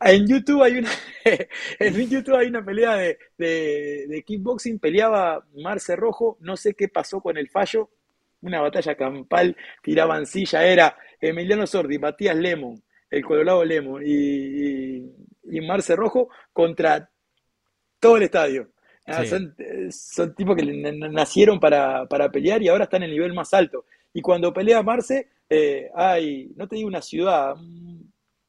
En 0.00 0.26
YouTube 0.26 0.62
hay 0.62 0.78
una, 0.78 0.90
en 1.78 2.10
YouTube 2.10 2.34
hay 2.34 2.48
una 2.48 2.64
pelea 2.64 2.94
de, 2.96 3.18
de, 3.36 4.06
de 4.08 4.22
kickboxing, 4.24 4.78
peleaba 4.78 5.44
Marce 5.62 5.94
Rojo, 5.94 6.38
no 6.40 6.56
sé 6.56 6.74
qué 6.74 6.88
pasó 6.88 7.20
con 7.20 7.36
el 7.36 7.50
fallo, 7.50 7.90
una 8.40 8.60
batalla 8.62 8.94
campal, 8.96 9.56
tiraban 9.82 10.26
silla, 10.26 10.64
era 10.66 10.96
Emiliano 11.20 11.66
Sordi, 11.66 11.98
Matías 11.98 12.36
Lemon, 12.36 12.82
el 13.10 13.24
Colorado 13.24 13.64
Lemon 13.64 14.02
y, 14.04 14.10
y, 14.10 15.12
y 15.50 15.60
Marce 15.60 15.94
Rojo 15.96 16.28
contra 16.52 17.10
todo 18.08 18.16
el 18.16 18.22
estadio. 18.24 18.68
Ah, 19.06 19.22
Sí. 19.22 19.28
son, 19.28 19.54
eh, 19.58 19.88
son 19.90 20.34
tipos 20.34 20.56
que 20.56 20.62
nacieron 20.64 21.60
para, 21.60 22.06
para 22.06 22.30
pelear 22.30 22.62
y 22.62 22.68
ahora 22.68 22.84
están 22.84 23.02
en 23.02 23.10
el 23.10 23.16
nivel 23.16 23.34
más 23.34 23.52
alto. 23.52 23.84
Y 24.14 24.20
cuando 24.22 24.52
pelea 24.52 24.82
Marce, 24.82 25.28
eh, 25.50 25.90
hay, 25.94 26.52
no 26.56 26.66
te 26.68 26.76
digo 26.76 26.88
una 26.88 27.02
ciudad, 27.02 27.54
mm, 27.56 28.00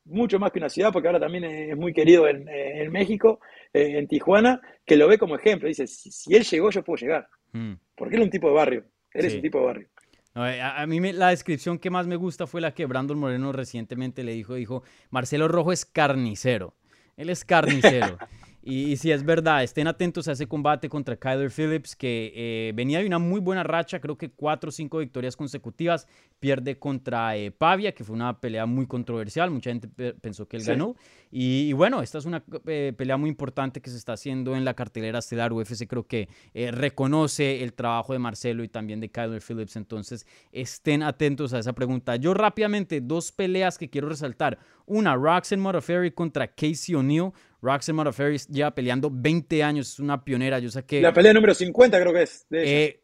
mucho 0.06 0.38
más 0.40 0.52
que 0.52 0.60
una 0.60 0.70
ciudad, 0.70 0.94
porque 0.94 1.08
ahora 1.08 1.20
también 1.20 1.44
es 1.46 1.76
muy 1.76 1.92
querido 1.92 2.28
en, 2.28 2.48
eh, 2.48 2.84
en 2.84 2.92
México, 2.92 3.40
eh, 3.74 3.98
en 3.98 4.08
Tijuana, 4.08 4.62
que 4.86 4.96
lo 4.96 5.08
ve 5.08 5.18
como 5.18 5.36
ejemplo. 5.36 5.68
Dice, 5.68 5.88
si, 5.88 6.12
si 6.12 6.36
él 6.36 6.44
llegó, 6.44 6.70
yo 6.70 6.84
puedo 6.84 6.98
llegar. 6.98 7.28
Mm. 7.52 7.74
Porque 7.96 8.16
él 8.16 8.22
es 8.22 8.26
un 8.28 8.32
tipo 8.32 8.48
de 8.48 8.54
barrio. 8.54 8.86
Él 9.14 9.26
es 9.26 9.32
Sí. 9.32 9.38
un 9.38 9.42
tipo 9.42 9.60
de 9.60 9.66
barrio. 9.66 9.88
No, 10.36 10.44
a, 10.44 10.82
a 10.82 10.86
mí 10.86 11.00
me- 11.02 11.14
la 11.14 11.30
descripción 11.30 11.80
que 11.80 11.90
más 11.90 12.08
me 12.08 12.18
gusta 12.18 12.46
fue 12.46 12.62
la 12.62 12.74
que 12.74 12.86
Brandon 12.86 13.18
Moreno 13.18 13.52
recientemente 13.52 14.24
le 14.24 14.34
dijo. 14.34 14.54
Dijo, 14.56 14.84
Marcelo 15.10 15.48
Rojo 15.48 15.72
es 15.72 15.86
carnicero. 15.86 16.76
Él 17.18 17.30
es 17.30 17.44
carnicero. 17.46 18.18
y, 18.66 18.92
y 18.92 18.98
si 18.98 19.12
es 19.12 19.24
verdad, 19.24 19.64
estén 19.64 19.88
atentos 19.88 20.28
a 20.28 20.32
ese 20.34 20.48
combate 20.48 20.90
contra 20.90 21.16
Kyler 21.16 21.52
Phillips, 21.52 21.96
que 21.96 22.34
eh, 22.36 22.72
venía 22.76 23.00
de 23.00 23.06
una 23.06 23.20
muy 23.20 23.40
buena 23.40 23.64
racha, 23.64 24.02
creo 24.02 24.18
que 24.18 24.32
cuatro 24.32 24.70
o 24.70 24.72
cinco 24.72 24.98
victorias 24.98 25.38
consecutivas. 25.38 26.08
Pierde 26.40 26.78
contra 26.78 27.38
eh, 27.38 27.52
Pavia, 27.52 27.94
que 27.94 28.04
fue 28.04 28.16
una 28.16 28.40
pelea 28.42 28.66
muy 28.66 28.86
controversial. 28.88 29.50
Mucha 29.52 29.70
gente 29.70 29.88
pe- 29.88 30.14
pensó 30.14 30.48
que 30.48 30.58
él 30.58 30.64
Sí. 30.64 30.70
ganó. 30.72 30.96
Y, 31.32 31.70
y 31.70 31.74
bueno, 31.74 32.02
esta 32.02 32.18
es 32.18 32.26
una 32.26 32.44
eh, 32.68 32.94
pelea 32.96 33.16
muy 33.18 33.30
importante 33.30 33.82
que 33.82 33.90
se 33.90 33.98
está 33.98 34.14
haciendo 34.14 34.56
en 34.56 34.66
la 34.66 34.74
cartelera 34.74 35.20
estelar. 35.20 35.54
UFC 35.54 35.88
creo 35.88 36.06
que 36.08 36.28
eh, 36.54 36.72
reconoce 36.72 37.64
el 37.64 37.74
trabajo 37.74 38.14
de 38.14 38.20
Marcelo 38.20 38.64
y 38.64 38.68
también 38.68 39.00
de 39.00 39.10
Kyler 39.10 39.42
Phillips. 39.42 39.76
Entonces, 39.76 40.26
estén 40.52 41.04
atentos 41.04 41.54
a 41.54 41.60
esa 41.60 41.74
pregunta. 41.74 42.16
Yo 42.18 42.34
rápidamente, 42.34 43.00
dos 43.02 43.32
peleas 43.32 43.78
que 43.78 43.90
quiero 43.90 44.10
resaltar. 44.10 44.58
Una, 44.86 45.16
Roxanne 45.16 45.62
Modafferi 45.62 46.12
contra 46.12 46.48
Casey 46.48 46.96
O'Neill. 46.96 47.32
Roxanne 47.66 47.96
Modafferi 47.98 48.38
lleva 48.50 48.72
peleando 48.74 49.10
20 49.12 49.64
años, 49.64 49.94
es 49.94 50.00
una 50.00 50.24
pionera. 50.24 50.60
Yo 50.60 50.70
saqué 50.70 51.02
La 51.02 51.12
pelea 51.14 51.34
número 51.34 51.54
50 51.54 52.00
creo 52.00 52.14
que 52.14 52.22
es 52.24 52.46
de 52.50 52.86
eh, 52.86 53.02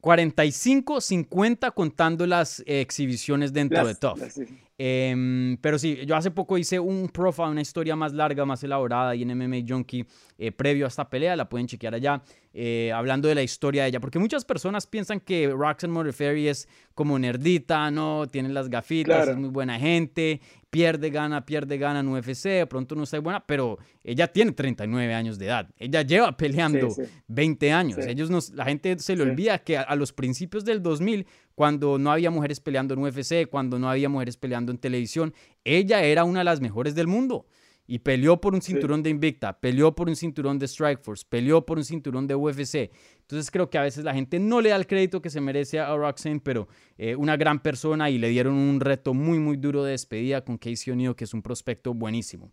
45, 0.00 1.00
50 1.00 1.70
contando 1.72 2.26
las 2.26 2.60
eh, 2.60 2.80
exhibiciones 2.80 3.52
dentro 3.52 3.78
Las- 3.78 3.88
de 3.88 3.94
Tough. 3.96 4.18
las- 4.18 4.34
sí. 4.34 4.44
Em, 4.78 5.56
pero 5.62 5.78
sí, 5.78 6.00
yo 6.06 6.16
hace 6.16 6.30
poco 6.30 6.58
hice 6.58 6.78
un 6.78 7.08
profile, 7.08 7.48
una 7.48 7.62
historia 7.62 7.96
más 7.96 8.12
larga, 8.12 8.44
más 8.44 8.62
elaborada 8.62 9.14
y 9.14 9.22
en 9.22 9.30
MMA 9.36 9.64
Junkie 9.66 10.04
eh, 10.36 10.52
previo 10.52 10.84
a 10.84 10.88
esta 10.88 11.08
pelea, 11.08 11.34
la 11.34 11.48
pueden 11.48 11.66
chequear 11.66 11.94
allá, 11.94 12.22
eh, 12.52 12.92
hablando 12.94 13.26
de 13.26 13.34
la 13.34 13.42
historia 13.42 13.84
de 13.84 13.88
ella, 13.88 14.00
porque 14.00 14.18
muchas 14.18 14.44
personas 14.44 14.86
piensan 14.86 15.20
que 15.20 15.48
Roxanne 15.48 15.94
Modafferi 15.94 16.48
es 16.48 16.68
como 16.94 17.18
nerdita, 17.18 17.90
¿no? 17.90 18.26
Tiene 18.26 18.50
las 18.50 18.68
gafitas, 18.68 19.16
Claro. 19.16 19.30
es 19.32 19.38
muy 19.38 19.48
buena 19.48 19.78
gente, 19.78 20.42
pierde, 20.68 21.08
gana, 21.08 21.46
pierde, 21.46 21.78
gana 21.78 22.00
en 22.00 22.08
UFC, 22.08 22.44
de 22.50 22.66
pronto 22.66 22.94
no 22.94 23.04
está 23.04 23.18
buena, 23.18 23.40
pero 23.46 23.78
ella 24.04 24.26
tiene 24.30 24.52
39 24.52 25.14
años 25.14 25.38
de 25.38 25.46
edad, 25.46 25.70
ella 25.78 26.02
lleva 26.02 26.36
peleando 26.36 26.90
Sí, 26.90 27.02
sí. 27.06 27.10
20 27.28 27.72
años, 27.72 28.04
Sí. 28.04 28.10
ellos 28.10 28.28
nos, 28.28 28.50
la 28.50 28.66
gente 28.66 28.98
se 28.98 29.16
le 29.16 29.22
olvida 29.22 29.58
que 29.60 29.78
a, 29.78 29.82
a 29.82 29.96
los 29.96 30.12
principios 30.12 30.66
del 30.66 30.82
2000 30.82 31.26
cuando 31.56 31.98
no 31.98 32.12
había 32.12 32.30
mujeres 32.30 32.60
peleando 32.60 32.92
en 32.94 33.00
UFC, 33.00 33.48
cuando 33.50 33.78
no 33.78 33.88
había 33.88 34.10
mujeres 34.10 34.36
peleando 34.36 34.70
en 34.70 34.78
televisión, 34.78 35.34
ella 35.64 36.02
era 36.04 36.22
una 36.22 36.40
de 36.40 36.44
las 36.44 36.60
mejores 36.60 36.94
del 36.94 37.06
mundo. 37.06 37.46
Y 37.88 38.00
peleó 38.00 38.40
por 38.40 38.52
un 38.52 38.60
cinturón 38.60 39.02
de 39.02 39.10
Invicta, 39.10 39.58
peleó 39.58 39.94
por 39.94 40.08
un 40.08 40.16
cinturón 40.16 40.58
de 40.58 40.68
Strikeforce, 40.68 41.24
peleó 41.28 41.64
por 41.64 41.78
un 41.78 41.84
cinturón 41.84 42.26
de 42.26 42.34
UFC. 42.34 42.90
Entonces 43.20 43.50
creo 43.50 43.70
que 43.70 43.78
a 43.78 43.82
veces 43.82 44.04
la 44.04 44.12
gente 44.12 44.38
no 44.38 44.60
le 44.60 44.70
da 44.70 44.76
el 44.76 44.86
crédito 44.86 45.22
que 45.22 45.30
se 45.30 45.40
merece 45.40 45.80
a 45.80 45.96
Roxanne, 45.96 46.40
pero 46.40 46.68
eh, 46.98 47.16
una 47.16 47.36
gran 47.36 47.60
persona 47.60 48.10
y 48.10 48.18
le 48.18 48.28
dieron 48.28 48.54
un 48.54 48.80
reto 48.80 49.14
muy, 49.14 49.38
muy 49.38 49.56
duro 49.56 49.82
de 49.82 49.92
despedida 49.92 50.44
con 50.44 50.58
Casey 50.58 50.92
O'Neill, 50.92 51.14
que 51.14 51.24
es 51.24 51.32
un 51.32 51.42
prospecto 51.42 51.94
buenísimo. 51.94 52.52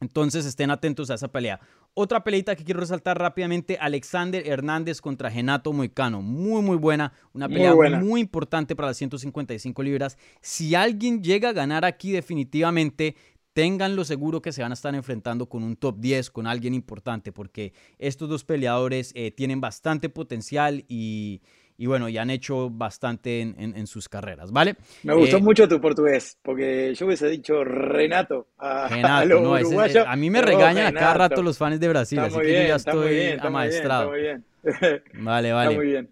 Entonces 0.00 0.46
estén 0.46 0.70
atentos 0.70 1.10
a 1.10 1.14
esa 1.14 1.28
pelea. 1.28 1.60
Otra 1.94 2.22
peleita 2.22 2.54
que 2.54 2.64
quiero 2.64 2.80
resaltar 2.80 3.18
rápidamente, 3.18 3.76
Alexander 3.80 4.46
Hernández 4.46 5.00
contra 5.00 5.30
Genato 5.30 5.72
Moicano. 5.72 6.22
Muy, 6.22 6.62
muy 6.62 6.76
buena. 6.76 7.12
Una 7.32 7.48
pelea 7.48 7.74
muy, 7.74 7.76
buena. 7.76 8.20
importante 8.20 8.76
para 8.76 8.88
las 8.88 8.96
155 8.96 9.82
libras. 9.82 10.16
Si 10.40 10.74
alguien 10.74 11.22
llega 11.22 11.48
a 11.48 11.52
ganar 11.52 11.84
aquí 11.84 12.12
definitivamente, 12.12 13.16
ténganlo 13.54 14.04
seguro 14.04 14.40
que 14.40 14.52
se 14.52 14.62
van 14.62 14.70
a 14.70 14.74
estar 14.74 14.94
enfrentando 14.94 15.48
con 15.48 15.64
un 15.64 15.76
top 15.76 15.98
10, 15.98 16.30
con 16.30 16.46
alguien 16.46 16.74
importante, 16.74 17.32
porque 17.32 17.72
estos 17.98 18.28
dos 18.28 18.44
peleadores 18.44 19.12
eh, 19.16 19.32
tienen 19.32 19.60
bastante 19.60 20.08
potencial 20.08 20.84
y, 20.88 21.42
y 21.80 21.86
bueno, 21.86 22.10
y 22.10 22.18
han 22.18 22.28
hecho 22.28 22.68
bastante 22.68 23.40
en, 23.40 23.54
en- 23.58 23.74
en 23.74 23.86
sus 23.86 24.06
carreras, 24.08 24.52
¿vale? 24.52 24.76
Me 25.02 25.14
gustó 25.14 25.38
Eh, 25.38 25.40
mucho 25.40 25.66
tu 25.66 25.80
portugués, 25.80 26.38
porque 26.42 26.94
yo 26.94 27.06
hubiese 27.06 27.28
dicho 27.28 27.64
Renato 27.64 28.48
a, 28.58 28.84
a 28.86 28.88
Genato, 28.96 29.24
los 29.24 29.40
no, 29.40 29.56
ese- 29.56 29.74
uruguayos. 29.74 30.06
a 30.06 30.16
mí 30.16 30.28
me 30.30 30.42
regañan 30.42 30.86
a 30.86 30.92
cada 30.92 31.14
rato 31.14 31.42
los 31.42 31.56
fans 31.58 31.80
de 31.80 31.88
Brasil, 31.88 32.18
Está 32.18 32.26
así 32.26 32.36
muy 32.36 32.46
que 32.46 32.54
yo 32.54 32.62
ya 32.64 32.76
estoy 32.76 33.14
bien, 33.14 33.40
amaestrado. 33.40 34.10
muy 34.10 34.20
bien. 34.20 34.44
Vale, 35.12 35.48
Está 35.48 35.54
vale. 35.56 35.74
muy 35.76 35.86
bien. 35.86 36.10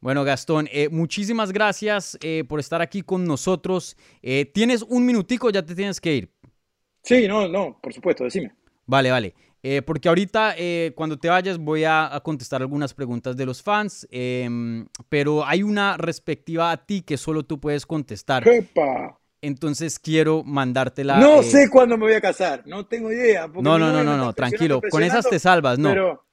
Bueno, 0.00 0.24
Gastón, 0.24 0.68
eh, 0.72 0.88
muchísimas 0.90 1.52
gracias 1.52 2.18
eh, 2.22 2.44
por 2.48 2.60
estar 2.60 2.82
aquí 2.82 3.02
con 3.02 3.24
nosotros. 3.24 3.96
Eh, 4.22 4.44
tienes 4.52 4.82
un 4.82 5.06
minutico, 5.06 5.50
ya 5.50 5.64
te 5.64 5.74
tienes 5.74 6.00
que 6.00 6.14
ir. 6.16 6.30
Sí, 7.04 7.28
no, 7.28 7.46
no, 7.46 7.78
por 7.80 7.92
supuesto, 7.94 8.24
decime. 8.24 8.52
Vale, 8.86 9.10
vale. 9.10 9.34
Eh, 9.66 9.80
porque 9.80 10.10
ahorita, 10.10 10.54
eh, 10.58 10.92
cuando 10.94 11.18
te 11.18 11.30
vayas, 11.30 11.56
voy 11.56 11.84
a, 11.84 12.14
a 12.14 12.20
contestar 12.20 12.60
algunas 12.60 12.92
preguntas 12.92 13.34
de 13.34 13.46
los 13.46 13.62
fans, 13.62 14.06
em, 14.10 14.86
pero 15.08 15.46
hay 15.46 15.62
una 15.62 15.96
respectiva 15.96 16.70
a 16.70 16.76
ti 16.84 17.00
que 17.00 17.16
solo 17.16 17.44
tú 17.44 17.58
puedes 17.58 17.86
contestar. 17.86 18.46
¡Epa! 18.46 19.18
entonces 19.46 19.98
quiero 19.98 20.42
mandártela. 20.42 21.18
No 21.18 21.40
eh, 21.40 21.44
sé 21.44 21.70
cuándo 21.70 21.96
me 21.96 22.04
voy 22.04 22.14
a 22.14 22.20
casar, 22.20 22.62
no 22.66 22.86
tengo 22.86 23.12
idea. 23.12 23.46
No, 23.46 23.78
no, 23.78 23.90
no, 23.90 24.02
no, 24.04 24.16
no, 24.16 24.32
tranquilo. 24.32 24.80
Con 24.90 25.02
esas 25.02 25.28
te 25.28 25.38
salvas, 25.38 25.78
no. 25.78 25.90
Pero. 25.90 26.24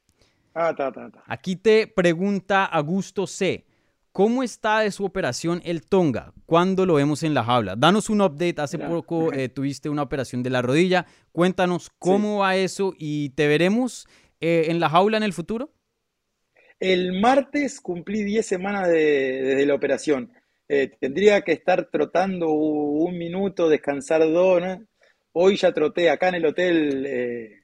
Ah, 0.53 0.73
ta, 0.75 0.91
ta, 0.91 1.09
ta. 1.09 1.23
Aquí 1.27 1.55
te 1.55 1.87
pregunta 1.87 2.65
Augusto 2.65 3.25
C. 3.25 3.65
¿Cómo 4.11 4.43
está 4.43 4.81
de 4.81 4.91
su 4.91 5.05
operación 5.05 5.61
el 5.63 5.83
Tonga? 5.83 6.33
¿Cuándo 6.45 6.85
lo 6.85 6.95
vemos 6.95 7.23
en 7.23 7.33
la 7.33 7.45
jaula? 7.45 7.75
Danos 7.77 8.09
un 8.09 8.21
update. 8.21 8.59
Hace 8.59 8.77
poco 8.77 9.31
eh, 9.33 9.47
tuviste 9.47 9.87
una 9.87 10.01
operación 10.01 10.43
de 10.43 10.49
la 10.49 10.61
rodilla. 10.61 11.05
Cuéntanos 11.31 11.89
cómo 11.97 12.39
va 12.39 12.57
eso 12.57 12.93
y 12.97 13.29
te 13.29 13.47
veremos 13.47 14.07
eh, 14.41 14.65
en 14.67 14.81
la 14.81 14.89
jaula 14.89 15.15
en 15.15 15.23
el 15.23 15.31
futuro. 15.31 15.71
El 16.77 17.21
martes 17.21 17.79
cumplí 17.79 18.23
10 18.23 18.45
semanas 18.45 18.89
de, 18.89 19.43
desde 19.43 19.65
la 19.65 19.75
operación. 19.75 20.33
Eh, 20.67 20.91
tendría 20.99 21.41
que 21.41 21.53
estar 21.53 21.89
trotando 21.89 22.49
un 22.49 23.17
minuto, 23.17 23.69
descansar 23.69 24.29
dos, 24.29 24.61
¿no? 24.61 24.85
Hoy 25.31 25.55
ya 25.55 25.71
troté 25.71 26.09
acá 26.09 26.27
en 26.27 26.35
el 26.35 26.45
hotel 26.45 27.60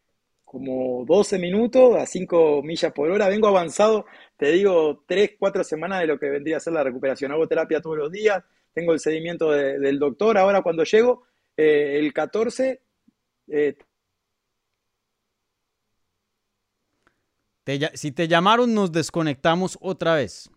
como 0.58 1.06
12 1.06 1.38
minutos 1.38 1.96
a 1.98 2.06
5 2.08 2.64
millas 2.64 2.92
por 2.92 3.12
hora. 3.12 3.30
Vengo 3.30 3.48
avanzado, 3.48 4.06
te 4.38 4.52
digo, 4.52 5.04
3, 5.08 5.32
4 5.38 5.64
semanas 5.64 6.02
de 6.02 6.08
lo 6.08 6.18
que 6.20 6.30
vendría 6.30 6.58
a 6.58 6.60
ser 6.60 6.74
la 6.74 6.84
recuperación. 6.84 7.32
Hago 7.32 7.48
terapia 7.48 7.80
todos 7.80 7.96
los 7.98 8.12
días, 8.12 8.44
tengo 8.74 8.92
el 8.94 9.00
seguimiento 9.00 9.52
de- 9.52 9.78
del 9.80 10.00
doctor. 10.00 10.36
Ahora 10.38 10.64
cuando 10.64 10.84
llego, 10.84 11.24
eh, 11.56 11.98
el 12.00 12.12
14, 12.12 12.82
eh, 13.48 13.78
si 17.94 18.12
te 18.12 18.28
llamaron, 18.28 18.74
nos 18.74 18.92
desconectamos 18.92 19.78
otra 19.80 20.16
vez. 20.16 20.50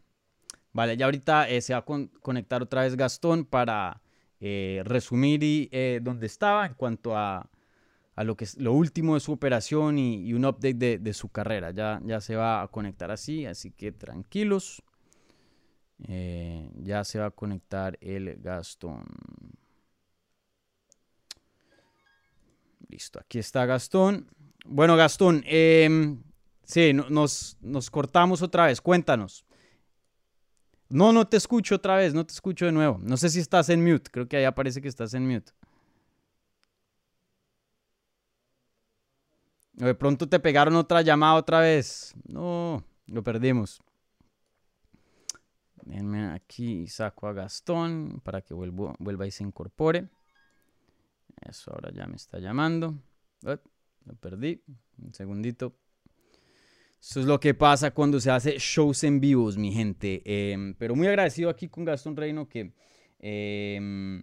Vale, 0.73 0.97
ya 0.97 1.05
ahorita 1.07 1.49
eh, 1.51 1.61
se 1.61 1.75
va 1.75 1.81
a 1.81 1.85
con- 1.85 2.09
conectar 2.23 2.63
otra 2.63 2.83
vez 2.83 2.97
Gastón 2.97 3.45
para 3.45 4.01
resumir 4.41 5.43
y, 5.43 5.69
dónde 6.01 6.25
estaba 6.27 6.65
en 6.65 6.73
cuanto 6.73 7.15
a, 7.15 7.51
a 8.17 8.25
lo, 8.25 8.37
que 8.37 8.45
es, 8.45 8.59
lo 8.59 8.73
último 8.73 9.15
de 9.15 9.21
su 9.21 9.33
operación 9.33 9.99
y, 9.99 10.33
un 10.33 10.45
update 10.45 10.99
de, 10.99 11.15
su 11.15 11.29
carrera. 11.29 11.71
Ya, 11.71 12.01
ya 12.05 12.21
se 12.21 12.37
va 12.37 12.63
a 12.63 12.69
conectar 12.69 13.11
así, 13.11 13.47
así 13.47 13.71
que 13.71 13.93
tranquilos. 13.93 14.83
Eh, 16.09 16.71
ya 16.83 17.05
se 17.05 17.19
va 17.19 17.27
a 17.27 17.31
conectar 17.31 17.99
el 18.01 18.37
Gastón. 18.41 19.05
Listo, 22.89 23.21
aquí 23.21 23.39
está 23.39 23.67
Gastón. 23.67 24.27
Bueno, 24.65 24.97
Gastón, 24.97 25.43
em, 25.47 26.23
sí, 26.65 26.93
no- 26.93 27.09
nos, 27.09 27.57
nos 27.61 27.91
cortamos 27.91 28.43
otra 28.43 28.67
vez. 28.67 28.81
Cuéntanos. 28.81 29.45
No, 30.89 31.13
no 31.13 31.27
te 31.27 31.37
escucho 31.37 31.77
otra 31.77 31.97
vez, 31.97 32.15
no 32.15 32.27
te 32.27 32.33
escucho 32.33 32.67
de 32.67 32.73
nuevo. 32.73 32.99
No 33.03 33.17
sé 33.17 33.29
si 33.31 33.39
estás 33.39 33.69
en 33.69 33.85
mute, 33.85 34.11
creo 34.11 34.29
que 34.29 34.37
ahí 34.37 34.45
aparece 34.45 34.83
que 34.83 34.89
estás 34.89 35.15
en 35.15 35.27
mute. 35.27 35.53
De 39.87 39.95
pronto 39.95 40.29
te 40.29 40.41
pegaron 40.41 40.77
otra 40.77 41.03
llamada 41.03 41.35
otra 41.35 41.61
vez. 41.61 42.15
No, 42.27 42.85
lo 43.07 43.23
perdimos. 43.23 43.81
Déjenme 45.83 46.27
aquí 46.33 46.87
saco 46.87 47.27
a 47.27 47.33
Gastón 47.33 48.21
para 48.23 48.43
que 48.43 48.55
vuelva 48.55 49.27
y 49.27 49.31
se 49.31 49.43
incorpore. 49.43 50.09
Eso 51.49 51.73
ahora 51.73 51.91
ya 51.93 52.07
me 52.07 52.17
está 52.17 52.39
llamando. 52.39 52.95
Eh, 53.47 53.59
lo 54.05 54.15
perdí. 54.17 54.63
Un 54.99 55.15
segundito. 55.15 55.77
Eso 57.01 57.21
es 57.21 57.27
lo 57.27 57.41
que 57.41 57.55
pasa 57.55 57.93
cuando 57.93 58.21
se 58.21 58.31
hace 58.31 58.59
shows 58.59 59.05
en 59.05 59.21
vivos, 59.21 59.57
mi 59.57 59.73
gente. 59.73 60.23
Em, 60.25 60.75
pero 60.75 60.95
muy 60.95 61.07
agradecido 61.07 61.49
aquí 61.49 61.69
con 61.69 61.85
Gastón 61.85 62.15
Reino 62.15 62.47
que 62.47 62.75
em, 63.19 64.23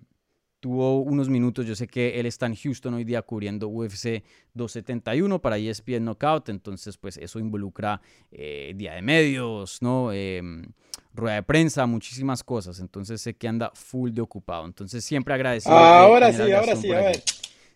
tuvo 0.59 1.01
unos 1.01 1.29
minutos. 1.29 1.65
Yo 1.65 1.75
sé 1.75 1.87
que 1.87 2.19
él 2.19 2.25
está 2.25 2.45
en 2.45 2.55
Houston 2.55 2.93
hoy 2.95 3.03
día 3.03 3.21
cubriendo 3.21 3.67
UFC 3.67 4.23
271 4.53 5.39
para 5.41 5.57
ESPN 5.57 6.05
Knockout. 6.05 6.49
Entonces, 6.49 6.97
pues 6.97 7.17
eso 7.17 7.39
involucra 7.39 8.01
eh, 8.31 8.73
día 8.75 8.93
de 8.93 9.01
medios, 9.01 9.81
¿no? 9.81 10.11
Em, 10.11 10.63
rueda 11.13 11.35
de 11.35 11.43
prensa, 11.43 11.85
muchísimas 11.85 12.43
cosas. 12.43 12.79
Entonces 12.79 13.21
sé 13.21 13.35
que 13.35 13.47
anda 13.47 13.71
full 13.73 14.11
de 14.11 14.21
ocupado. 14.21 14.65
Entonces 14.65 15.03
siempre 15.03 15.33
agradecido. 15.33 15.75
de 15.75 15.81
ahora 15.83 16.31
sí, 16.33 16.51
ahora 16.51 16.75
sí, 16.75 16.91
a 16.91 17.01
ver. 17.01 17.23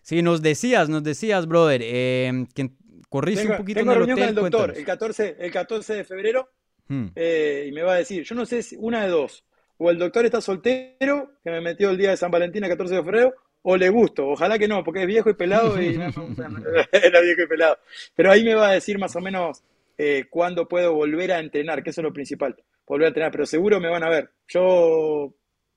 Sí, 0.02 0.20
nos 0.22 0.42
decías, 0.42 0.88
nos 0.88 1.02
decías, 1.04 1.46
brother, 1.46 1.80
que 1.80 2.70
corriste 3.08 3.42
Tengo, 3.42 3.54
un 3.54 3.58
poquito 3.58 3.80
tengo 3.80 3.92
en 3.92 3.98
el 3.98 4.06
reunión 4.06 4.18
con 4.18 4.28
el 4.28 4.34
doctor 4.34 4.72
cuéntanos. 4.72 4.78
el 4.78 4.84
14, 4.84 5.36
el 5.38 5.52
14 5.52 5.94
de 5.94 6.04
febrero 6.04 6.48
Hmm. 6.88 7.06
eh, 7.14 7.66
y 7.68 7.72
me 7.72 7.82
va 7.82 7.94
a 7.94 7.96
decir, 7.96 8.24
yo 8.24 8.34
no 8.34 8.44
sé 8.44 8.62
si 8.62 8.76
una 8.76 9.02
de 9.04 9.08
dos, 9.08 9.44
o 9.82 9.90
el 9.90 9.98
doctor 9.98 10.24
está 10.24 10.40
soltero, 10.40 11.32
que 11.42 11.50
me 11.50 11.60
metió 11.60 11.90
el 11.90 11.98
día 11.98 12.10
de 12.10 12.16
San 12.16 12.30
Valentín 12.30 12.62
el 12.62 12.70
14 12.70 12.94
de 12.94 13.02
febrero, 13.02 13.34
o 13.62 13.76
le 13.76 13.88
gusto, 13.88 14.28
ojalá 14.28 14.56
que 14.56 14.68
no, 14.68 14.84
porque 14.84 15.00
es 15.00 15.06
viejo 15.08 15.28
y 15.28 15.34
pelado 15.34 15.80
y 15.80 15.94
era 16.92 17.20
viejo 17.20 17.42
y 17.42 17.48
pelado. 17.48 17.78
Pero 18.14 18.30
ahí 18.30 18.44
me 18.44 18.54
va 18.54 18.68
a 18.68 18.74
decir 18.74 18.98
más 18.98 19.16
o 19.16 19.20
menos 19.20 19.64
eh, 19.98 20.26
cuándo 20.30 20.68
puedo 20.68 20.94
volver 20.94 21.32
a 21.32 21.40
entrenar, 21.40 21.82
que 21.82 21.90
eso 21.90 22.00
es 22.00 22.04
lo 22.04 22.12
principal, 22.12 22.56
volver 22.86 23.06
a 23.06 23.08
entrenar, 23.08 23.32
pero 23.32 23.44
seguro 23.44 23.80
me 23.80 23.90
van 23.90 24.04
a 24.04 24.08
ver. 24.08 24.30
Yo 24.46 25.34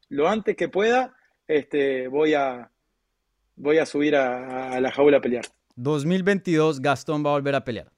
lo 0.09 0.27
antes 0.27 0.55
que 0.55 0.69
pueda, 0.69 1.15
este, 1.47 2.07
voy 2.07 2.35
a, 2.35 2.69
voy 3.55 3.79
a 3.79 3.87
subir 3.87 4.15
a, 4.15 4.69
a 4.71 4.79
la 4.81 4.91
jaula 4.91 5.17
a 5.17 5.21
pelear. 5.21 5.45
2022, 5.77 6.79
Gastón 6.79 7.25
va 7.25 7.31
a 7.31 7.33
volver 7.33 7.55
a 7.55 7.63
pelear. 7.63 7.91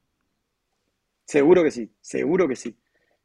Seguro 1.26 1.64
que 1.64 1.72
sí, 1.72 1.92
seguro 2.00 2.48
que 2.48 2.56
sí. 2.56 2.78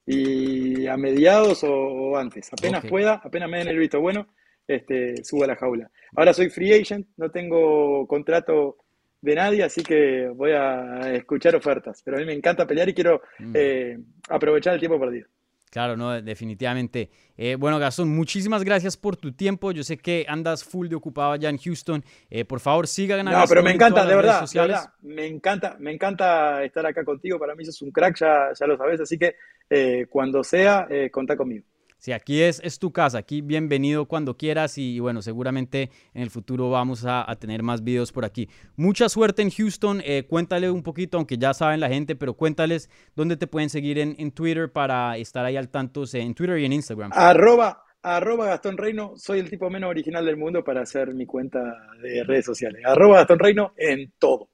Y 0.07 0.86
a 0.86 0.96
mediados 0.96 1.62
o, 1.64 1.72
o 1.72 2.16
antes, 2.16 2.50
apenas 2.53 2.84
pueda, 2.86 3.20
apenas 3.24 3.48
me 3.48 3.59
den 3.59 3.68
el 3.68 3.78
visto 3.78 4.00
bueno, 4.00 4.26
este, 4.66 5.22
subo 5.24 5.44
a 5.44 5.46
la 5.48 5.57
jaula. 5.57 5.90
Ahora 6.16 6.34
soy 6.34 6.50
free 6.50 6.72
agent, 6.74 7.07
no 7.16 7.30
tengo 7.30 8.07
contrato 8.09 8.78
de 9.20 9.34
nadie, 9.36 9.62
así 9.62 9.82
que 9.84 10.28
voy 10.34 10.50
a 10.53 11.14
escuchar 11.14 11.55
ofertas. 11.55 12.03
Pero 12.05 12.16
a 12.16 12.20
mí 12.20 12.26
me 12.26 12.32
encanta 12.32 12.66
pelear 12.66 12.88
y 12.88 12.94
quiero 12.94 13.22
Mm. 13.38 13.53
eh, 13.55 13.98
aprovechar 14.28 14.74
el 14.74 14.80
tiempo 14.80 14.98
perdido. 14.98 15.28
Claro, 15.70 15.96
no, 15.96 16.20
definitivamente. 16.20 17.09
Eh, 17.34 17.55
bueno, 17.55 17.78
Gastón, 17.78 18.11
muchísimas 18.14 18.62
gracias 18.62 18.94
por 18.98 19.16
tu 19.16 19.32
tiempo. 19.32 19.72
Yo 19.72 19.82
sé 19.82 19.96
que 19.96 20.26
andas 20.28 20.62
full 20.64 20.88
de 20.88 20.96
ocupado 20.96 21.32
allá 21.32 21.48
en 21.48 21.57
Houston. 21.57 22.05
Eh, 22.28 22.44
por 22.44 22.61
favor, 22.61 22.86
sigan 22.86 23.26
a 23.26 23.32
No, 23.32 23.44
pero 23.48 23.62
me 23.62 23.70
en 23.70 23.76
encanta, 23.76 24.05
de 24.05 24.14
verdad, 24.14 24.34
de 24.34 24.46
sociales. 24.46 24.76
verdad, 24.76 24.92
me 25.00 25.26
encanta, 25.26 25.76
me 25.78 25.90
encanta 25.92 26.62
estar 26.62 26.84
acá 26.84 27.05
contigo. 27.05 27.38
Para 27.38 27.55
mí 27.55 27.64
sos 27.64 27.80
un 27.80 27.90
crack, 27.90 28.18
ya, 28.18 28.50
ya 28.59 28.66
lo 28.66 28.76
sabes, 28.76 29.00
así 29.00 29.16
que 29.16 29.36
eh, 29.72 30.06
cuando 30.08 30.44
sea, 30.44 30.86
eh, 30.90 31.10
contá 31.10 31.36
conmigo. 31.36 31.64
Sí, 31.98 32.10
aquí 32.10 32.42
es, 32.42 32.60
es 32.64 32.80
tu 32.80 32.90
casa, 32.90 33.18
aquí 33.18 33.42
bienvenido 33.42 34.06
cuando 34.06 34.36
quieras 34.36 34.76
y, 34.76 34.98
bueno, 34.98 35.22
seguramente 35.22 35.88
en 36.14 36.22
el 36.22 36.30
futuro 36.30 36.68
vamos 36.68 37.04
a, 37.04 37.30
a 37.30 37.36
tener 37.36 37.62
más 37.62 37.84
videos 37.84 38.10
por 38.10 38.24
aquí. 38.24 38.48
Mucha 38.74 39.08
suerte 39.08 39.40
en 39.40 39.50
Houston, 39.50 40.02
eh, 40.04 40.24
cuéntale 40.28 40.68
un 40.68 40.82
poquito, 40.82 41.16
aunque 41.16 41.38
ya 41.38 41.54
saben 41.54 41.78
la 41.78 41.88
gente, 41.88 42.16
pero 42.16 42.34
cuéntales 42.34 42.90
dónde 43.14 43.36
te 43.36 43.46
pueden 43.46 43.70
seguir 43.70 44.00
en, 44.00 44.16
en 44.18 44.32
Twitter 44.32 44.72
para 44.72 45.16
estar 45.16 45.44
ahí 45.44 45.56
al 45.56 45.68
tanto, 45.68 46.02
eh, 46.02 46.20
en 46.20 46.34
Twitter 46.34 46.58
y 46.58 46.64
en 46.64 46.72
Instagram. 46.72 47.12
Arroba, 47.14 47.84
arroba 48.02 48.46
Gastón 48.46 48.78
Reino, 48.78 49.12
soy 49.14 49.38
el 49.38 49.48
tipo 49.48 49.70
menos 49.70 49.88
original 49.88 50.26
del 50.26 50.36
mundo 50.36 50.64
para 50.64 50.82
hacer 50.82 51.14
mi 51.14 51.24
cuenta 51.24 51.60
de 52.02 52.24
redes 52.24 52.44
sociales. 52.44 52.82
Arroba 52.84 53.18
Gastón 53.18 53.38
Reino 53.38 53.74
en 53.76 54.12
todo. 54.18 54.48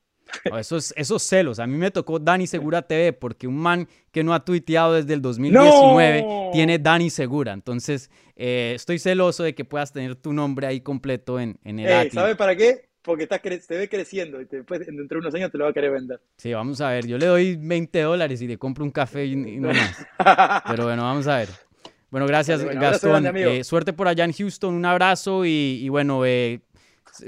Oh, 0.50 0.58
esos, 0.58 0.92
esos 0.96 1.22
celos, 1.22 1.58
a 1.58 1.66
mí 1.66 1.76
me 1.76 1.90
tocó 1.90 2.18
Dani 2.18 2.46
Segura 2.46 2.82
TV 2.82 3.12
porque 3.12 3.46
un 3.46 3.56
man 3.56 3.88
que 4.12 4.22
no 4.22 4.34
ha 4.34 4.44
tuiteado 4.44 4.94
desde 4.94 5.14
el 5.14 5.22
2019 5.22 6.22
¡No! 6.22 6.50
tiene 6.52 6.78
Dani 6.78 7.10
Segura, 7.10 7.52
entonces 7.52 8.10
eh, 8.36 8.72
estoy 8.74 8.98
celoso 8.98 9.42
de 9.42 9.54
que 9.54 9.64
puedas 9.64 9.92
tener 9.92 10.16
tu 10.16 10.32
nombre 10.32 10.66
ahí 10.66 10.80
completo 10.80 11.40
en, 11.40 11.58
en 11.64 11.78
el 11.78 11.86
Ey, 11.88 11.92
ATI. 12.06 12.10
¿sabes 12.10 12.36
para 12.36 12.54
qué? 12.56 12.88
Porque 13.02 13.22
estás 13.22 13.40
te 13.40 13.76
ve 13.78 13.88
creciendo 13.88 14.40
y 14.40 14.46
te- 14.46 14.56
después, 14.56 14.80
dentro 14.80 15.06
de 15.06 15.18
unos 15.18 15.34
años 15.34 15.50
te 15.50 15.56
lo 15.56 15.64
va 15.64 15.70
a 15.70 15.72
querer 15.72 15.92
vender. 15.92 16.20
Sí, 16.36 16.52
vamos 16.52 16.80
a 16.82 16.90
ver. 16.90 17.06
Yo 17.06 17.16
le 17.16 17.24
doy 17.26 17.56
20 17.56 18.02
dólares 18.02 18.42
y 18.42 18.46
le 18.46 18.58
compro 18.58 18.84
un 18.84 18.90
café 18.90 19.24
y, 19.24 19.32
y 19.32 19.56
no 19.58 19.68
más. 19.68 20.06
Pero 20.68 20.84
bueno, 20.84 21.04
vamos 21.04 21.26
a 21.26 21.38
ver. 21.38 21.48
Bueno, 22.10 22.26
gracias, 22.26 22.62
bueno, 22.64 22.80
Gastón. 22.80 23.22
grande. 23.22 23.58
Eh, 23.60 23.64
suerte 23.64 23.92
por 23.94 24.08
allá 24.08 24.24
en 24.24 24.32
Houston. 24.32 24.74
Un 24.74 24.84
abrazo 24.84 25.44
y, 25.46 25.78
y 25.82 25.88
bueno, 25.88 26.24
eh, 26.26 26.60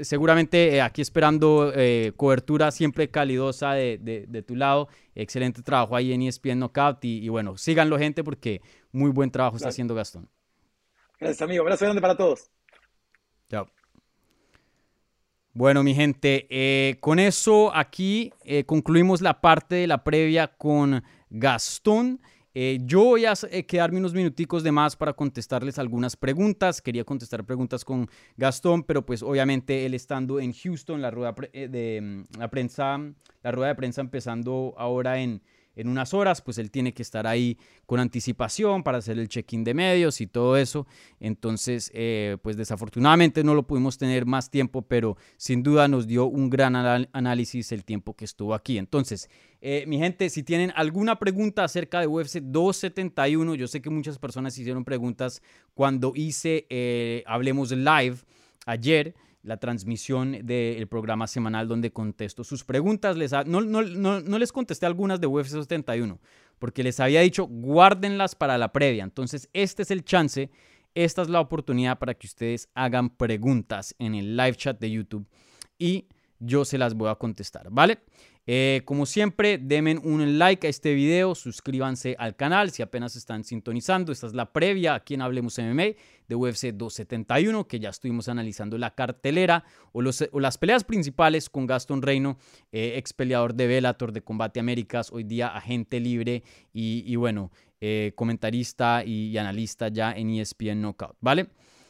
seguramente 0.01 0.75
eh, 0.75 0.81
aquí 0.81 1.01
esperando 1.01 1.71
eh, 1.75 2.13
cobertura 2.15 2.71
siempre 2.71 3.09
calidosa 3.09 3.73
de, 3.73 3.97
de- 3.97 4.25
de 4.27 4.41
tu 4.43 4.55
lado. 4.55 4.87
Excelente 5.15 5.61
trabajo 5.61 5.95
ahí 5.95 6.13
en 6.13 6.21
ESPN 6.23 6.59
Knockout. 6.59 7.03
Y, 7.05 7.19
y 7.19 7.29
bueno, 7.29 7.57
síganlo, 7.57 7.97
gente, 7.97 8.23
porque 8.23 8.61
muy 8.91 9.11
buen 9.11 9.31
trabajo 9.31 9.55
está 9.57 9.69
haciendo 9.69 9.95
Gastón. 9.95 10.29
Gracias, 11.19 11.41
amigo. 11.41 11.61
Abrazo 11.63 11.85
grande 11.85 12.01
para 12.01 12.15
todos. 12.17 12.49
Chao. 13.49 13.67
Bueno, 15.53 15.83
mi 15.83 15.93
gente, 15.93 16.47
eh, 16.49 16.95
con 17.01 17.19
eso 17.19 17.75
aquí 17.75 18.31
concluimos 18.65 19.21
la 19.21 19.41
parte 19.41 19.75
de 19.75 19.87
la 19.87 20.03
previa 20.03 20.47
con 20.47 21.03
Gastón. 21.29 22.21
Eh, 22.53 22.79
yo 22.83 23.03
voy 23.03 23.25
a 23.25 23.33
eh, 23.49 23.65
quedarme 23.65 23.99
unos 23.99 24.13
minuticos 24.13 24.63
de 24.63 24.71
más 24.71 24.97
para 24.97 25.13
contestarles 25.13 25.79
algunas 25.79 26.17
preguntas. 26.17 26.81
Quería 26.81 27.05
contestar 27.05 27.45
preguntas 27.45 27.85
con 27.85 28.09
Gastón, 28.35 28.83
pero 28.83 29.05
pues 29.05 29.23
obviamente 29.23 29.85
él 29.85 29.93
estando 29.93 30.39
en 30.39 30.51
Houston, 30.53 31.01
la 31.01 31.11
rueda 31.11 31.33
eh, 31.53 31.69
de 31.69 32.01
mm, 32.01 32.39
la 32.39 32.49
prensa, 32.49 32.99
la 33.41 33.51
rueda 33.51 33.69
de 33.69 33.75
prensa 33.75 34.01
empezando 34.01 34.73
ahora 34.77 35.19
en, 35.19 35.41
en 35.75 35.87
unas 35.87 36.13
horas, 36.13 36.41
pues 36.41 36.57
él 36.57 36.71
tiene 36.71 36.93
que 36.93 37.01
estar 37.01 37.27
ahí 37.27 37.57
con 37.85 37.99
anticipación 37.99 38.83
para 38.83 38.97
hacer 38.97 39.17
el 39.17 39.29
check-in 39.29 39.63
de 39.63 39.73
medios 39.73 40.21
y 40.21 40.27
todo 40.27 40.57
eso. 40.57 40.87
Entonces, 41.19 41.91
eh, 41.93 42.37
pues 42.41 42.57
desafortunadamente 42.57 43.43
no 43.43 43.55
lo 43.55 43.63
pudimos 43.63 43.97
tener 43.97 44.25
más 44.25 44.49
tiempo, 44.49 44.81
pero 44.81 45.17
sin 45.37 45.63
duda 45.63 45.87
nos 45.87 46.07
dio 46.07 46.25
un 46.25 46.49
gran 46.49 46.75
análisis 46.75 47.71
el 47.71 47.85
tiempo 47.85 48.15
que 48.15 48.25
estuvo 48.25 48.53
aquí. 48.53 48.77
Entonces, 48.77 49.29
eh, 49.61 49.85
mi 49.87 49.97
gente, 49.97 50.29
si 50.29 50.43
tienen 50.43 50.71
alguna 50.75 51.19
pregunta 51.19 51.63
acerca 51.63 51.99
de 51.99 52.07
UFC 52.07 52.39
271, 52.41 53.55
yo 53.55 53.67
sé 53.67 53.81
que 53.81 53.89
muchas 53.89 54.17
personas 54.17 54.57
hicieron 54.57 54.83
preguntas 54.83 55.41
cuando 55.73 56.13
hice 56.15 56.65
eh, 56.69 57.23
Hablemos 57.27 57.71
Live 57.71 58.17
ayer 58.65 59.15
la 59.43 59.57
transmisión 59.57 60.45
del 60.45 60.87
programa 60.87 61.27
semanal 61.27 61.67
donde 61.67 61.91
contesto 61.91 62.43
sus 62.43 62.63
preguntas. 62.63 63.17
Les 63.17 63.31
no, 63.45 63.61
no, 63.61 64.39
les 64.39 64.51
contesté 64.51 64.85
algunas 64.85 65.19
de 65.19 65.27
UFC 65.27 65.49
71 65.49 66.19
porque 66.59 66.83
les 66.83 66.99
había 66.99 67.21
dicho 67.21 67.45
guárdenlas 67.47 68.35
para 68.35 68.57
la 68.57 68.71
previa. 68.71 69.03
Entonces, 69.03 69.49
este 69.53 69.81
es 69.81 69.91
el 69.91 70.03
chance, 70.03 70.51
esta 70.93 71.23
es 71.23 71.29
la 71.29 71.39
oportunidad 71.39 71.97
para 71.97 72.13
que 72.13 72.27
ustedes 72.27 72.69
hagan 72.75 73.09
preguntas 73.09 73.95
en 73.97 74.13
el 74.13 74.37
live 74.37 74.55
chat 74.55 74.79
de 74.79 74.91
YouTube 74.91 75.27
y 75.79 76.07
yo 76.39 76.65
se 76.65 76.77
las 76.77 76.93
voy 76.93 77.09
a 77.09 77.15
contestar, 77.15 77.67
¿vale? 77.71 77.99
Eh, 78.47 78.81
como 78.85 79.05
siempre, 79.05 79.59
denme 79.59 79.97
un 79.97 80.39
like 80.39 80.65
a 80.65 80.69
este 80.69 80.95
video, 80.95 81.35
suscríbanse 81.35 82.15
al 82.17 82.35
canal 82.35 82.71
si 82.71 82.81
apenas 82.81 83.15
están 83.15 83.43
sintonizando. 83.43 84.11
Esta 84.11 84.27
es 84.27 84.33
la 84.33 84.51
previa 84.51 84.95
aquí 84.95 85.13
en 85.13 85.21
Hablemos 85.21 85.59
MMA 85.59 85.93
de 86.27 86.35
UFC 86.35 86.69
271, 86.73 87.67
que 87.67 87.79
ya 87.79 87.89
estuvimos 87.89 88.29
analizando 88.29 88.77
la 88.79 88.95
cartelera 88.95 89.63
o, 89.91 90.01
las 90.01 90.57
peleas 90.57 90.83
principales 90.83 91.49
con 91.49 91.67
Gaston 91.67 92.01
Reino, 92.01 92.37
eh, 92.71 92.93
ex 92.95 93.13
peleador 93.13 93.53
de 93.53 93.67
Bellator 93.67 94.11
de 94.11 94.21
Combate 94.21 94.59
Américas, 94.59 95.11
hoy 95.11 95.23
día 95.23 95.49
agente 95.49 95.99
libre 95.99 96.43
y, 96.73 97.15
bueno, 97.17 97.51
eh, 97.79 98.13
comentarista 98.15 99.03
y, 99.05 99.37
analista 99.37 99.89
ya 99.89 100.13
en 100.13 100.31
ESPN 100.31 100.81
Knockout, 100.81 101.15
¿vale? 101.21 101.49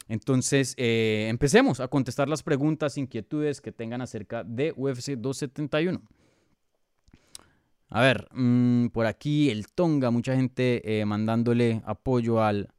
Entonces, 0.09 0.75
empecemos 0.77 1.79
a 1.79 1.87
contestar 1.87 2.27
las 2.27 2.43
preguntas, 2.43 2.97
inquietudes 2.97 3.61
que 3.61 3.71
tengan 3.71 4.01
acerca 4.01 4.43
de 4.43 4.73
UFC 4.75 5.11
271. 5.11 6.01
A 7.93 7.99
ver, 7.99 8.29
mm, 8.31 8.87
por 8.87 9.05
aquí 9.05 9.49
el 9.49 9.67
Tonga, 9.67 10.11
mucha 10.11 10.33
gente 10.33 10.99
eh, 11.01 11.05
mandándole 11.05 11.81
apoyo 11.85 12.41
al, 12.41 12.69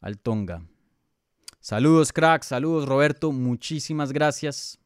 al 0.00 0.18
Tonga. 0.18 0.66
Saludos, 1.60 2.14
crack, 2.14 2.42
saludos, 2.42 2.88
Roberto, 2.88 3.30
muchísimas 3.30 4.10
gracias. 4.10 4.78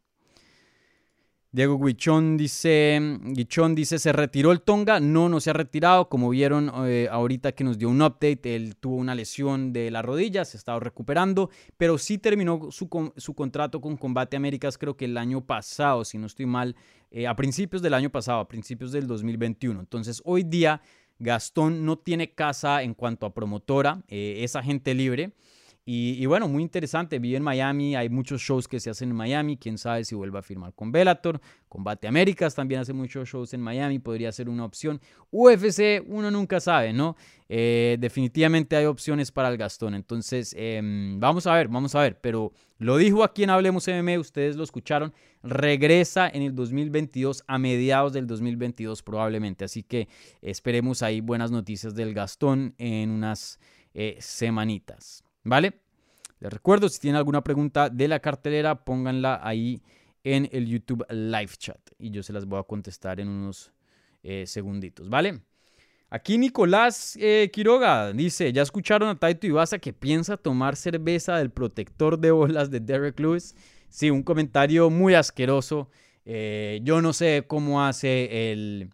Diego 1.51 1.79
Guichón 1.79 2.37
dice, 2.37 3.01
Guichón 3.23 3.75
dice, 3.75 3.99
¿se 3.99 4.13
retiró 4.13 4.53
el 4.53 4.61
Tonga? 4.61 5.01
No, 5.01 5.31
no 5.31 5.41
se 5.41 5.49
ha 5.49 5.55
retirado. 5.55 6.11
Como 6.11 6.29
vieron 6.29 6.71
eh, 6.85 7.09
ahorita 7.11 7.53
que 7.53 7.65
nos 7.65 7.79
dio 7.79 7.89
un 7.89 8.03
update, 8.03 8.55
él 8.55 8.77
tuvo 8.77 8.97
una 8.97 9.15
lesión 9.15 9.73
de 9.73 9.91
la 9.91 10.03
rodilla, 10.03 10.45
se 10.45 10.57
ha 10.57 10.61
estado 10.61 10.79
recuperando, 10.79 11.49
pero 11.79 11.97
sí 11.97 12.19
terminó 12.19 12.71
su, 12.71 13.13
su 13.17 13.35
contrato 13.35 13.81
con 13.81 13.97
Combate 13.97 14.37
Américas 14.37 14.77
creo 14.77 14.95
que 14.95 15.07
el 15.07 15.17
año 15.17 15.41
pasado, 15.41 16.05
si 16.05 16.19
no 16.19 16.27
estoy 16.27 16.45
mal, 16.45 16.77
eh, 17.11 17.27
a 17.27 17.35
principios 17.35 17.81
del 17.81 17.95
año 17.95 18.11
pasado, 18.11 18.41
a 18.41 18.49
principios 18.49 18.93
del 18.93 19.07
2021. 19.07 19.81
Entonces, 19.81 20.21
hoy 20.27 20.43
día 20.43 20.83
Gastón 21.19 21.87
no 21.87 21.97
tiene 21.97 22.35
casa 22.35 22.83
en 22.83 22.93
cuanto 22.93 23.25
a 23.25 23.33
promotora, 23.33 24.03
eh, 24.09 24.41
es 24.45 24.55
agente 24.55 24.93
libre. 24.93 25.33
Y, 25.91 26.27
bueno, 26.27 26.49
muy 26.49 26.63
interesante, 26.63 27.19
vive 27.19 27.39
en 27.39 27.43
Miami, 27.43 27.97
hay 27.97 28.11
muchos 28.11 28.43
shows 28.43 28.69
que 28.69 28.79
se 28.79 28.91
hacen 28.91 29.09
en 29.09 29.17
Miami, 29.17 29.57
quién 29.57 29.79
sabe 29.79 30.05
si 30.05 30.15
vuelva 30.15 30.41
a 30.41 30.43
firmar 30.43 30.75
con 30.75 30.93
Bellator, 30.93 31.41
Combate 31.67 32.07
Américas 32.07 32.55
también 32.55 32.83
hace 32.83 32.93
muchos 32.93 33.27
shows 33.27 33.55
en 33.55 33.63
Miami, 33.63 33.99
podría 33.99 34.31
ser 34.31 34.51
una 34.51 34.67
opción. 34.67 35.01
UFC, 35.31 36.05
uno 36.07 36.31
nunca 36.31 36.61
sabe, 36.61 36.93
¿no? 36.93 37.17
Eh, 37.49 37.97
definitivamente 37.99 38.77
hay 38.77 38.85
opciones 38.85 39.33
para 39.33 39.49
el 39.49 39.57
Gastón, 39.57 39.95
entonces 39.95 40.55
em, 40.59 41.19
vamos 41.19 41.47
a 41.47 41.55
ver, 41.55 41.69
vamos 41.69 41.95
a 41.95 42.03
ver, 42.03 42.21
pero 42.21 42.53
lo 42.77 42.99
dijo 42.99 43.25
aquí 43.25 43.45
en 43.45 43.49
Hablemos 43.49 43.89
MM, 43.89 44.19
ustedes 44.19 44.57
lo 44.57 44.65
escucharon, 44.65 45.15
regresa 45.43 46.29
en 46.29 46.43
el 46.43 46.55
2022, 46.55 47.45
a 47.47 47.57
mediados 47.57 48.13
del 48.13 48.27
2022 48.27 49.03
probablemente, 49.03 49.65
así 49.65 49.83
que 49.85 50.07
esperemos 50.43 51.03
ahí 51.03 51.23
buenas 51.23 51.51
noticias 51.51 51.95
del 51.95 52.13
Gastón 52.13 52.75
en 52.77 53.09
unas 53.09 53.59
eh, 53.95 54.19
semanitas. 54.21 55.25
¿Vale? 55.45 55.81
Les 56.41 56.53
recuerdo, 56.53 56.89
si 56.89 57.01
tienen 57.01 57.17
alguna 57.17 57.43
pregunta 57.43 57.89
de 57.91 58.09
la 58.09 58.21
cartelera, 58.21 58.85
pónganla 58.85 59.41
ahí 59.43 59.83
en 60.25 60.49
el 60.53 60.67
YouTube 60.67 61.05
Live 61.11 61.53
Chat 61.57 61.81
y 61.99 62.11
yo 62.11 62.23
se 62.23 62.33
las 62.33 62.45
voy 62.45 62.61
a 62.61 62.63
contestar 62.63 63.19
en 63.21 63.29
unos 63.29 63.73
eh, 64.23 64.45
segunditos, 64.47 65.09
¿vale? 65.09 65.41
Aquí 66.11 66.39
Nicolás 66.39 67.17
eh, 67.21 67.51
Quiroga 67.53 68.13
dice, 68.13 68.53
¿ya 68.53 68.63
escucharon 68.63 69.09
a 69.11 69.19
Taito 69.19 69.47
Ibasa 69.47 69.79
que 69.79 69.93
piensa 69.93 70.37
tomar 70.37 70.75
cerveza 70.75 71.37
del 71.37 71.51
protector 71.51 72.19
de 72.19 72.31
bolas 72.31 72.71
de 72.71 72.81
Derek 72.81 73.21
Lewis? 73.21 73.55
Sí, 73.91 74.11
un 74.11 74.23
comentario 74.23 74.91
muy 74.91 75.15
asqueroso. 75.15 75.91
Eh, 76.25 76.81
yo 76.83 77.03
no 77.03 77.13
sé 77.13 77.45
cómo 77.47 77.85
hace 77.85 78.53
el 78.53 78.91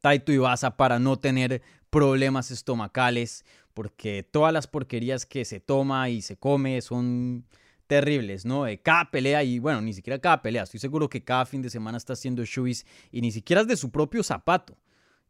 Taito 0.00 0.32
Ibasa 0.32 0.76
para 0.76 0.98
no 0.98 1.18
tener 1.18 1.60
problemas 1.90 2.50
estomacales 2.50 3.44
porque 3.74 4.22
todas 4.22 4.52
las 4.52 4.66
porquerías 4.66 5.26
que 5.26 5.44
se 5.44 5.60
toma 5.60 6.08
y 6.08 6.22
se 6.22 6.36
come 6.36 6.80
son 6.80 7.44
terribles, 7.86 8.46
¿no? 8.46 8.64
cada 8.82 9.10
pelea, 9.10 9.42
y 9.44 9.58
bueno, 9.58 9.82
ni 9.82 9.92
siquiera 9.92 10.18
cada 10.18 10.40
pelea, 10.40 10.62
estoy 10.62 10.80
seguro 10.80 11.10
que 11.10 11.22
cada 11.22 11.44
fin 11.44 11.60
de 11.60 11.68
semana 11.68 11.98
está 11.98 12.14
haciendo 12.14 12.42
shoes 12.44 12.86
y 13.10 13.20
ni 13.20 13.30
siquiera 13.30 13.60
es 13.60 13.66
de 13.66 13.76
su 13.76 13.90
propio 13.90 14.22
zapato. 14.22 14.78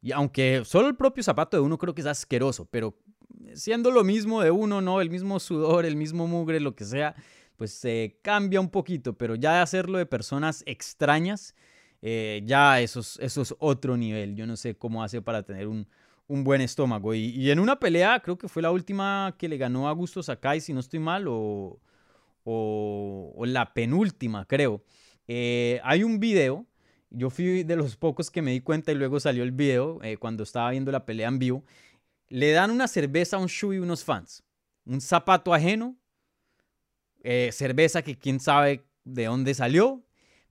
Y 0.00 0.12
aunque 0.12 0.62
solo 0.64 0.88
el 0.88 0.96
propio 0.96 1.22
zapato 1.22 1.56
de 1.56 1.62
uno 1.62 1.78
creo 1.78 1.94
que 1.94 2.02
es 2.02 2.06
asqueroso, 2.06 2.66
pero 2.70 2.96
siendo 3.54 3.90
lo 3.90 4.04
mismo 4.04 4.42
de 4.42 4.50
uno, 4.50 4.80
¿no? 4.80 5.00
El 5.00 5.10
mismo 5.10 5.38
sudor, 5.40 5.86
el 5.86 5.96
mismo 5.96 6.26
mugre, 6.26 6.60
lo 6.60 6.74
que 6.74 6.84
sea, 6.84 7.14
pues 7.56 7.72
se 7.72 8.18
cambia 8.22 8.60
un 8.60 8.70
poquito, 8.70 9.16
pero 9.16 9.34
ya 9.34 9.54
de 9.54 9.60
hacerlo 9.60 9.98
de 9.98 10.06
personas 10.06 10.62
extrañas, 10.66 11.54
eh, 12.00 12.42
ya 12.44 12.80
eso 12.80 13.00
eso 13.00 13.42
es 13.42 13.54
otro 13.58 13.96
nivel. 13.96 14.34
Yo 14.34 14.46
no 14.46 14.56
sé 14.56 14.74
cómo 14.74 15.04
hace 15.04 15.22
para 15.22 15.44
tener 15.44 15.68
un, 15.68 15.86
un 16.28 16.44
buen 16.44 16.60
estómago. 16.60 17.14
Y, 17.14 17.50
en 17.50 17.58
una 17.58 17.78
pelea, 17.78 18.20
creo 18.20 18.38
que 18.38 18.48
fue 18.48 18.62
la 18.62 18.70
última 18.70 19.34
que 19.38 19.48
le 19.48 19.58
ganó 19.58 19.88
a 19.88 19.92
Gusto 19.92 20.22
Sakai, 20.22 20.60
si 20.60 20.72
no 20.72 20.80
estoy 20.80 20.98
mal, 20.98 21.26
o, 21.28 21.80
o, 22.44 23.44
la 23.46 23.72
penúltima, 23.74 24.46
creo. 24.46 24.82
Eh, 25.28 25.80
hay 25.84 26.02
un 26.04 26.18
video, 26.18 26.66
yo 27.10 27.30
fui 27.30 27.64
de 27.64 27.76
los 27.76 27.96
pocos 27.96 28.30
que 28.30 28.42
me 28.42 28.52
di 28.52 28.60
cuenta 28.60 28.92
y 28.92 28.94
luego 28.94 29.20
salió 29.20 29.42
el 29.42 29.52
video 29.52 30.00
eh, 30.02 30.16
cuando 30.16 30.42
estaba 30.42 30.70
viendo 30.70 30.90
la 30.90 31.04
pelea 31.04 31.28
en 31.28 31.38
vivo. 31.38 31.64
Le 32.28 32.52
dan 32.52 32.70
una 32.70 32.88
cerveza 32.88 33.36
a 33.36 33.40
un 33.40 33.48
y 33.48 33.78
unos 33.78 34.04
fans. 34.04 34.42
Un 34.84 35.00
zapato 35.00 35.52
ajeno, 35.54 35.96
eh, 37.22 37.50
cerveza 37.52 38.02
que 38.02 38.18
quién 38.18 38.40
sabe 38.40 38.84
de 39.04 39.26
dónde 39.26 39.54
salió. 39.54 40.02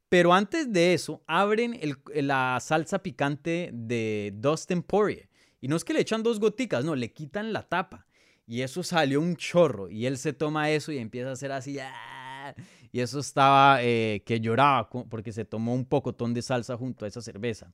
Pero 0.10 0.34
antes 0.34 0.72
de 0.72 0.94
eso, 0.94 1.24
abren 1.26 1.80
la 2.14 2.60
salsa 2.62 3.00
picante 3.00 3.70
de 3.74 4.34
Dustin 4.36 4.84
Poirier. 4.84 5.31
Y 5.62 5.68
no 5.68 5.76
es 5.76 5.86
que 5.86 5.94
le 5.94 6.02
echan 6.02 6.24
dos 6.24 6.40
goticas, 6.40 6.84
no, 6.84 6.96
le 6.96 7.14
quitan 7.14 7.54
la 7.54 7.64
tapa. 7.64 8.08
Y 8.48 8.62
eso 8.62 8.84
salió 8.84 9.22
un 9.22 9.38
chorro. 9.38 9.90
Y 9.90 10.08
él 10.08 10.18
se 10.18 10.34
toma 10.34 10.72
eso 10.72 10.92
y 10.92 10.98
empieza 10.98 11.30
a 11.30 11.34
hacer 11.34 11.52
así. 11.52 11.78
¡ah! 11.80 12.54
Y 12.92 13.00
eso 13.00 13.20
estaba 13.20 13.82
eh, 13.82 14.24
que 14.26 14.42
lloraba 14.42 14.90
porque 14.90 15.32
se 15.32 15.46
tomó 15.46 15.74
un 15.74 15.86
pocotón 15.86 16.34
de 16.34 16.42
salsa 16.42 16.76
junto 16.76 17.06
a 17.06 17.08
esa 17.08 17.22
cerveza. 17.22 17.72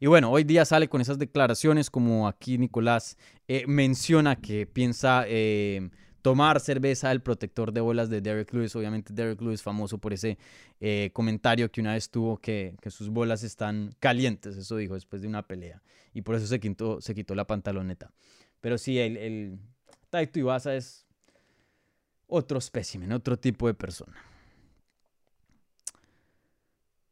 Y 0.00 0.06
bueno, 0.06 0.30
hoy 0.30 0.44
día 0.44 0.64
sale 0.64 0.88
con 0.88 1.00
esas 1.00 1.18
declaraciones 1.18 1.90
como 1.90 2.28
aquí 2.28 2.58
Nicolás 2.58 3.16
eh, 3.48 3.64
menciona 3.66 4.36
que 4.36 4.66
piensa 4.66 5.24
eh, 5.26 5.90
tomar 6.22 6.60
cerveza 6.60 7.08
del 7.08 7.22
protector 7.22 7.72
de 7.72 7.80
bolas 7.80 8.10
de 8.10 8.20
Derek 8.20 8.52
Lewis. 8.52 8.74
Obviamente 8.76 9.12
Derek 9.12 9.40
Lewis 9.40 9.62
famoso 9.62 9.98
por 9.98 10.12
ese 10.12 10.38
eh, 10.80 11.10
comentario 11.12 11.70
que 11.70 11.80
una 11.80 11.94
vez 11.94 12.10
tuvo 12.10 12.38
que, 12.38 12.76
sus 12.88 13.08
bolas 13.08 13.42
están 13.42 13.94
calientes, 14.00 14.56
eso 14.56 14.76
dijo 14.76 14.94
después 14.94 15.22
de 15.22 15.28
una 15.28 15.46
pelea. 15.46 15.82
Y 16.14 16.22
por 16.22 16.34
eso 16.34 16.46
se 16.46 16.58
quitó, 16.60 17.00
se 17.00 17.14
quitó 17.14 17.34
la 17.34 17.46
pantaloneta. 17.46 18.12
Pero 18.60 18.78
sí, 18.78 18.98
el, 18.98 19.16
el 19.16 19.58
Taito 20.10 20.38
Iwasa 20.38 20.74
es 20.74 21.06
otro 22.26 22.58
espécimen, 22.58 23.12
otro 23.12 23.38
tipo 23.38 23.66
de 23.66 23.74
persona. 23.74 24.16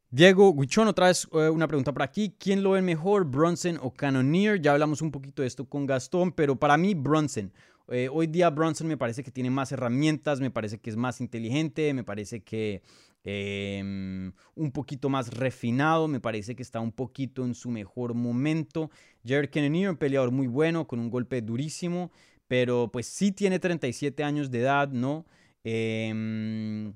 Diego 0.09 0.53
Guichón, 0.53 0.87
otra 0.87 1.07
vez 1.07 1.27
eh, 1.33 1.49
una 1.49 1.67
pregunta 1.67 1.91
por 1.91 2.01
aquí. 2.01 2.33
¿Quién 2.39 2.63
lo 2.63 2.71
ve 2.71 2.81
mejor, 2.81 3.25
Bronson 3.25 3.77
o 3.81 3.91
Cannonier? 3.91 4.61
Ya 4.61 4.71
hablamos 4.71 5.01
un 5.01 5.11
poquito 5.11 5.41
de 5.41 5.47
esto 5.49 5.65
con 5.65 5.85
Gastón, 5.85 6.31
pero 6.31 6.55
para 6.55 6.77
mí 6.77 6.93
Bronson. 6.93 7.51
Eh, 7.89 8.09
hoy 8.11 8.27
día 8.27 8.49
Bronson 8.49 8.87
me 8.87 8.97
parece 8.97 9.23
que 9.23 9.31
tiene 9.31 9.49
más 9.49 9.71
herramientas, 9.71 10.41
me 10.41 10.51
parece 10.51 10.79
que 10.79 10.89
es 10.89 10.97
más 10.97 11.21
inteligente, 11.21 11.93
me 11.93 12.03
parece 12.03 12.41
que 12.43 12.81
em, 13.23 14.33
un 14.55 14.71
poquito 14.71 15.09
más 15.09 15.33
refinado, 15.33 16.07
me 16.07 16.19
parece 16.19 16.55
que 16.55 16.63
está 16.63 16.79
un 16.81 16.91
poquito 16.91 17.45
en 17.45 17.55
su 17.55 17.69
mejor 17.69 18.13
momento. 18.13 18.91
Jared 19.25 19.49
Cannonier, 19.49 19.89
un 19.89 19.97
peleador 19.97 20.31
muy 20.31 20.47
bueno, 20.47 20.87
con 20.87 20.99
un 20.99 21.09
golpe 21.09 21.41
durísimo, 21.41 22.11
pero 22.47 22.89
pues 22.91 23.07
sí 23.07 23.31
tiene 23.31 23.59
37 23.59 24.23
años 24.23 24.51
de 24.51 24.59
edad, 24.59 24.89
¿no? 24.89 25.25
Eh, 25.63 26.93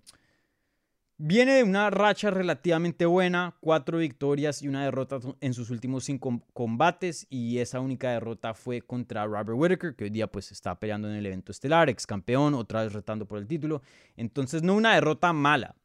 Viene 1.24 1.54
de 1.54 1.64
una 1.64 1.92
racha 1.92 2.32
relativamente 2.32 3.06
buena, 3.06 3.56
cuatro 3.60 4.00
victorias 4.00 4.64
y 4.64 4.68
una 4.68 4.86
derrota 4.86 5.20
en 5.40 5.54
sus 5.54 5.70
últimos 5.70 6.04
cinco 6.06 6.42
combates 6.52 7.28
y 7.30 7.60
esa 7.60 7.80
única 7.80 8.10
derrota 8.10 8.56
fue 8.56 8.82
contra 8.82 9.26
Robert 9.26 9.52
Whittaker, 9.54 9.96
que 9.96 10.06
hoy 10.06 10.10
día 10.10 10.26
pues 10.26 10.52
está 10.52 10.80
peleando 10.80 11.08
en 11.08 11.14
el 11.14 11.24
evento 11.24 11.52
estelar, 11.52 11.90
ex 11.90 12.08
campeón, 12.08 12.56
otra 12.56 12.82
vez 12.82 12.94
retando 12.94 13.28
por 13.28 13.38
el 13.38 13.46
título. 13.46 13.84
Entonces 14.18 14.64
no 14.64 14.74
una 14.74 14.96
derrota 14.96 15.32
mala, 15.32 15.76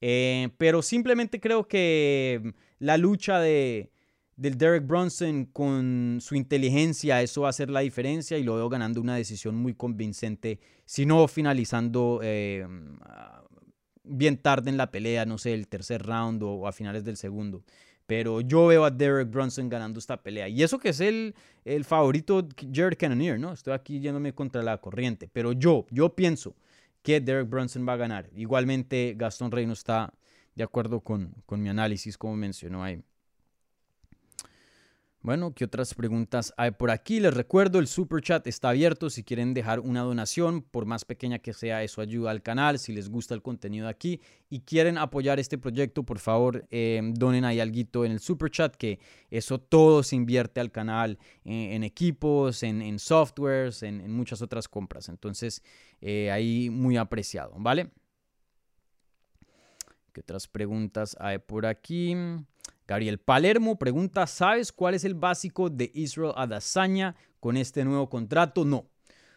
eh, 0.00 0.50
pero 0.56 0.82
simplemente 0.82 1.40
creo 1.40 1.66
que 1.66 2.54
la 2.78 2.96
lucha 2.96 3.40
de, 3.40 3.90
del 4.36 4.56
Derek 4.56 4.86
Bronson 4.86 5.46
con 5.46 6.18
su 6.20 6.36
inteligencia, 6.36 7.22
eso 7.22 7.40
va 7.40 7.48
a 7.48 7.50
hacer 7.50 7.70
la 7.70 7.80
diferencia 7.80 8.38
y 8.38 8.44
lo 8.44 8.54
veo 8.54 8.68
ganando 8.68 9.00
una 9.00 9.16
decisión 9.16 9.56
muy 9.56 9.74
convincente, 9.74 10.60
si 10.84 11.06
no 11.06 11.26
finalizando 11.26 12.20
eh, 12.22 12.64
bien 14.06 14.38
tarde 14.38 14.70
en 14.70 14.76
la 14.76 14.90
pelea, 14.90 15.24
no 15.26 15.38
sé, 15.38 15.54
el 15.54 15.68
tercer 15.68 16.02
round 16.04 16.42
o, 16.42 16.66
a 16.66 16.72
finales 16.72 17.04
del 17.04 17.16
segundo. 17.16 17.62
Pero 18.06 18.40
yo 18.40 18.66
veo 18.66 18.84
a 18.84 18.90
Derek 18.90 19.30
Brunson 19.30 19.68
ganando 19.68 19.98
esta 19.98 20.22
pelea. 20.22 20.48
Y 20.48 20.62
eso 20.62 20.78
que 20.78 20.90
es 20.90 21.00
el, 21.00 21.34
el 21.64 21.84
favorito 21.84 22.46
Jared 22.72 22.96
Cannonier, 22.96 23.38
¿no? 23.40 23.52
Estoy 23.52 23.72
aquí 23.74 23.98
yéndome 23.98 24.32
contra 24.32 24.62
la 24.62 24.78
corriente. 24.78 25.28
Pero 25.32 25.52
yo, 25.52 25.86
yo 25.90 26.14
pienso 26.14 26.54
que 27.02 27.20
Derek 27.20 27.48
Brunson 27.48 27.86
va 27.88 27.94
a 27.94 27.96
ganar. 27.96 28.30
Igualmente, 28.36 29.14
Gastón 29.16 29.50
Reino 29.50 29.72
está 29.72 30.12
de 30.54 30.64
acuerdo 30.64 31.00
con, 31.00 31.34
con 31.46 31.62
mi 31.62 31.68
análisis, 31.68 32.16
como 32.16 32.36
mencionó 32.36 32.84
ahí. 32.84 33.02
Bueno, 35.26 35.52
¿qué 35.52 35.64
otras 35.64 35.92
preguntas 35.92 36.54
hay 36.56 36.70
por 36.70 36.92
aquí? 36.92 37.18
Les 37.18 37.34
recuerdo, 37.34 37.80
el 37.80 37.88
super 37.88 38.20
chat 38.20 38.46
está 38.46 38.68
abierto 38.68 39.10
si 39.10 39.24
quieren 39.24 39.54
dejar 39.54 39.80
una 39.80 40.02
donación, 40.02 40.62
por 40.62 40.86
más 40.86 41.04
pequeña 41.04 41.40
que 41.40 41.52
sea, 41.52 41.82
eso 41.82 42.00
ayuda 42.00 42.30
al 42.30 42.44
canal. 42.44 42.78
Si 42.78 42.92
les 42.92 43.08
gusta 43.08 43.34
el 43.34 43.42
contenido 43.42 43.86
de 43.86 43.90
aquí 43.90 44.20
y 44.48 44.60
quieren 44.60 44.98
apoyar 44.98 45.40
este 45.40 45.58
proyecto, 45.58 46.04
por 46.04 46.20
favor, 46.20 46.64
eh, 46.70 47.00
donen 47.02 47.44
ahí 47.44 47.58
algo 47.58 48.04
en 48.04 48.12
el 48.12 48.20
super 48.20 48.52
chat, 48.52 48.76
que 48.76 49.00
eso 49.28 49.58
todo 49.58 50.04
se 50.04 50.14
invierte 50.14 50.60
al 50.60 50.70
canal 50.70 51.18
en, 51.44 51.82
equipos, 51.82 52.62
en, 52.62 52.96
softwares, 53.00 53.82
en, 53.82 54.08
muchas 54.12 54.42
otras 54.42 54.68
compras. 54.68 55.08
Entonces, 55.08 55.60
eh, 56.00 56.30
ahí 56.30 56.70
muy 56.70 56.96
apreciado, 56.96 57.52
¿vale? 57.58 57.90
¿Qué 60.12 60.20
otras 60.20 60.46
preguntas 60.46 61.16
hay 61.18 61.38
por 61.38 61.66
aquí? 61.66 62.14
Gabriel 62.86 63.18
Palermo 63.18 63.78
pregunta, 63.78 64.26
¿sabes 64.26 64.72
cuál 64.72 64.94
es 64.94 65.04
el 65.04 65.14
básico 65.14 65.70
de 65.70 65.90
Israel 65.94 66.32
Adesanya 66.36 67.16
con 67.40 67.56
este 67.56 67.84
nuevo 67.84 68.08
contrato? 68.08 68.64
No. 68.64 68.86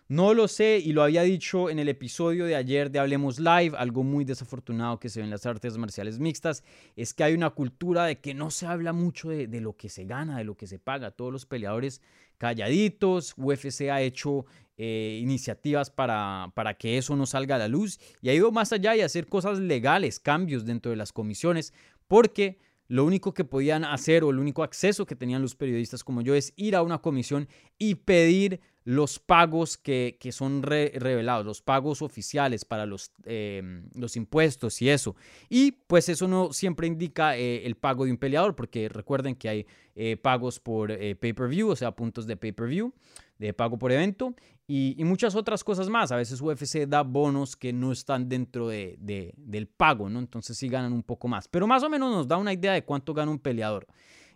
No 0.08 0.34
lo 0.34 0.48
sé 0.48 0.82
y 0.84 0.92
lo 0.92 1.04
había 1.04 1.22
dicho 1.22 1.70
en 1.70 1.78
el 1.78 1.88
episodio 1.88 2.46
de 2.46 2.56
ayer 2.56 2.90
de 2.90 2.98
Hablemos 2.98 3.40
Live, 3.40 3.74
algo 3.78 4.04
muy 4.04 4.26
desafortunado 4.26 5.00
que 5.00 5.08
se 5.08 5.20
ve 5.20 5.26
en 5.26 5.30
las 5.30 5.46
artes 5.46 5.78
marciales 5.78 6.18
mixtas, 6.18 6.64
es 6.96 7.14
que 7.14 7.24
hay 7.24 7.36
una 7.36 7.52
cultura 7.52 8.06
de 8.06 8.20
que 8.20 8.34
no 8.34 8.50
se 8.50 8.66
habla 8.66 8.92
mucho 8.92 9.30
de, 9.30 9.48
lo 9.62 9.78
que 9.78 9.88
se 9.88 10.06
gana, 10.06 10.40
de 10.40 10.46
lo 10.46 10.58
que 10.58 10.66
se 10.66 10.80
paga. 10.80 11.12
Todos 11.12 11.32
los 11.32 11.46
peleadores 11.46 12.02
calladitos, 12.40 13.36
UFC 13.38 13.82
ha 13.92 14.02
hecho 14.02 14.48
eh, 14.78 15.20
iniciativas 15.22 15.92
para, 15.92 16.52
para 16.56 16.74
que 16.74 16.98
eso 16.98 17.16
no 17.16 17.28
salga 17.28 17.56
a 17.56 17.60
la 17.60 17.68
luz 17.68 18.00
y 18.20 18.30
ha 18.30 18.34
ido 18.34 18.52
más 18.52 18.74
allá 18.74 18.96
y 18.96 19.02
hacer 19.02 19.28
cosas 19.28 19.60
legales, 19.60 20.20
cambios 20.20 20.66
dentro 20.66 20.90
de 20.90 20.98
las 20.98 21.14
comisiones, 21.14 21.72
porque 22.08 22.58
lo 22.90 23.06
único 23.06 23.34
que 23.34 23.46
podían 23.46 23.86
hacer 23.86 24.24
o 24.24 24.32
el 24.32 24.40
único 24.40 24.64
acceso 24.64 25.06
que 25.06 25.16
tenían 25.16 25.42
los 25.42 25.56
periodistas 25.56 26.04
como 26.04 26.22
yo 26.22 26.36
es 26.36 26.54
ir 26.58 26.76
a 26.76 26.82
una 26.82 26.98
comisión 26.98 27.48
y 27.78 27.96
pedir 27.96 28.60
los 28.84 29.20
pagos 29.20 29.78
que, 29.78 30.18
son 30.32 30.64
revelados, 30.64 31.46
los 31.46 31.62
pagos 31.62 32.02
oficiales 32.02 32.66
para 32.66 32.88
los, 32.88 33.12
em, 33.26 33.88
los 33.94 34.16
impuestos 34.16 34.82
y 34.82 34.90
eso. 34.90 35.16
Y 35.48 35.74
pues 35.74 36.10
eso 36.10 36.28
no 36.28 36.52
siempre 36.52 36.88
indica 36.88 37.38
eh, 37.38 37.68
el 37.68 37.76
pago 37.76 38.06
de 38.06 38.12
un 38.12 38.18
peleador, 38.18 38.56
porque 38.56 38.90
recuerden 38.90 39.36
que 39.36 39.50
hay 39.50 39.68
eh, 39.96 40.18
pagos 40.18 40.60
por 40.60 40.92
eh, 40.92 41.16
pay-per-view, 41.16 41.70
o 41.70 41.76
sea, 41.76 41.92
puntos 41.92 42.26
de 42.26 42.38
pay-per-view, 42.38 42.92
de 43.38 43.54
pago 43.54 43.78
por 43.78 43.92
evento, 43.92 44.34
y, 44.72 45.04
muchas 45.04 45.34
otras 45.34 45.64
cosas 45.64 45.90
más. 45.90 46.12
A 46.12 46.16
veces 46.16 46.40
UFC 46.40 46.86
da 46.88 47.02
bonos 47.02 47.56
que 47.56 47.74
no 47.74 47.92
están 47.92 48.30
dentro 48.30 48.68
de, 48.68 48.98
del 49.36 49.68
pago, 49.68 50.10
¿no? 50.10 50.20
Entonces 50.20 50.56
sí 50.58 50.70
ganan 50.70 50.94
un 50.94 51.02
poco 51.02 51.28
más. 51.28 51.48
Pero 51.48 51.66
más 51.66 51.82
o 51.82 51.90
menos 51.90 52.14
nos 52.14 52.28
da 52.28 52.38
una 52.38 52.54
idea 52.54 52.74
de 52.74 52.86
cuánto 52.86 53.16
gana 53.16 53.32
un 53.32 53.40
peleador. 53.40 53.88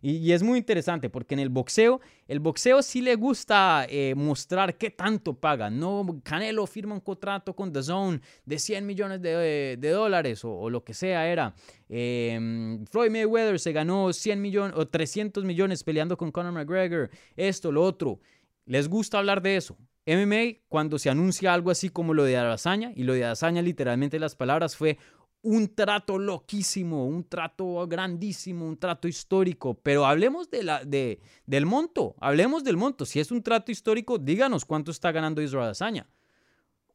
Y, 0.01 0.31
es 0.31 0.41
muy 0.41 0.57
interesante 0.57 1.11
porque 1.11 1.35
en 1.35 1.39
el 1.39 1.49
boxeo, 1.49 2.01
el 2.27 2.39
boxeo 2.39 2.81
sí 2.81 3.01
le 3.01 3.15
gusta 3.15 3.85
eh, 3.87 4.15
mostrar 4.15 4.75
qué 4.75 4.89
tanto 4.89 5.35
paga. 5.35 5.69
No, 5.69 6.19
Canelo 6.23 6.65
firma 6.65 6.95
un 6.95 7.01
contrato 7.01 7.55
con 7.55 7.71
The 7.71 7.83
Zone 7.83 8.19
de 8.43 8.57
100 8.57 8.87
millones 8.87 9.21
de, 9.21 9.77
dólares 9.79 10.43
o, 10.43 10.67
lo 10.67 10.83
que 10.83 10.95
sea 10.95 11.31
era. 11.31 11.53
Em, 11.87 12.83
Floyd 12.87 13.11
Mayweather 13.11 13.59
se 13.59 13.71
ganó 13.71 14.11
100 14.11 14.41
millones 14.41 14.75
o 14.75 14.87
300 14.87 15.45
millones 15.45 15.83
peleando 15.83 16.17
con 16.17 16.31
Conor 16.31 16.53
McGregor. 16.53 17.11
Esto, 17.37 17.71
lo 17.71 17.83
otro. 17.83 18.19
Les 18.65 18.89
gusta 18.89 19.19
hablar 19.19 19.39
de 19.39 19.57
eso. 19.57 19.77
MMA, 20.05 20.59
cuando 20.67 20.99
se 20.99 21.09
anuncia 21.09 21.53
algo 21.53 21.71
así 21.71 21.89
como 21.89 22.13
lo 22.13 22.23
de 22.23 22.37
Arazaña, 22.37 22.91
y 22.95 23.03
lo 23.03 23.13
de 23.13 23.23
Arazaña 23.23 23.61
literalmente 23.61 24.19
las 24.19 24.35
palabras 24.35 24.75
fue 24.75 24.97
un 25.43 25.75
trato 25.75 26.17
loquísimo, 26.17 27.05
un 27.05 27.25
trato 27.27 27.85
grandísimo, 27.87 28.65
un 28.65 28.77
trato 28.77 29.07
histórico, 29.07 29.73
pero 29.75 30.05
hablemos 30.05 30.49
de 30.49 30.63
la, 30.63 30.83
de, 30.83 31.19
del 31.45 31.65
monto, 31.65 32.15
hablemos 32.19 32.63
del 32.63 32.77
monto. 32.77 33.05
Si 33.05 33.19
es 33.19 33.29
un 33.29 33.43
trato 33.43 33.71
histórico, 33.71 34.17
díganos 34.17 34.63
cuánto 34.63 34.91
está 34.91 35.11
ganando 35.11 35.41
Israel 35.41 35.65
Adesanya. 35.65 36.07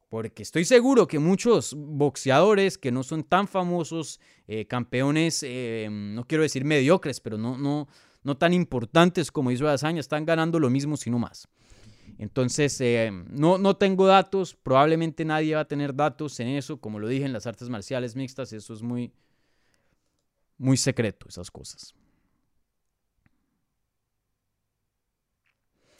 Porque 0.08 0.42
estoy 0.42 0.64
seguro 0.64 1.06
que 1.06 1.18
muchos 1.18 1.74
boxeadores 1.76 2.78
que 2.78 2.90
no 2.90 3.02
son 3.02 3.22
tan 3.22 3.46
famosos, 3.46 4.18
eh, 4.46 4.66
campeones, 4.66 5.42
eh, 5.46 5.88
no 5.90 6.24
quiero 6.24 6.42
decir 6.42 6.64
mediocres, 6.64 7.20
pero 7.20 7.36
no, 7.36 7.58
no, 7.58 7.86
no 8.22 8.38
tan 8.38 8.54
importantes 8.54 9.30
como 9.30 9.50
Israel 9.50 9.70
Adesanya, 9.70 10.00
están 10.00 10.24
ganando 10.24 10.58
lo 10.58 10.70
mismo, 10.70 10.96
sino 10.96 11.18
más. 11.18 11.46
Entonces, 12.18 12.80
eh, 12.80 13.12
no, 13.30 13.58
no 13.58 13.76
tengo 13.76 14.06
datos, 14.08 14.54
probablemente 14.54 15.24
nadie 15.24 15.54
va 15.54 15.60
a 15.60 15.68
tener 15.68 15.94
datos 15.94 16.38
en 16.40 16.48
eso, 16.48 16.80
como 16.80 16.98
lo 16.98 17.06
dije 17.06 17.24
en 17.24 17.32
las 17.32 17.46
artes 17.46 17.68
marciales 17.68 18.16
mixtas, 18.16 18.52
eso 18.52 18.74
es 18.74 18.82
muy, 18.82 19.12
muy 20.58 20.76
secreto, 20.76 21.26
esas 21.28 21.48
cosas. 21.48 21.94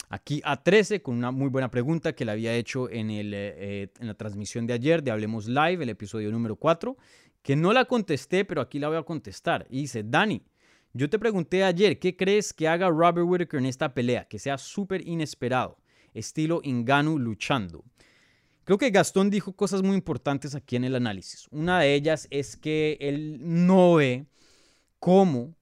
Aquí 0.09 0.41
a 0.43 0.61
13 0.61 1.01
con 1.01 1.15
una 1.15 1.31
muy 1.31 1.47
buena 1.47 1.71
pregunta 1.71 2.13
que 2.13 2.25
le 2.25 2.31
había 2.31 2.53
hecho 2.53 2.89
en, 2.89 3.11
el, 3.11 3.33
eh, 3.33 3.89
en 3.99 4.07
la 4.07 4.15
transmisión 4.15 4.67
de 4.67 4.73
ayer 4.73 5.01
de 5.01 5.11
Hablemos 5.11 5.47
Live, 5.47 5.83
el 5.83 5.89
episodio 5.89 6.31
número 6.31 6.57
4, 6.57 6.97
que 7.41 7.55
no 7.55 7.71
la 7.71 7.85
contesté, 7.85 8.43
pero 8.43 8.59
aquí 8.59 8.79
la 8.79 8.89
voy 8.89 8.97
a 8.97 9.03
contestar. 9.03 9.67
Y 9.69 9.81
dice, 9.81 10.03
Dani, 10.03 10.43
yo 10.91 11.09
te 11.09 11.17
pregunté 11.17 11.63
ayer, 11.63 11.97
¿qué 11.97 12.17
crees 12.17 12.51
que 12.51 12.67
haga 12.67 12.89
Robert 12.89 13.25
Whittaker 13.25 13.59
en 13.59 13.67
esta 13.67 13.93
pelea? 13.93 14.27
Que 14.27 14.39
sea 14.39 14.57
súper 14.57 15.07
inesperado 15.07 15.77
estilo 16.19 16.61
Inganu 16.63 17.17
luchando. 17.17 17.83
Creo 18.69 18.77
que 18.77 18.91
Gastón 18.91 19.31
dijo 19.31 19.53
cosas 19.53 19.81
muy 19.81 19.95
importantes 19.95 20.53
aquí 20.53 20.75
en 20.75 20.83
el 20.83 20.93
análisis. 20.93 21.47
Una 21.49 21.79
de 21.79 21.95
ellas 21.95 22.27
es 22.29 22.55
que 22.55 22.99
él 23.01 23.39
no 23.41 23.95
ve 23.95 24.27
cómo 24.99 25.55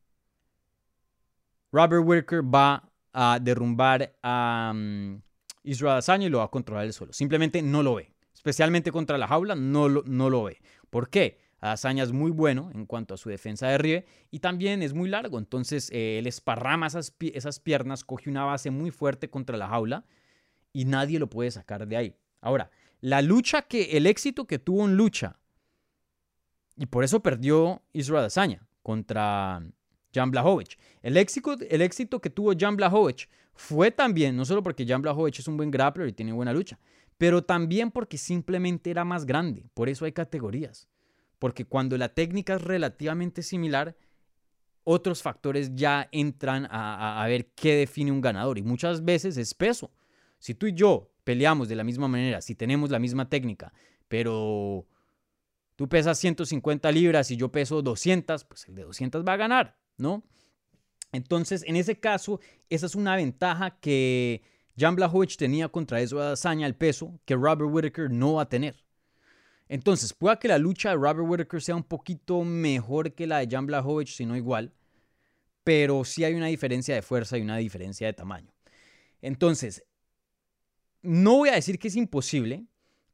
Robert 1.72 2.04
Whitaker 2.06 2.42
va 2.44 2.92
a 3.14 3.40
derrumbar 3.40 4.14
a 4.22 4.74
um, 4.76 5.22
Israel 5.64 5.94
Adesanya 5.94 6.28
y 6.28 6.30
lo 6.30 6.40
va 6.40 6.44
a 6.44 6.52
controlar 6.52 6.86
el 6.86 6.92
suelo. 6.92 7.14
Simplemente 7.14 7.62
no 7.62 7.82
lo 7.82 7.96
ve. 7.96 8.14
Especialmente 8.34 8.92
contra 8.92 9.18
la 9.18 9.28
jaula, 9.28 9.56
no 9.56 9.88
lo, 9.88 10.04
no 10.06 10.30
lo 10.30 10.44
ve. 10.44 10.60
¿Por 10.90 11.10
qué? 11.10 11.40
Adesanya 11.60 12.04
es 12.04 12.12
muy 12.12 12.32
bueno 12.32 12.72
en 12.74 12.86
cuanto 12.86 13.14
a 13.14 13.18
su 13.18 13.30
defensa 13.30 13.68
de 13.68 13.78
ríe 13.78 14.06
y 14.32 14.40
también 14.40 14.84
es 14.84 14.94
muy 14.94 15.10
largo. 15.10 15.40
Entonces 15.40 15.90
eh, 15.92 16.20
él 16.20 16.28
esparrama 16.28 16.88
esas, 16.88 17.16
esas 17.20 17.60
piernas, 17.60 18.04
coge 18.04 18.30
una 18.30 18.44
base 18.44 18.70
muy 18.70 18.92
fuerte 18.92 19.30
contra 19.30 19.56
la 19.58 19.68
jaula 19.68 20.06
y 20.78 20.86
nadie 20.86 21.18
lo 21.18 21.28
puede 21.28 21.50
sacar 21.50 21.88
de 21.88 21.98
ahí. 21.98 22.16
Ahora, 22.40 22.70
la 23.02 23.24
lucha 23.24 23.64
que, 23.64 23.98
el 23.98 24.06
éxito 24.06 24.46
que 24.46 24.60
tuvo 24.60 24.86
en 24.86 24.96
lucha, 24.96 25.40
y 26.76 26.86
por 26.86 27.04
eso 27.04 27.20
perdió 27.24 27.82
Israel 27.94 28.20
Adesanya 28.20 28.68
contra 28.84 29.60
Jan 30.14 30.30
Blachowicz. 30.30 30.78
El 31.02 31.18
éxito, 31.18 31.56
el 31.68 31.82
éxito 31.82 32.22
que 32.22 32.30
tuvo 32.30 32.54
Jan 32.56 32.76
Blachowicz 32.76 33.28
fue 33.56 33.90
también, 33.90 34.36
no 34.36 34.46
solo 34.46 34.62
porque 34.62 34.86
Jan 34.86 35.02
Blachowicz 35.02 35.40
es 35.40 35.48
un 35.48 35.58
buen 35.58 35.72
grappler 35.72 36.10
y 36.10 36.14
tiene 36.14 36.32
buena 36.32 36.54
lucha, 36.54 36.78
pero 37.18 37.44
también 37.44 37.90
porque 37.90 38.20
simplemente 38.20 38.92
era 38.92 39.04
más 39.04 39.26
grande. 39.26 39.72
Por 39.74 39.90
eso 39.90 40.06
hay 40.06 40.12
categorías. 40.12 40.88
Porque 41.40 41.66
cuando 41.66 41.98
la 41.98 42.10
técnica 42.10 42.54
es 42.54 42.62
relativamente 42.62 43.42
similar, 43.42 43.98
otros 44.84 45.24
factores 45.24 45.74
ya 45.74 46.08
entran 46.12 46.68
a, 46.70 47.24
a 47.24 47.28
ver 47.28 47.48
qué 47.56 47.78
define 47.78 48.12
un 48.12 48.22
ganador. 48.22 48.60
Y 48.60 48.62
muchas 48.62 49.04
veces 49.04 49.38
es 49.38 49.56
peso. 49.56 49.92
Si 50.40 50.54
tú 50.54 50.68
y 50.68 50.74
yo 50.74 51.12
peleamos 51.24 51.68
de 51.68 51.76
la 51.76 51.84
misma 51.84 52.08
manera, 52.08 52.42
si 52.42 52.56
tenemos 52.56 52.90
la 52.90 53.00
misma 53.00 53.30
técnica, 53.30 53.74
pero 54.08 54.88
tú 55.76 55.88
pesas 55.90 56.18
150 56.18 56.92
libras 56.92 57.32
y 57.32 57.38
yo 57.38 57.52
peso 57.52 57.82
200, 57.82 58.44
pues 58.46 58.68
el 58.68 58.76
de 58.76 58.84
200 58.84 59.24
va 59.26 59.34
a 59.34 59.38
ganar, 59.38 59.78
¿no? 59.98 60.24
Entonces, 61.12 61.64
en 61.66 61.76
ese 61.76 62.00
caso, 62.00 62.40
esa 62.70 62.86
es 62.86 62.96
una 62.96 63.16
ventaja 63.16 63.80
que 63.80 64.42
Jan 64.78 64.96
Blachowicz 64.96 65.38
tenía 65.38 65.70
contra 65.70 66.00
de 66.00 66.06
Adesanya, 66.06 66.68
el 66.68 66.76
peso, 66.76 67.20
que 67.26 67.36
Robert 67.36 67.70
Whittaker 67.72 68.12
no 68.12 68.36
va 68.36 68.44
a 68.44 68.50
tener. 68.50 68.84
Entonces, 69.70 70.14
pueda 70.14 70.40
que 70.40 70.48
la 70.48 70.58
lucha 70.58 70.90
de 70.90 70.96
Robert 70.96 71.28
Whittaker 71.28 71.62
sea 71.62 71.76
un 71.76 71.84
poquito 71.84 72.44
mejor 72.44 73.14
que 73.14 73.28
la 73.28 73.40
de 73.40 73.48
Jan 73.50 73.66
Blachowicz, 73.66 74.16
si 74.16 74.26
no 74.26 74.36
igual, 74.38 74.74
pero 75.64 76.06
sí 76.06 76.24
hay 76.24 76.34
una 76.34 76.48
diferencia 76.48 76.96
de 76.96 77.02
fuerza 77.02 77.38
y 77.38 77.42
una 77.42 77.58
diferencia 77.58 78.08
de 78.08 78.14
tamaño. 78.14 78.54
Entonces, 79.22 79.84
no 81.02 81.38
voy 81.38 81.50
a 81.50 81.54
decir 81.56 81.80
que 81.80 81.88
es 81.88 81.96
imposible, 81.96 82.66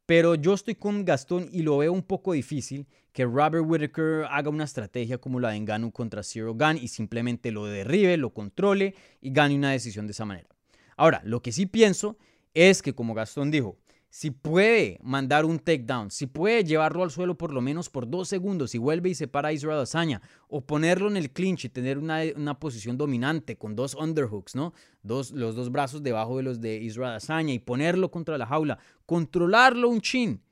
pero 0.05 0.35
yo 0.35 0.53
estoy 0.53 0.75
con 0.75 1.05
Gastón 1.05 1.47
y 1.51 1.61
lo 1.61 1.77
veo 1.77 1.93
un 1.93 2.03
poco 2.03 2.33
difícil 2.33 2.87
que 3.13 3.25
Robert 3.25 3.63
Whittaker 3.65 4.25
haga 4.29 4.49
una 4.49 4.63
estrategia 4.63 5.17
como 5.17 5.39
la 5.39 5.51
de 5.51 5.57
Engano 5.57 5.91
contra 5.91 6.23
Zero 6.23 6.53
Gun 6.55 6.77
y 6.77 6.87
simplemente 6.87 7.51
lo 7.51 7.65
derribe, 7.65 8.17
lo 8.17 8.33
controle 8.33 8.95
y 9.21 9.31
gane 9.31 9.55
una 9.55 9.71
decisión 9.71 10.07
de 10.07 10.11
esa 10.11 10.25
manera. 10.25 10.49
Ahora, 10.97 11.21
lo 11.23 11.41
que 11.41 11.51
sí 11.51 11.65
pienso 11.65 12.17
es 12.53 12.81
que, 12.81 12.93
como 12.93 13.13
Gastón 13.13 13.51
dijo, 13.51 13.77
si 14.13 14.29
puede 14.29 14.99
mandar 15.01 15.43
un 15.43 15.57
takedown, 15.57 16.11
si 16.11 16.27
puede 16.27 16.63
llevarlo 16.63 17.01
al 17.01 17.09
suelo 17.09 17.35
por 17.35 17.51
lo 17.51 17.61
menos 17.61 17.89
por 17.89 18.07
dos 18.07 18.29
segundos 18.29 18.75
y 18.75 18.77
vuelve 18.77 19.09
y 19.09 19.15
se 19.15 19.27
para 19.27 19.47
a 19.47 19.53
Israel 19.53 19.79
Azaña, 19.79 20.21
o 20.49 20.61
ponerlo 20.61 21.07
en 21.07 21.17
el 21.17 21.31
clinch 21.31 21.65
y 21.65 21.69
tener 21.69 21.97
una, 21.97 22.59
posición 22.59 22.95
dominante 22.95 23.57
con 23.57 23.75
dos 23.75 23.95
underhooks, 23.95 24.53
¿no? 24.53 24.75
Dos, 25.01 25.31
los 25.31 25.55
dos 25.55 25.71
brazos 25.71 26.03
debajo 26.03 26.37
de 26.37 26.43
los 26.43 26.61
de 26.61 26.75
Israel 26.75 27.15
Azaña 27.15 27.55
y 27.55 27.57
ponerlo 27.57 28.11
contra 28.11 28.37
la 28.37 28.45
jaula, 28.45 28.77
controlarlo 29.07 29.89
un 29.89 29.99
chin, 29.99 30.43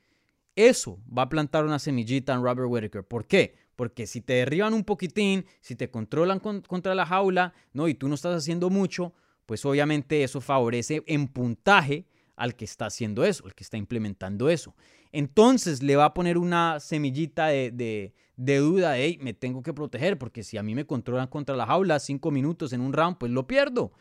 eso 0.55 0.97
va 1.16 1.22
a 1.22 1.30
plantar 1.30 1.64
una 1.64 1.78
semillita 1.78 2.34
en 2.34 2.41
Robert 2.41 2.68
Whittaker. 2.68 3.03
¿Por 3.03 3.28
qué? 3.28 3.53
Porque 3.76 4.07
si 4.07 4.22
te 4.22 4.34
derriban 4.34 4.74
un 4.74 4.84
poquitín, 4.84 5.45
si 5.59 5.76
te 5.76 5.91
controlan 5.91 6.39
contra 6.39 6.95
la 6.95 7.05
jaula, 7.05 7.53
¿no? 7.74 7.88
Y 7.88 7.93
tú 7.93 8.07
no 8.07 8.16
estás 8.16 8.36
haciendo 8.36 8.72
mucho, 8.72 9.14
pues 9.45 9.64
obviamente 9.66 10.24
eso 10.24 10.41
favorece 10.41 11.03
en 11.05 11.28
puntaje 11.28 12.07
al 12.36 12.56
que 12.56 12.66
está 12.66 12.88
haciendo 12.88 13.24
eso, 13.24 13.46
al 13.46 13.56
que 13.56 13.64
está 13.64 13.78
implementando 13.78 14.50
eso. 14.50 14.76
Entonces 15.12 15.84
le 15.84 15.96
va 15.96 16.06
a 16.06 16.14
poner 16.14 16.38
una 16.38 16.80
semillita 16.80 17.48
de, 17.48 18.14
duda 18.36 18.92
de, 18.92 19.06
hey, 19.06 19.18
me 19.22 19.34
tengo 19.34 19.62
que 19.62 19.74
proteger, 19.74 20.18
porque 20.18 20.44
si 20.44 20.58
a 20.58 20.64
mí 20.64 20.74
me 20.76 20.86
controlan 20.86 21.28
contra 21.28 21.56
la 21.56 21.66
jaula 21.66 22.00
cinco 22.00 22.32
minutos 22.32 22.74
en 22.74 22.82
un 22.82 22.94
round, 22.94 23.18
pues 23.18 23.32
lo 23.32 23.48
pierdo. 23.48 23.92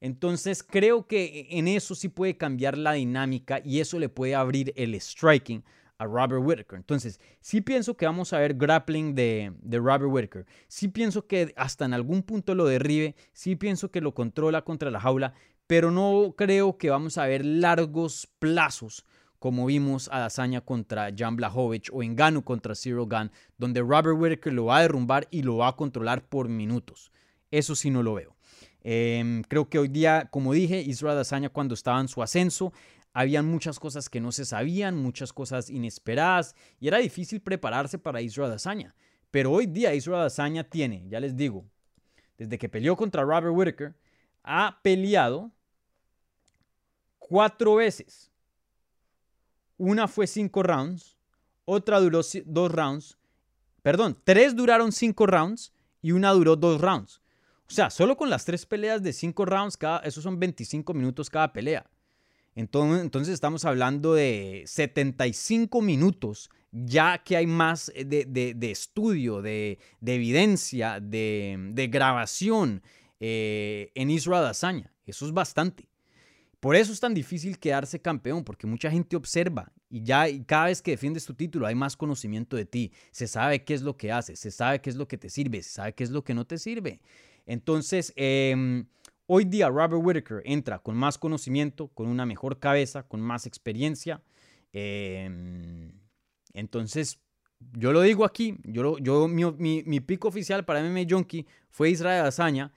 Entonces 0.00 0.62
creo 0.62 1.06
que 1.06 1.48
en 1.50 1.68
eso 1.68 1.94
sí 1.94 2.08
puede 2.08 2.36
cambiar 2.36 2.78
la 2.78 2.92
dinámica 2.92 3.60
y 3.64 3.80
eso 3.80 3.98
le 3.98 4.08
puede 4.08 4.34
abrir 4.34 4.72
el 4.76 4.98
striking 4.98 5.62
a 5.98 6.06
Robert 6.06 6.42
Whitaker. 6.42 6.78
Entonces, 6.78 7.20
sí 7.42 7.60
pienso 7.60 7.94
que 7.94 8.06
vamos 8.06 8.32
a 8.32 8.38
ver 8.38 8.54
grappling 8.54 9.14
de, 9.14 9.52
de, 9.60 9.78
Robert 9.78 10.10
Whitaker. 10.10 10.46
Sí 10.66 10.88
pienso 10.88 11.26
que 11.26 11.52
hasta 11.56 11.84
en 11.84 11.92
algún 11.92 12.22
punto 12.22 12.54
lo 12.54 12.64
derribe. 12.64 13.14
Sí 13.34 13.54
pienso 13.54 13.90
que 13.90 14.00
lo 14.00 14.14
controla 14.14 14.62
contra 14.62 14.90
la 14.90 14.98
jaula 14.98 15.34
pero 15.70 15.92
no 15.92 16.34
creo 16.36 16.78
que 16.78 16.90
vamos 16.90 17.16
a 17.16 17.26
ver 17.26 17.44
largos 17.44 18.26
plazos 18.40 19.06
como 19.38 19.66
vimos 19.66 20.08
a 20.10 20.18
Dazaña 20.18 20.62
contra 20.62 21.10
Jan 21.16 21.36
Blachowicz 21.36 21.90
o 21.92 22.02
Engano 22.02 22.44
contra 22.44 22.74
Zero 22.74 23.06
Gun, 23.06 23.30
donde 23.56 23.80
Robert 23.80 24.18
Whittaker 24.18 24.52
lo 24.52 24.64
va 24.64 24.78
a 24.78 24.82
derrumbar 24.82 25.28
y 25.30 25.42
lo 25.42 25.58
va 25.58 25.68
a 25.68 25.76
controlar 25.76 26.28
por 26.28 26.48
minutos. 26.48 27.12
Eso 27.52 27.76
sí 27.76 27.88
no 27.88 28.02
lo 28.02 28.14
veo. 28.14 28.34
Em, 28.82 29.44
creo 29.44 29.68
que 29.68 29.78
hoy 29.78 29.86
día, 29.86 30.26
como 30.32 30.54
dije, 30.54 30.80
Israel 30.80 31.14
Dazaña 31.14 31.50
cuando 31.50 31.74
estaba 31.74 32.00
en 32.00 32.08
su 32.08 32.20
ascenso, 32.20 32.72
habían 33.12 33.46
muchas 33.46 33.78
cosas 33.78 34.10
que 34.10 34.20
no 34.20 34.32
se 34.32 34.46
sabían, 34.46 34.96
muchas 34.96 35.32
cosas 35.32 35.70
inesperadas 35.70 36.56
y 36.80 36.88
era 36.88 36.98
difícil 36.98 37.42
prepararse 37.42 37.96
para 37.96 38.20
Israel 38.22 38.50
Dazaña. 38.50 38.96
Pero 39.30 39.52
hoy 39.52 39.66
día 39.66 39.94
Israel 39.94 40.22
Dazaña 40.22 40.64
tiene, 40.64 41.04
ya 41.08 41.20
les 41.20 41.36
digo, 41.36 41.64
desde 42.36 42.58
que 42.58 42.68
peleó 42.68 42.96
contra 42.96 43.22
Robert 43.22 43.54
Whittaker, 43.54 43.94
ha 44.42 44.80
peleado 44.82 45.52
cuatro 47.30 47.76
veces. 47.76 48.28
Una 49.76 50.08
fue 50.08 50.26
cinco 50.26 50.64
rounds, 50.64 51.16
otra 51.64 52.00
duró 52.00 52.22
dos 52.44 52.72
rounds, 52.72 53.16
perdón, 53.82 54.18
tres 54.24 54.56
duraron 54.56 54.90
cinco 54.90 55.26
rounds 55.26 55.72
y 56.02 56.10
una 56.10 56.32
duró 56.32 56.56
dos 56.56 56.80
rounds. 56.80 57.22
O 57.68 57.72
sea, 57.72 57.88
solo 57.88 58.16
con 58.16 58.30
las 58.30 58.44
tres 58.44 58.66
peleas 58.66 59.00
de 59.00 59.12
cinco 59.12 59.44
rounds, 59.44 59.76
cada, 59.76 60.00
esos 60.00 60.24
son 60.24 60.40
25 60.40 60.92
minutos 60.92 61.30
cada 61.30 61.52
pelea. 61.52 61.88
Entonces, 62.56 63.32
estamos 63.32 63.64
hablando 63.64 64.12
de 64.12 64.64
75 64.66 65.80
minutos, 65.80 66.50
ya 66.72 67.22
que 67.22 67.36
hay 67.36 67.46
más 67.46 67.92
de, 67.94 68.58
estudio, 68.72 69.40
de, 69.40 69.78
evidencia, 70.04 70.98
de, 70.98 71.88
grabación 71.90 72.82
eh, 73.20 73.92
en 73.94 74.10
Israel 74.10 74.46
Azaña. 74.46 74.92
Eso 75.06 75.26
es 75.26 75.32
bastante. 75.32 75.89
Por 76.60 76.76
eso 76.76 76.92
es 76.92 77.00
tan 77.00 77.14
difícil 77.14 77.58
quedarse 77.58 78.00
campeón, 78.00 78.44
porque 78.44 78.66
mucha 78.66 78.90
gente 78.90 79.16
observa 79.16 79.72
y 79.88 80.02
ya 80.02 80.26
cada 80.46 80.66
vez 80.66 80.82
que 80.82 80.90
defiendes 80.90 81.24
tu 81.24 81.32
título 81.34 81.66
hay 81.66 81.74
más 81.74 81.96
conocimiento 81.96 82.54
de 82.54 82.66
ti. 82.66 82.92
Se 83.10 83.26
sabe 83.26 83.64
qué 83.64 83.72
es 83.72 83.80
lo 83.80 83.96
que 83.96 84.12
haces, 84.12 84.38
se 84.38 84.50
sabe 84.50 84.80
qué 84.82 84.90
es 84.90 84.96
lo 84.96 85.08
que 85.08 85.16
te 85.16 85.30
sirve, 85.30 85.62
se 85.62 85.70
sabe 85.70 85.94
qué 85.94 86.04
es 86.04 86.10
lo 86.10 86.22
que 86.22 86.34
no 86.34 86.46
te 86.46 86.58
sirve. 86.58 87.00
Entonces, 87.46 88.12
em, 88.14 88.86
hoy 89.26 89.46
día 89.46 89.70
Robert 89.70 90.02
Whittaker 90.04 90.42
entra 90.44 90.78
con 90.78 90.96
más 90.96 91.16
conocimiento, 91.16 91.88
con 91.88 92.06
una 92.08 92.26
mejor 92.26 92.58
cabeza, 92.58 93.04
con 93.04 93.22
más 93.22 93.46
experiencia. 93.46 94.22
Em, 94.74 95.92
entonces, 96.52 97.18
yo 97.72 97.92
lo 97.92 98.02
digo 98.02 98.24
aquí, 98.26 98.58
yo, 98.64 98.98
yo 98.98 99.28
mi, 99.28 99.82
mi, 99.82 100.00
pico 100.00 100.28
oficial 100.28 100.64
para 100.64 100.80
MMA 100.80 101.06
Junkie 101.08 101.46
fue 101.70 101.90
Israel 101.90 102.26
Azaña 102.26 102.72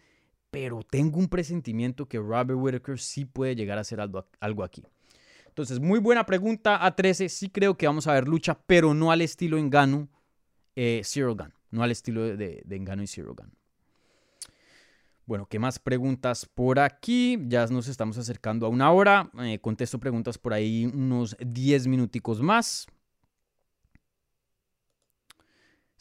pero 0.54 0.84
tengo 0.84 1.18
un 1.18 1.28
presentimiento 1.28 2.08
que 2.08 2.20
Robert 2.20 2.60
Whittaker 2.60 3.00
sí 3.00 3.26
puede 3.26 3.56
llegar 3.56 3.80
a 3.80 3.82
hacer 3.82 4.00
algo, 4.00 4.64
aquí. 4.64 4.84
Entonces, 5.48 5.80
muy 5.80 5.98
buena 5.98 6.28
pregunta 6.28 6.86
a 6.86 6.96
13. 6.96 7.28
Sí 7.28 7.50
creo 7.50 7.76
que 7.76 7.88
vamos 7.88 8.06
a 8.06 8.14
ver 8.14 8.28
lucha, 8.28 8.60
pero 8.68 8.94
no 8.94 9.12
al 9.12 9.22
estilo 9.22 9.58
Engano, 9.58 10.10
eh, 10.76 11.02
Zero 11.04 11.36
Gun. 11.36 11.52
No 11.72 11.82
al 11.82 11.90
estilo 11.90 12.38
de, 12.38 12.62
de 12.64 12.76
Engano 12.76 13.02
y 13.02 13.08
Zero 13.08 13.34
Gun. 13.34 13.52
Bueno, 15.26 15.48
¿qué 15.48 15.58
más 15.58 15.80
preguntas 15.80 16.46
por 16.46 16.80
aquí? 16.80 17.40
Ya 17.48 17.66
nos 17.66 17.88
estamos 17.88 18.20
acercando 18.20 18.68
a 18.68 18.70
una 18.70 18.92
hora. 18.92 19.32
Eh, 19.40 19.58
contesto 19.58 20.00
preguntas 20.00 20.38
por 20.38 20.54
ahí 20.54 20.86
unos 20.86 21.36
10 21.40 21.88
minuticos 21.88 22.44
más. 22.44 22.86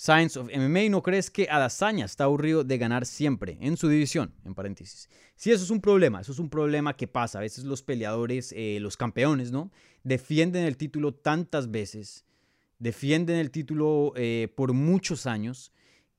Science 0.03 0.37
of 0.37 0.49
MMA, 0.53 0.89
¿no 0.91 1.01
crees 1.01 1.31
que 1.31 1.47
Adazaña 1.49 2.07
está 2.07 2.25
aburrido 2.25 2.65
de 2.65 2.77
ganar 2.77 3.07
siempre 3.07 3.57
en 3.61 3.77
su 3.77 3.87
división? 3.89 4.35
En 4.45 4.53
paréntesis. 4.53 5.09
Sí, 5.37 5.53
eso 5.53 5.63
es 5.63 5.71
un 5.71 5.81
problema, 5.81 6.23
eso 6.23 6.33
es 6.33 6.41
un 6.41 6.51
problema 6.51 6.97
que 6.97 7.07
pasa. 7.07 7.39
A 7.39 7.43
veces 7.43 7.63
los 7.63 7.85
peleadores, 7.85 8.53
eh, 8.57 8.79
los 8.81 8.97
campeones, 8.97 9.53
¿no? 9.53 9.71
Defienden 10.03 10.65
el 10.65 10.77
título 10.77 11.15
tantas 11.15 11.71
veces, 11.71 12.25
defienden 12.81 13.37
el 13.37 13.53
título 13.53 14.13
eh, 14.17 14.53
por 14.57 14.73
muchos 14.73 15.27
años, 15.27 15.71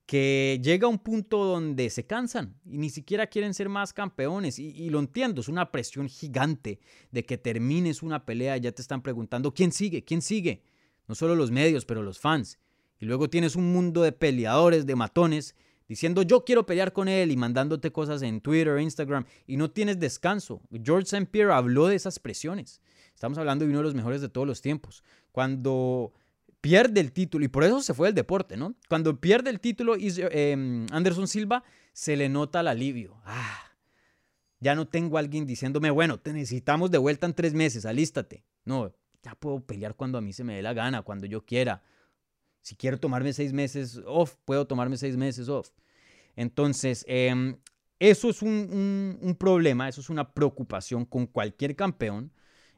que 0.05 0.61
llega 0.63 0.87
un 0.87 0.99
punto 0.99 1.43
donde 1.43 1.89
se 1.89 2.05
cansan 2.05 2.55
y 2.63 2.77
ni 2.77 2.89
siquiera 2.89 3.27
quieren 3.27 3.53
ser 3.53 3.67
más 3.67 3.91
campeones. 3.91 4.59
Y, 4.59 4.69
y 4.69 4.91
lo 4.91 4.99
entiendo, 4.99 5.41
es 5.41 5.49
una 5.49 5.73
presión 5.73 6.07
gigante 6.07 6.79
de 7.11 7.25
que 7.25 7.37
termines 7.37 8.01
una 8.01 8.25
pelea 8.25 8.55
y 8.55 8.61
ya 8.61 8.71
te 8.71 8.81
están 8.81 9.01
preguntando, 9.01 9.53
¿quién 9.53 9.73
sigue? 9.73 10.05
¿Quién 10.05 10.21
sigue? 10.21 10.63
No 11.09 11.15
solo 11.15 11.35
los 11.35 11.51
medios, 11.51 11.83
pero 11.83 12.01
los 12.01 12.17
fans. 12.17 12.59
Y 13.03 13.05
luego 13.05 13.29
tienes 13.29 13.57
un 13.57 13.73
mundo 13.73 14.01
de 14.01 14.13
peleadores, 14.13 14.85
de 14.85 14.95
matones, 14.95 15.55
diciendo 15.89 16.21
yo 16.21 16.45
quiero 16.45 16.65
pelear 16.65 16.93
con 16.93 17.09
él 17.09 17.31
y 17.31 17.35
mandándote 17.35 17.91
cosas 17.91 18.21
en 18.21 18.39
Twitter, 18.39 18.79
Instagram, 18.79 19.25
y 19.45 19.57
no 19.57 19.69
tienes 19.69 19.99
descanso. 19.99 20.61
George 20.71 21.03
St. 21.03 21.25
Pierre 21.25 21.51
habló 21.51 21.87
de 21.87 21.95
esas 21.97 22.17
presiones. 22.17 22.79
Estamos 23.13 23.37
hablando 23.37 23.65
de 23.65 23.71
uno 23.71 23.79
de 23.79 23.83
los 23.83 23.93
mejores 23.93 24.21
de 24.21 24.29
todos 24.29 24.47
los 24.47 24.61
tiempos. 24.61 25.03
Cuando 25.33 26.13
pierde 26.61 27.01
el 27.01 27.11
título, 27.11 27.43
y 27.43 27.49
por 27.49 27.65
eso 27.65 27.81
se 27.81 27.93
fue 27.93 28.07
del 28.07 28.15
deporte, 28.15 28.55
¿no? 28.55 28.73
Cuando 28.87 29.19
pierde 29.19 29.49
el 29.49 29.59
título 29.59 29.97
eh, 29.99 30.85
Anderson 30.91 31.27
Silva, 31.27 31.65
se 31.91 32.15
le 32.15 32.29
nota 32.29 32.61
el 32.61 32.69
alivio. 32.69 33.17
Ah, 33.25 33.73
ya 34.61 34.75
no 34.75 34.87
tengo 34.87 35.17
a 35.17 35.19
alguien 35.19 35.45
diciéndome, 35.45 35.91
bueno, 35.91 36.21
te 36.21 36.31
necesitamos 36.31 36.89
de 36.89 36.99
vuelta 36.99 37.27
en 37.27 37.33
tres 37.33 37.53
meses, 37.53 37.85
alístate. 37.85 38.45
No, 38.63 38.93
ya 39.21 39.35
puedo 39.35 39.59
pelear 39.59 39.93
cuando 39.97 40.17
a 40.17 40.21
mí 40.21 40.31
se 40.31 40.45
me 40.45 40.55
dé 40.55 40.61
la 40.61 40.71
gana, 40.71 41.01
cuando 41.01 41.25
yo 41.25 41.45
quiera. 41.45 41.83
Si 42.63 42.77
quiero 42.77 42.97
tomarme 42.97 43.33
seis 43.33 43.51
meses 43.51 44.01
off, 44.05 44.35
puedo 44.45 44.65
tomarme 44.65 44.95
seis 44.95 45.17
meses 45.17 45.49
off. 45.49 45.69
Entonces, 46.35 47.03
em, 47.09 47.57
eso 47.99 48.29
es 48.29 48.41
un, 48.41 49.35
problema, 49.37 49.89
eso 49.89 49.99
es 49.99 50.09
una 50.09 50.33
preocupación 50.33 51.05
con 51.05 51.27
cualquier 51.27 51.75
campeón. 51.75 52.31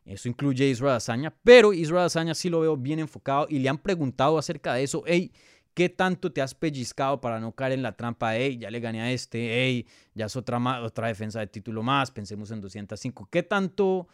Eso 0.04 0.28
incluye 0.28 0.68
Israel 0.68 0.96
Azaña, 0.96 1.36
pero 1.44 1.72
Israel 1.72 2.06
Azaña 2.06 2.34
sí 2.34 2.50
lo 2.50 2.62
veo 2.62 2.76
bien 2.78 3.00
enfocado 3.00 3.46
y 3.50 3.60
le 3.60 3.70
han 3.70 3.78
preguntado 3.78 4.40
acerca 4.40 4.74
de 4.74 4.84
eso. 4.84 5.04
Hey, 5.06 5.32
¿qué 5.76 5.90
tanto 5.90 6.32
te 6.32 6.42
has 6.42 6.56
pellizcado 6.56 7.22
para 7.22 7.40
no 7.40 7.54
caer 7.54 7.74
en 7.74 7.84
la 7.84 7.96
trampa? 7.96 8.36
Hey, 8.36 8.58
ya 8.58 8.72
le 8.72 8.80
gané 8.80 9.02
a 9.02 9.12
este. 9.12 9.38
Hey, 9.64 9.88
ya 10.16 10.26
es 10.26 10.36
otra, 10.36 10.60
otra 10.84 11.08
defensa 11.08 11.40
de 11.40 11.48
título 11.48 11.84
más. 11.84 12.12
Pensemos 12.12 12.50
en 12.52 12.62
205. 12.62 13.30
¿Qué 13.32 13.44
tanto, 13.44 14.08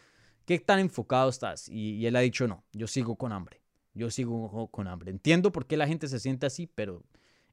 qué 0.45 0.59
tan 0.59 0.80
enfocado 0.80 1.30
estás? 1.30 1.69
y 1.69 2.05
él 2.05 2.15
ha 2.17 2.22
dicho 2.22 2.47
no, 2.47 2.63
yo 2.74 2.88
sigo 2.88 3.15
con 3.15 3.32
hambre. 3.32 3.61
Yo 3.94 4.10
sigo 4.10 4.68
con 4.72 4.88
hambre. 4.88 5.12
Entiendo 5.12 5.52
por 5.52 5.66
qué 5.68 5.78
la 5.78 5.88
gente 5.88 6.08
se 6.08 6.20
siente 6.20 6.46
así, 6.46 6.68
pero 6.68 7.04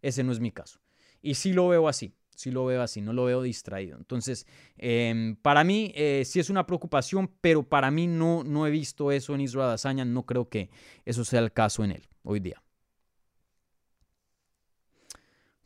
ese 0.02 0.22
no 0.22 0.32
es 0.32 0.40
mi 0.40 0.52
caso. 0.52 0.80
Y 1.20 1.34
sí 1.34 1.52
lo 1.52 1.68
veo 1.68 1.88
así. 1.88 2.14
sí 2.34 2.52
lo 2.52 2.64
veo 2.66 2.82
así, 2.82 3.00
no 3.00 3.12
lo 3.12 3.24
veo 3.24 3.42
distraído. 3.42 3.96
Entonces, 3.98 4.46
em, 4.76 5.34
para 5.34 5.64
mí 5.64 5.92
eh, 5.96 6.22
sí 6.24 6.38
es 6.38 6.50
una 6.50 6.66
preocupación, 6.66 7.28
pero 7.40 7.64
para 7.64 7.90
mí 7.90 8.06
no, 8.06 8.44
no 8.44 8.64
he 8.64 8.70
visto 8.70 9.10
eso 9.10 9.34
en 9.34 9.40
Israel 9.40 9.70
Azaña, 9.70 10.04
no 10.04 10.24
creo 10.24 10.48
que 10.48 10.70
eso 11.04 11.24
sea 11.24 11.40
el 11.40 11.52
caso 11.52 11.82
en 11.82 11.90
él 11.90 12.08
hoy 12.22 12.38
día. 12.38 12.62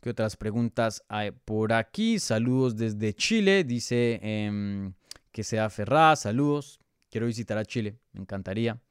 ¿Qué 0.03 0.09
otras 0.09 0.35
preguntas 0.35 1.01
hay 1.07 1.31
por 1.31 1.71
aquí? 1.71 2.19
Saludos 2.19 2.75
desde 2.75 3.13
Chile, 3.13 3.63
dice 3.63 4.19
em, 4.21 4.93
que 5.31 5.43
sea 5.45 5.69
Ferrada, 5.69 6.15
saludos. 6.15 6.81
Quiero 7.09 7.27
visitar 7.27 7.57
a 7.57 7.63
Chile, 7.63 7.99
me 8.11 8.19
encantaría. 8.21 8.81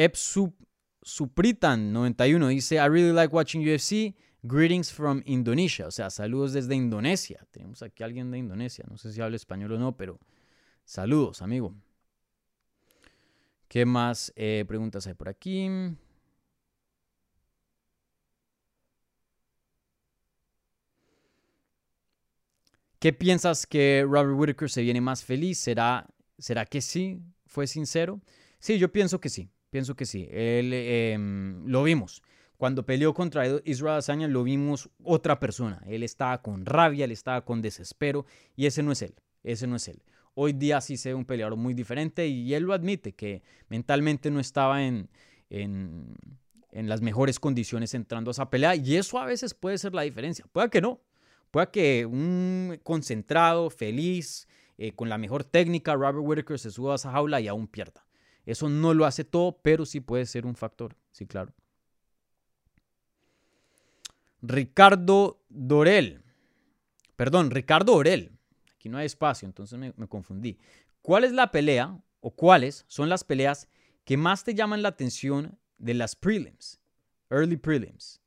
Epsup 0.00 0.54
Supritan 1.02 1.92
91 1.92 2.48
dice, 2.48 2.76
I 2.76 2.88
really 2.88 3.12
like 3.12 3.34
watching 3.34 3.62
UFC. 3.62 4.14
Greetings 4.42 4.90
from 4.90 5.22
Indonesia. 5.26 5.86
O 5.86 5.90
sea, 5.90 6.08
saludos 6.08 6.54
desde 6.54 6.74
Indonesia. 6.74 7.46
Tenemos 7.50 7.82
aquí 7.82 8.02
a 8.02 8.06
alguien 8.06 8.30
de 8.30 8.38
Indonesia. 8.38 8.86
No 8.88 8.96
sé 8.96 9.12
si 9.12 9.20
habla 9.20 9.36
español 9.36 9.72
o 9.72 9.78
no, 9.78 9.94
pero 9.98 10.18
saludos, 10.86 11.42
amigo. 11.42 11.74
¿Qué 13.68 13.84
más 13.84 14.32
eh, 14.36 14.64
preguntas 14.66 15.06
hay 15.06 15.12
por 15.12 15.28
aquí? 15.28 15.68
¿Qué 22.98 23.12
piensas 23.12 23.66
que 23.66 24.06
Robert 24.08 24.38
Whitaker 24.38 24.70
se 24.70 24.80
viene 24.80 25.02
más 25.02 25.22
feliz? 25.22 25.58
¿Será, 25.58 26.08
¿Será 26.38 26.64
que 26.64 26.80
sí? 26.80 27.20
¿Fue 27.44 27.66
sincero? 27.66 28.22
Sí, 28.60 28.78
yo 28.78 28.90
pienso 28.90 29.20
que 29.20 29.28
sí. 29.28 29.50
Pienso 29.70 29.94
que 29.94 30.04
sí. 30.04 30.28
Él, 30.30 30.72
em, 30.72 31.66
lo 31.66 31.82
vimos. 31.82 32.22
Cuando 32.56 32.84
peleó 32.84 33.14
contra 33.14 33.44
Israel 33.64 33.98
Azaña 33.98 34.28
lo 34.28 34.44
vimos 34.44 34.90
otra 35.02 35.40
persona. 35.40 35.82
Él 35.86 36.02
estaba 36.02 36.42
con 36.42 36.66
rabia, 36.66 37.06
él 37.06 37.12
estaba 37.12 37.44
con 37.44 37.62
desespero 37.62 38.26
y 38.54 38.66
ese 38.66 38.82
no 38.82 38.92
es 38.92 39.00
él. 39.02 39.14
Ese 39.42 39.66
no 39.66 39.76
es 39.76 39.88
él. 39.88 40.02
Hoy 40.34 40.52
día 40.52 40.80
sí 40.80 40.96
se 40.96 41.10
ve 41.10 41.14
un 41.14 41.24
peleador 41.24 41.56
muy 41.56 41.72
diferente 41.72 42.26
y 42.28 42.52
él 42.52 42.64
lo 42.64 42.74
admite 42.74 43.12
que 43.12 43.42
mentalmente 43.68 44.30
no 44.30 44.40
estaba 44.40 44.84
en, 44.84 45.08
en, 45.48 46.14
en 46.70 46.88
las 46.88 47.00
mejores 47.00 47.40
condiciones 47.40 47.94
entrando 47.94 48.30
a 48.30 48.32
esa 48.32 48.50
pelea 48.50 48.76
y 48.76 48.96
eso 48.96 49.18
a 49.18 49.24
veces 49.24 49.54
puede 49.54 49.78
ser 49.78 49.94
la 49.94 50.02
diferencia. 50.02 50.44
Puede 50.52 50.68
que 50.68 50.82
no, 50.82 51.00
Puede 51.50 51.68
que 51.70 52.06
un 52.06 52.78
concentrado, 52.84 53.70
feliz, 53.70 54.46
eh, 54.78 54.92
con 54.92 55.08
la 55.08 55.18
mejor 55.18 55.44
técnica, 55.44 55.94
Robert 55.94 56.18
Whitaker 56.20 56.58
se 56.58 56.70
suba 56.70 56.92
a 56.92 56.96
esa 56.96 57.10
jaula 57.10 57.40
y 57.40 57.48
aún 57.48 57.66
pierda. 57.66 58.04
Eso 58.50 58.68
no 58.68 58.94
lo 58.94 59.06
hace 59.06 59.24
todo, 59.24 59.60
pero 59.62 59.86
sí 59.86 60.00
puede 60.00 60.26
ser 60.26 60.44
un 60.44 60.56
factor. 60.56 60.96
Sí, 61.12 61.24
claro. 61.24 61.52
Ricardo 64.42 65.40
Dorel. 65.48 66.24
Perdón, 67.14 67.52
Ricardo 67.52 67.94
Orel. 67.94 68.32
Aquí 68.74 68.88
no 68.88 68.98
hay 68.98 69.06
espacio, 69.06 69.46
entonces 69.46 69.78
me, 69.78 69.92
confundí. 70.08 70.58
¿Cuál 71.00 71.22
es 71.22 71.32
la 71.32 71.52
pelea 71.52 71.96
o 72.20 72.30
cuáles 72.32 72.84
son 72.88 73.08
las 73.08 73.22
peleas 73.22 73.68
que 74.04 74.16
más 74.16 74.42
te 74.42 74.54
llaman 74.54 74.82
la 74.82 74.88
atención 74.88 75.56
de 75.78 75.94
las 75.94 76.16
prelims? 76.16 76.80
Early 77.30 77.56
prelims. 77.56 78.20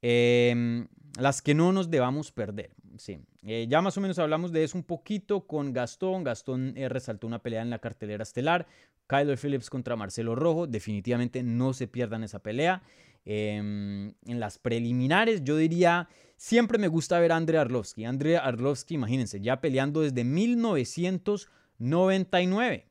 Eh, 0.00 0.86
las 1.18 1.42
que 1.42 1.54
no 1.54 1.72
nos 1.72 1.90
debamos 1.90 2.32
perder. 2.32 2.74
Sí, 2.98 3.20
eh, 3.42 3.66
ya 3.68 3.80
más 3.80 3.96
o 3.96 4.00
menos 4.00 4.18
hablamos 4.18 4.52
de 4.52 4.64
eso 4.64 4.76
un 4.76 4.84
poquito 4.84 5.46
con 5.46 5.72
Gastón. 5.72 6.24
Gastón 6.24 6.74
eh, 6.76 6.88
resaltó 6.88 7.26
una 7.26 7.40
pelea 7.40 7.62
en 7.62 7.70
la 7.70 7.78
cartelera 7.78 8.22
estelar. 8.22 8.66
Kyler 9.12 9.36
Phillips 9.36 9.68
contra 9.68 9.94
Marcelo 9.94 10.34
Rojo. 10.34 10.66
Definitivamente 10.66 11.42
no 11.42 11.74
se 11.74 11.86
pierdan 11.86 12.24
esa 12.24 12.38
pelea. 12.38 12.82
Em, 13.26 14.14
en 14.24 14.40
las 14.40 14.56
preliminares, 14.56 15.44
yo 15.44 15.58
diría, 15.58 16.08
siempre 16.38 16.78
me 16.78 16.88
gusta 16.88 17.20
ver 17.20 17.32
a 17.32 17.36
André 17.36 17.58
Arlovsky. 17.58 18.06
André 18.06 18.38
Arlovsky, 18.38 18.94
imagínense, 18.94 19.38
ya 19.42 19.60
peleando 19.60 20.00
desde 20.00 20.24
1999. 20.24 22.88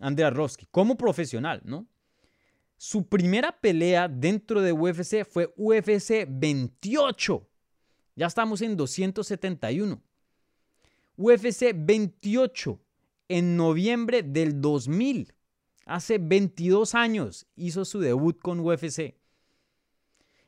André 0.00 0.24
Arlovsky, 0.24 0.66
como 0.70 0.96
profesional, 0.96 1.60
¿no? 1.62 1.86
Su 2.78 3.06
primera 3.06 3.60
pelea 3.60 4.08
dentro 4.08 4.62
de 4.62 4.72
UFC 4.72 5.26
fue 5.26 5.52
UFC 5.58 6.26
28. 6.26 7.46
Ya 8.16 8.28
estamos 8.28 8.62
en 8.62 8.78
271. 8.78 10.02
UFC 11.18 11.74
28 11.74 12.80
en 13.36 13.56
noviembre 13.56 14.22
del 14.22 14.60
2000. 14.60 15.32
Hace 15.86 16.18
22 16.18 16.94
años 16.94 17.46
hizo 17.56 17.84
su 17.84 18.00
debut 18.00 18.38
con 18.38 18.60
UFC. 18.60 19.14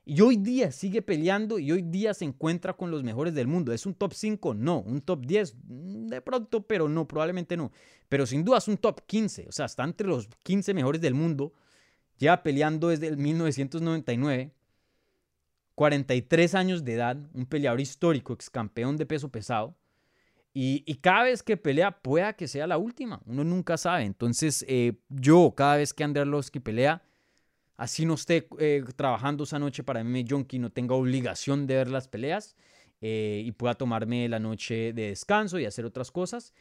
Y 0.07 0.21
hoy 0.21 0.37
día 0.37 0.71
sigue 0.71 1.01
peleando 1.01 1.59
y 1.59 1.73
hoy 1.73 1.83
día 1.83 2.13
se 2.13 2.25
encuentra 2.27 2.75
con 2.75 2.91
los 2.91 3.03
mejores 3.03 3.35
del 3.35 3.47
mundo. 3.47 3.73
¿Es 3.73 3.87
un 3.87 3.95
top 3.95 4.13
5? 4.13 4.55
No. 4.55 4.81
¿Un 4.81 5.01
top 5.01 5.25
10? 5.25 5.57
Mm, 5.67 6.07
de 6.09 6.21
pronto, 6.21 6.67
pero 6.67 6.89
no, 6.89 7.09
probablemente 7.09 7.57
no. 7.57 7.73
Pero 8.09 8.27
sin 8.27 8.45
duda 8.45 8.59
es 8.59 8.69
un 8.69 8.77
top 8.77 9.01
15. 9.07 9.47
O 9.49 9.53
sea, 9.53 9.67
está 9.67 9.83
entre 9.83 10.07
los 10.07 10.29
15 10.43 10.75
mejores 10.75 11.01
del 11.01 11.15
mundo 11.15 11.55
Lleva 12.19 12.43
peleando 12.43 12.89
desde 12.89 13.09
el 13.09 13.17
1999, 13.17 14.53
43 15.75 16.55
años 16.55 16.85
de 16.85 16.95
edad, 16.95 17.17
un 17.35 17.47
peleador 17.47 17.81
histórico, 17.81 18.33
ex 18.33 18.51
campeón 18.51 18.97
de 18.97 19.07
peso 19.07 19.31
pesado. 19.31 19.77
Y, 20.57 20.95
cada 21.01 21.25
vez 21.25 21.43
que 21.43 21.57
pelea, 21.57 21.91
pueda 21.91 22.35
que 22.35 22.47
sea 22.47 22.69
la 22.69 22.79
última. 22.79 23.21
Uno 23.27 23.43
nunca 23.43 23.77
sabe. 23.77 24.05
Entonces, 24.05 24.65
eh, 24.69 24.93
yo, 25.09 25.53
cada 25.57 25.77
vez 25.77 25.93
que 25.93 26.05
André 26.05 26.23
Arlovsky 26.23 26.61
pelea, 26.61 27.03
así 27.77 28.07
no 28.07 28.15
esté 28.15 28.47
eh, 28.61 28.85
trabajando 28.95 29.43
esa 29.43 29.59
noche 29.59 29.83
para 29.83 30.05
mí, 30.05 30.25
Jonky, 30.29 30.61
no 30.61 30.71
tenga 30.71 30.95
obligación 30.95 31.67
de 31.67 31.75
ver 31.75 31.91
las 31.91 32.07
peleas 32.07 32.55
eh, 33.01 33.43
y 33.45 33.51
pueda 33.51 33.75
tomarme 33.75 34.29
la 34.29 34.39
noche 34.39 34.93
de 34.93 35.09
descanso 35.09 35.59
y 35.59 35.67
hacer 35.67 35.85
otras 35.85 36.13
cosas. 36.13 36.55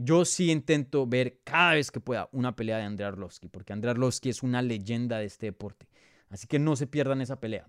Yo 0.00 0.24
sí 0.24 0.50
intento 0.50 1.06
ver 1.06 1.38
cada 1.44 1.74
vez 1.74 1.92
que 1.92 2.00
pueda 2.00 2.28
una 2.32 2.56
pelea 2.56 2.78
de 2.78 2.82
Andrei 2.82 3.06
Arlovsky, 3.06 3.46
porque 3.46 3.72
Andrei 3.72 3.92
Arlovsky 3.92 4.30
es 4.30 4.42
una 4.42 4.60
leyenda 4.60 5.18
de 5.18 5.26
este 5.26 5.46
deporte. 5.46 5.86
Así 6.30 6.48
que 6.48 6.58
no 6.58 6.74
se 6.74 6.88
pierdan 6.88 7.20
esa 7.20 7.38
pelea. 7.38 7.68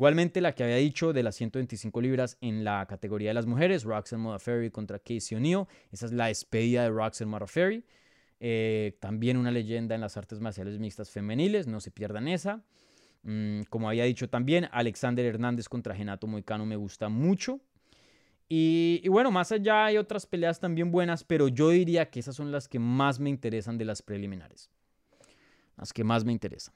Igualmente 0.00 0.40
la 0.40 0.54
que 0.54 0.64
había 0.64 0.76
dicho 0.76 1.12
de 1.12 1.22
las 1.22 1.34
125 1.34 2.00
libras 2.00 2.38
en 2.40 2.64
la 2.64 2.86
categoría 2.86 3.28
de 3.28 3.34
las 3.34 3.44
mujeres, 3.44 3.84
Roxanne 3.84 4.22
Modafferi 4.22 4.70
contra 4.70 4.98
Casey 4.98 5.36
O'Neill. 5.36 5.66
Esa 5.92 6.06
es 6.06 6.12
la 6.12 6.28
despedida 6.28 6.84
de 6.84 6.88
Roxanne 6.88 7.30
Modafferi. 7.30 7.84
Eh, 8.40 8.96
también 8.98 9.36
una 9.36 9.50
leyenda 9.50 9.94
en 9.94 10.00
las 10.00 10.16
artes 10.16 10.40
marciales 10.40 10.78
mixtas 10.78 11.10
femeniles, 11.10 11.66
no 11.66 11.80
se 11.80 11.90
pierdan 11.90 12.28
esa. 12.28 12.64
Mm, 13.24 13.64
como 13.68 13.90
había 13.90 14.04
dicho 14.04 14.30
también, 14.30 14.70
Alexander 14.72 15.26
Hernández 15.26 15.68
contra 15.68 15.94
Genato 15.94 16.26
Moicano 16.26 16.64
me 16.64 16.76
gusta 16.76 17.10
mucho. 17.10 17.60
Y, 18.48 19.06
bueno, 19.10 19.30
más 19.30 19.52
allá 19.52 19.84
hay 19.84 19.98
otras 19.98 20.24
peleas 20.24 20.60
también 20.60 20.90
buenas, 20.90 21.24
pero 21.24 21.48
yo 21.48 21.68
diría 21.68 22.08
que 22.08 22.20
esas 22.20 22.34
son 22.34 22.50
las 22.50 22.68
que 22.68 22.78
más 22.78 23.20
me 23.20 23.28
interesan 23.28 23.76
de 23.76 23.84
las 23.84 24.00
preliminares. 24.00 24.70
Las 25.76 25.92
que 25.92 26.04
más 26.04 26.24
me 26.24 26.32
interesan. 26.32 26.72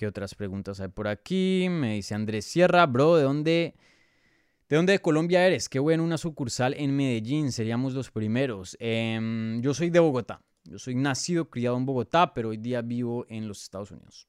¿Qué 0.00 0.06
otras 0.06 0.34
preguntas 0.34 0.80
hay 0.80 0.88
por 0.88 1.08
aquí? 1.08 1.66
Me 1.68 1.96
dice 1.96 2.14
Andrés 2.14 2.46
Sierra, 2.46 2.86
bro, 2.86 3.16
¿de 3.16 3.22
dónde, 3.22 3.74
de 4.66 4.76
dónde 4.76 4.94
de 4.94 4.98
Colombia 5.00 5.46
eres? 5.46 5.68
Qué 5.68 5.78
bueno, 5.78 6.02
una 6.02 6.16
sucursal 6.16 6.72
en 6.78 6.96
Medellín, 6.96 7.52
seríamos 7.52 7.92
los 7.92 8.10
primeros. 8.10 8.78
Em, 8.80 9.60
yo 9.60 9.74
soy 9.74 9.90
de 9.90 9.98
Bogotá. 9.98 10.40
Yo 10.64 10.78
soy 10.78 10.94
nacido, 10.94 11.50
criado 11.50 11.76
en 11.76 11.84
Bogotá, 11.84 12.32
pero 12.32 12.48
hoy 12.48 12.56
día 12.56 12.80
vivo 12.80 13.26
en 13.28 13.46
los 13.46 13.62
Estados 13.62 13.90
Unidos. 13.90 14.26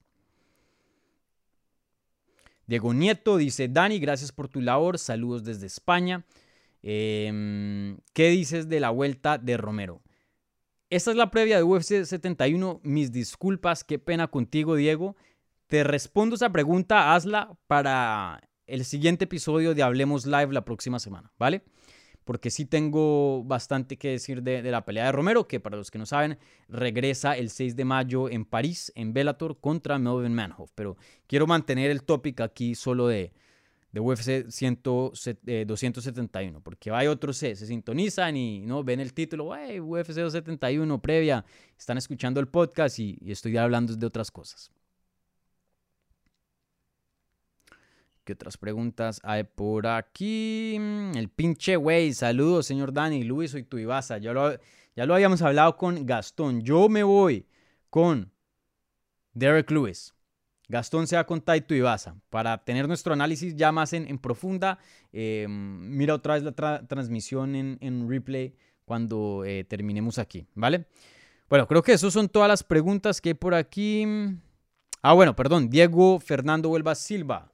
Diego 2.68 2.94
Nieto 2.94 3.38
dice, 3.38 3.70
Dani, 3.70 3.98
gracias 3.98 4.34
por 4.34 4.50
tu 4.50 4.60
labor, 4.60 5.00
saludos 5.00 5.46
desde 5.46 5.68
España. 5.68 6.26
Em, 6.84 7.98
¿Qué 8.12 8.28
dices 8.28 8.68
de 8.68 8.82
la 8.82 8.90
vuelta 8.90 9.38
de 9.38 9.56
Romero? 9.56 10.02
Esta 10.90 11.12
es 11.12 11.16
la 11.16 11.32
previa 11.32 11.56
de 11.56 11.64
UFC 11.64 12.04
71. 12.04 12.82
Mis 12.84 13.14
disculpas, 13.14 13.86
qué 13.86 14.00
pena 14.00 14.28
contigo, 14.28 14.76
Diego. 14.76 15.16
Te 15.72 15.84
respondo 15.86 16.36
esa 16.36 16.52
pregunta, 16.52 17.16
hazla 17.16 17.58
para 17.66 18.42
el 18.68 18.84
siguiente 18.84 19.24
episodio 19.24 19.74
de 19.74 19.84
Hablemos 19.84 20.26
Live 20.26 20.52
la 20.52 20.66
próxima 20.66 21.00
semana, 21.00 21.32
¿vale? 21.40 21.64
porque 22.26 22.50
sí 22.50 22.66
tengo 22.66 23.46
bastante 23.46 23.98
que 23.98 24.10
decir 24.10 24.44
de, 24.44 24.62
la 24.64 24.84
pelea 24.84 25.06
de 25.06 25.14
Romero, 25.14 25.48
que 25.48 25.62
para 25.62 25.78
los 25.78 25.90
que 25.90 25.98
no 25.98 26.06
saben, 26.06 26.38
regresa 26.68 27.38
el 27.38 27.50
6 27.50 27.78
de 27.78 27.86
mayo 27.86 28.30
en 28.30 28.44
París, 28.44 28.92
en 28.96 29.14
Bellator, 29.14 29.62
contra 29.62 29.98
Melvin 29.98 30.36
Manhoff. 30.36 30.72
Pero 30.76 30.98
quiero 31.26 31.48
mantener 31.48 31.90
el 31.90 32.04
topic 32.04 32.42
aquí 32.42 32.76
solo 32.76 33.08
de, 33.08 33.32
de 33.94 34.00
UFC 34.02 34.48
271, 34.48 36.60
porque 36.60 36.92
hay 36.92 37.08
otros, 37.08 37.38
se, 37.38 37.56
se 37.56 37.66
sintonizan 37.66 38.36
y 38.36 38.66
no 38.66 38.84
ven 38.84 39.00
el 39.00 39.14
título, 39.14 39.56
hey, 39.56 39.80
UFC 39.80 40.16
271 40.16 41.02
previa, 41.02 41.46
están 41.78 41.98
escuchando 41.98 42.42
el 42.42 42.50
podcast 42.50 43.00
y 43.00 43.18
estoy 43.26 43.56
hablando 43.56 43.96
de 43.96 44.06
otras 44.06 44.32
cosas. 44.32 44.70
¿Qué 48.32 48.36
otras 48.36 48.56
preguntas 48.56 49.20
hay 49.26 49.44
por 49.44 49.86
aquí? 49.86 50.78
El 50.78 51.28
pinche 51.28 51.76
güey. 51.76 52.14
Saludos, 52.14 52.66
señor 52.66 52.94
Dani. 52.94 53.26
Luis, 53.26 53.52
soy 53.52 53.64
tu 53.64 53.78
Ibasa. 53.78 54.20
Ya 54.20 54.32
lo, 54.32 54.58
ya 54.96 55.06
lo 55.06 55.14
habíamos 55.14 55.42
hablado 55.42 55.76
con 55.76 56.06
Gastón. 56.06 56.62
Yo 56.62 56.88
me 56.88 57.04
voy 57.04 57.46
con 57.90 58.32
Derek 59.34 59.70
Lewis. 59.70 60.14
Gastón 60.70 61.08
se 61.08 61.18
va 61.18 61.26
con 61.26 61.42
Taito 61.42 61.76
Ibaza. 61.76 62.16
Para 62.30 62.64
tener 62.64 62.88
nuestro 62.88 63.12
análisis 63.12 63.54
ya 63.54 63.74
más 63.74 63.92
en, 63.92 64.18
profunda, 64.18 64.80
eh, 65.12 65.46
mira 65.50 66.14
otra 66.14 66.36
vez 66.36 66.44
la 66.44 66.88
transmisión 66.88 67.54
en, 67.54 68.10
replay 68.10 68.56
cuando 68.86 69.44
eh, 69.46 69.66
terminemos 69.66 70.20
aquí, 70.20 70.48
¿vale? 70.56 70.86
Bueno, 71.50 71.68
creo 71.68 71.84
que 71.84 71.92
esas 71.92 72.14
son 72.14 72.30
todas 72.30 72.48
las 72.48 72.64
preguntas 72.64 73.20
que 73.20 73.32
hay 73.32 73.36
por 73.36 73.54
aquí. 73.54 74.06
Ah, 75.02 75.12
bueno, 75.12 75.36
perdón. 75.36 75.70
Diego 75.70 76.22
Fernando 76.22 76.70
Huelva 76.70 76.96
Silva. 76.96 77.51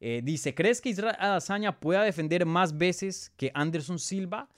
Eh, 0.00 0.20
dice, 0.22 0.54
¿crees 0.54 0.80
que 0.80 0.90
Israel 0.90 1.16
Adazaña 1.18 1.80
pueda 1.80 2.02
defender 2.02 2.46
más 2.46 2.76
veces 2.76 3.32
que 3.36 3.50
Anderson 3.54 3.98
Silva? 3.98 4.48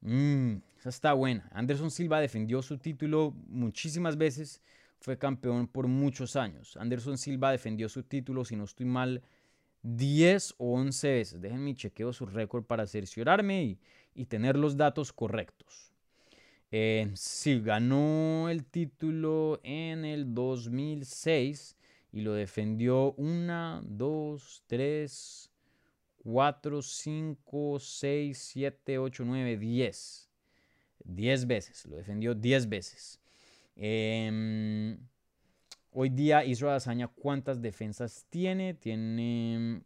Mmm, 0.00 0.56
esa 0.78 0.88
está 0.88 1.12
buena. 1.12 1.48
Anderson 1.52 1.90
Silva 1.90 2.20
defendió 2.20 2.62
su 2.62 2.78
título 2.78 3.34
muchísimas 3.48 4.16
veces. 4.16 4.62
Fue 5.00 5.18
campeón 5.18 5.66
por 5.66 5.86
muchos 5.86 6.36
años. 6.36 6.76
Anderson 6.78 7.18
Silva 7.18 7.50
defendió 7.52 7.88
su 7.88 8.02
título, 8.02 8.44
si 8.44 8.56
no 8.56 8.64
estoy 8.64 8.86
mal, 8.86 9.22
10 9.82 10.54
o 10.56 10.74
11 10.74 11.10
veces. 11.12 11.40
Déjenme 11.40 11.74
chequeo 11.74 12.12
su 12.12 12.24
récord 12.24 12.64
para 12.64 12.86
cerciorarme 12.86 13.64
y, 13.64 13.78
y 14.14 14.24
tener 14.24 14.56
los 14.56 14.76
datos 14.76 15.12
correctos. 15.12 15.92
Eh, 16.70 17.10
sí, 17.14 17.60
ganó 17.60 18.48
el 18.48 18.64
título 18.64 19.60
en 19.62 20.04
el 20.04 20.34
2006 20.34 21.75
y 22.16 22.22
lo 22.22 22.32
defendió 22.32 23.12
una, 23.18 23.82
dos, 23.84 24.62
tres, 24.66 25.50
cuatro, 26.16 26.80
cinco, 26.80 27.78
seis, 27.78 28.38
siete, 28.38 28.96
ocho, 28.96 29.22
nueve, 29.26 29.58
diez. 29.58 30.26
Diez 31.04 31.46
veces, 31.46 31.84
lo 31.84 31.96
defendió 31.96 32.34
diez 32.34 32.66
veces. 32.70 33.20
Em, 33.76 34.96
hoy 35.90 36.08
día 36.08 36.42
Israel 36.42 36.76
Azaña, 36.76 37.06
¿cuántas 37.08 37.60
defensas 37.60 38.24
tiene? 38.30 38.72
Tiene 38.72 39.82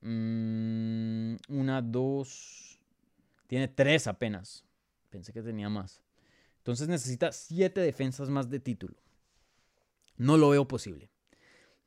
mm, 0.00 1.36
una, 1.50 1.82
dos, 1.82 2.80
tiene 3.46 3.68
tres 3.68 4.06
apenas. 4.06 4.64
Pensé 5.10 5.30
que 5.34 5.42
tenía 5.42 5.68
más. 5.68 6.00
Entonces 6.56 6.88
necesita 6.88 7.32
siete 7.32 7.82
defensas 7.82 8.30
más 8.30 8.48
de 8.48 8.60
título. 8.60 8.96
No 10.16 10.38
lo 10.38 10.48
veo 10.48 10.66
posible. 10.66 11.10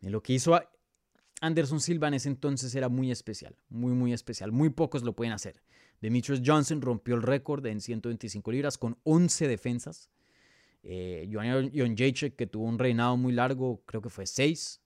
Lo 0.01 0.21
que 0.21 0.33
hizo 0.33 0.59
Anderson 1.41 1.79
Silva 1.81 2.07
en 2.07 2.15
ese 2.15 2.29
entonces 2.29 2.73
era 2.75 2.89
muy 2.89 3.11
especial, 3.11 3.55
muy, 3.69 3.93
muy 3.93 4.13
especial. 4.13 4.51
Muy 4.51 4.69
pocos 4.69 5.03
lo 5.03 5.15
pueden 5.15 5.33
hacer. 5.33 5.61
Demetrius 6.01 6.41
Johnson 6.45 6.81
rompió 6.81 7.15
el 7.15 7.23
récord 7.23 7.65
en 7.65 7.81
125 7.81 8.51
libras 8.51 8.77
con 8.77 8.97
11 9.03 9.47
defensas. 9.47 10.09
Eh, 10.83 11.29
John 11.31 11.95
Jacek, 11.95 12.35
que 12.35 12.47
tuvo 12.47 12.65
un 12.65 12.79
reinado 12.79 13.17
muy 13.17 13.33
largo, 13.33 13.83
creo 13.85 14.01
que 14.01 14.09
fue 14.09 14.25
6. 14.25 14.81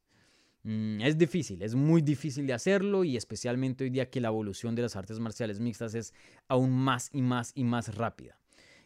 Mm, 0.64 1.02
es 1.02 1.18
difícil, 1.18 1.62
es 1.64 1.74
muy 1.74 2.02
difícil 2.02 2.46
de 2.46 2.54
hacerlo 2.54 3.04
y 3.04 3.18
especialmente 3.18 3.84
hoy 3.84 3.90
día 3.90 4.10
que 4.10 4.22
la 4.22 4.28
evolución 4.28 4.76
de 4.76 4.84
las 4.84 4.96
artes 4.96 5.20
marciales 5.20 5.60
mixtas 5.60 5.96
es 5.96 6.14
aún 6.48 6.72
más 6.72 7.10
y 7.12 7.22
más 7.22 7.52
y 7.56 7.64
más 7.64 7.96
rápida. 7.96 8.40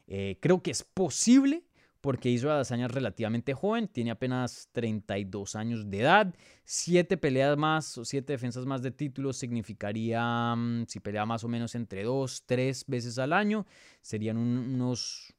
Eh, 0.07 0.37
creo 0.39 0.61
que 0.61 0.71
es 0.71 0.83
posible 0.83 1.63
porque 2.05 2.29
hizo 2.29 2.51
Adazaña 2.51 2.87
relativamente 2.87 3.55
joven, 3.55 3.87
tiene 3.87 4.11
apenas 4.11 4.69
32 4.73 5.55
años 5.55 5.89
de 5.89 6.01
edad, 6.01 6.35
7 6.63 7.17
peleas 7.17 7.57
más 7.57 7.97
o 7.97 8.05
7 8.05 8.31
defensas 8.31 8.67
más 8.67 8.83
de 8.83 8.91
títulos 8.91 9.37
significaría, 9.37 10.53
mm, 10.55 10.85
si 10.87 10.99
pelea 10.99 11.25
más 11.25 11.43
o 11.43 11.47
menos 11.47 11.73
entre 11.73 12.03
2, 12.03 12.43
3 12.45 12.85
veces 12.85 13.17
al 13.17 13.33
año, 13.33 13.65
serían 14.03 14.37
unos 14.37 15.33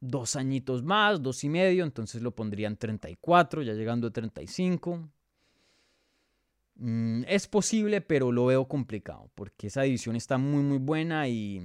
dos 0.00 0.34
añitos 0.34 0.82
más, 0.82 1.20
dos 1.20 1.44
y 1.44 1.50
medio, 1.50 1.84
entonces 1.84 2.22
lo 2.22 2.34
pondrían 2.34 2.78
34, 2.78 3.60
ya 3.60 3.74
llegando 3.74 4.06
a 4.06 4.10
35. 4.12 5.10
Mm, 6.76 7.24
es 7.28 7.46
posible, 7.48 8.00
pero 8.00 8.32
lo 8.32 8.46
veo 8.46 8.66
complicado, 8.66 9.30
porque 9.34 9.66
esa 9.66 9.82
división 9.82 10.16
está 10.16 10.38
muy, 10.38 10.62
muy 10.62 10.78
buena 10.78 11.28
y, 11.28 11.60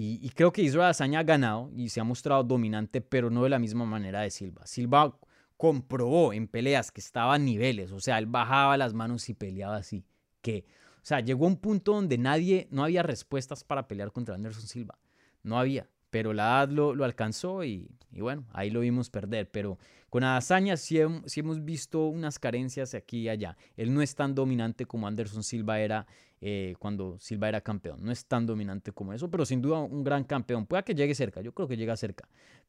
y, 0.00 0.30
creo 0.30 0.52
que 0.52 0.62
Israel 0.62 0.90
Azaña 0.90 1.20
ha 1.20 1.24
ganado 1.24 1.70
y 1.74 1.88
se 1.88 2.00
ha 2.00 2.04
mostrado 2.04 2.44
dominante, 2.44 3.00
pero 3.00 3.30
no 3.30 3.42
de 3.42 3.50
la 3.50 3.58
misma 3.58 3.84
manera 3.84 4.20
de 4.20 4.30
Silva. 4.30 4.66
Silva 4.66 5.18
comprobó 5.56 6.32
en 6.32 6.46
peleas 6.46 6.92
que 6.92 7.00
estaba 7.00 7.34
a 7.34 7.38
niveles, 7.38 7.90
o 7.90 7.98
sea, 7.98 8.18
él 8.18 8.26
bajaba 8.26 8.76
las 8.76 8.94
manos 8.94 9.28
y 9.28 9.34
peleaba 9.34 9.76
así, 9.76 10.04
que, 10.40 10.64
o 10.96 11.04
sea, 11.04 11.20
llegó 11.20 11.46
un 11.46 11.56
punto 11.56 11.94
donde 11.94 12.16
nadie, 12.16 12.68
no 12.70 12.84
había 12.84 13.02
respuestas 13.02 13.64
para 13.64 13.88
pelear 13.88 14.12
contra 14.12 14.36
Anderson 14.36 14.68
Silva, 14.68 14.98
no 15.42 15.58
había 15.58 15.88
pero 16.10 16.32
la 16.32 16.44
edad 16.44 16.68
lo, 16.70 17.04
alcanzó 17.04 17.64
y, 17.64 17.90
bueno, 18.12 18.46
ahí 18.52 18.70
lo 18.70 18.80
vimos 18.80 19.10
perder. 19.10 19.50
Pero 19.50 19.78
con 20.08 20.24
Adazaña 20.24 20.76
sí, 20.76 20.98
hemos 20.98 21.64
visto 21.64 22.06
unas 22.06 22.38
carencias 22.38 22.94
aquí 22.94 23.20
y 23.20 23.28
allá. 23.28 23.56
Él 23.76 23.92
no 23.92 24.00
es 24.00 24.14
tan 24.14 24.34
dominante 24.34 24.86
como 24.86 25.06
Anderson 25.06 25.42
Silva 25.42 25.80
era 25.80 26.06
eh, 26.40 26.74
cuando 26.78 27.18
Silva 27.18 27.48
era 27.48 27.60
campeón. 27.60 27.98
No 28.02 28.12
es 28.12 28.26
tan 28.26 28.46
dominante 28.46 28.92
como 28.92 29.12
eso, 29.12 29.30
pero 29.30 29.44
sin 29.44 29.60
duda 29.60 29.80
un 29.80 30.04
gran 30.04 30.24
campeón. 30.24 30.66
Puede 30.66 30.84
que 30.84 30.94
llegue 30.94 31.14
cerca, 31.14 31.40
yo 31.40 31.52
creo 31.52 31.68
que 31.68 31.76
llega 31.76 31.96
cerca. 31.96 32.28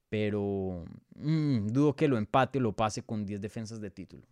Pero 0.09 0.85
mm, 1.15 1.67
dudo 1.67 1.95
que 1.95 2.07
lo 2.07 2.17
empate 2.17 2.57
o 2.57 2.61
lo 2.61 2.73
pase 2.73 3.03
con 3.03 3.25
10 3.25 3.41
defensas 3.41 3.79
de 3.79 3.91
título. 3.91 4.23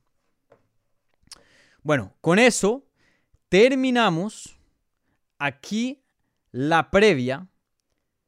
Bueno, 1.83 2.13
con 2.21 2.39
eso 2.39 2.83
terminamos 3.49 4.57
aquí 5.37 6.03
la 6.51 6.89
previa 6.89 7.47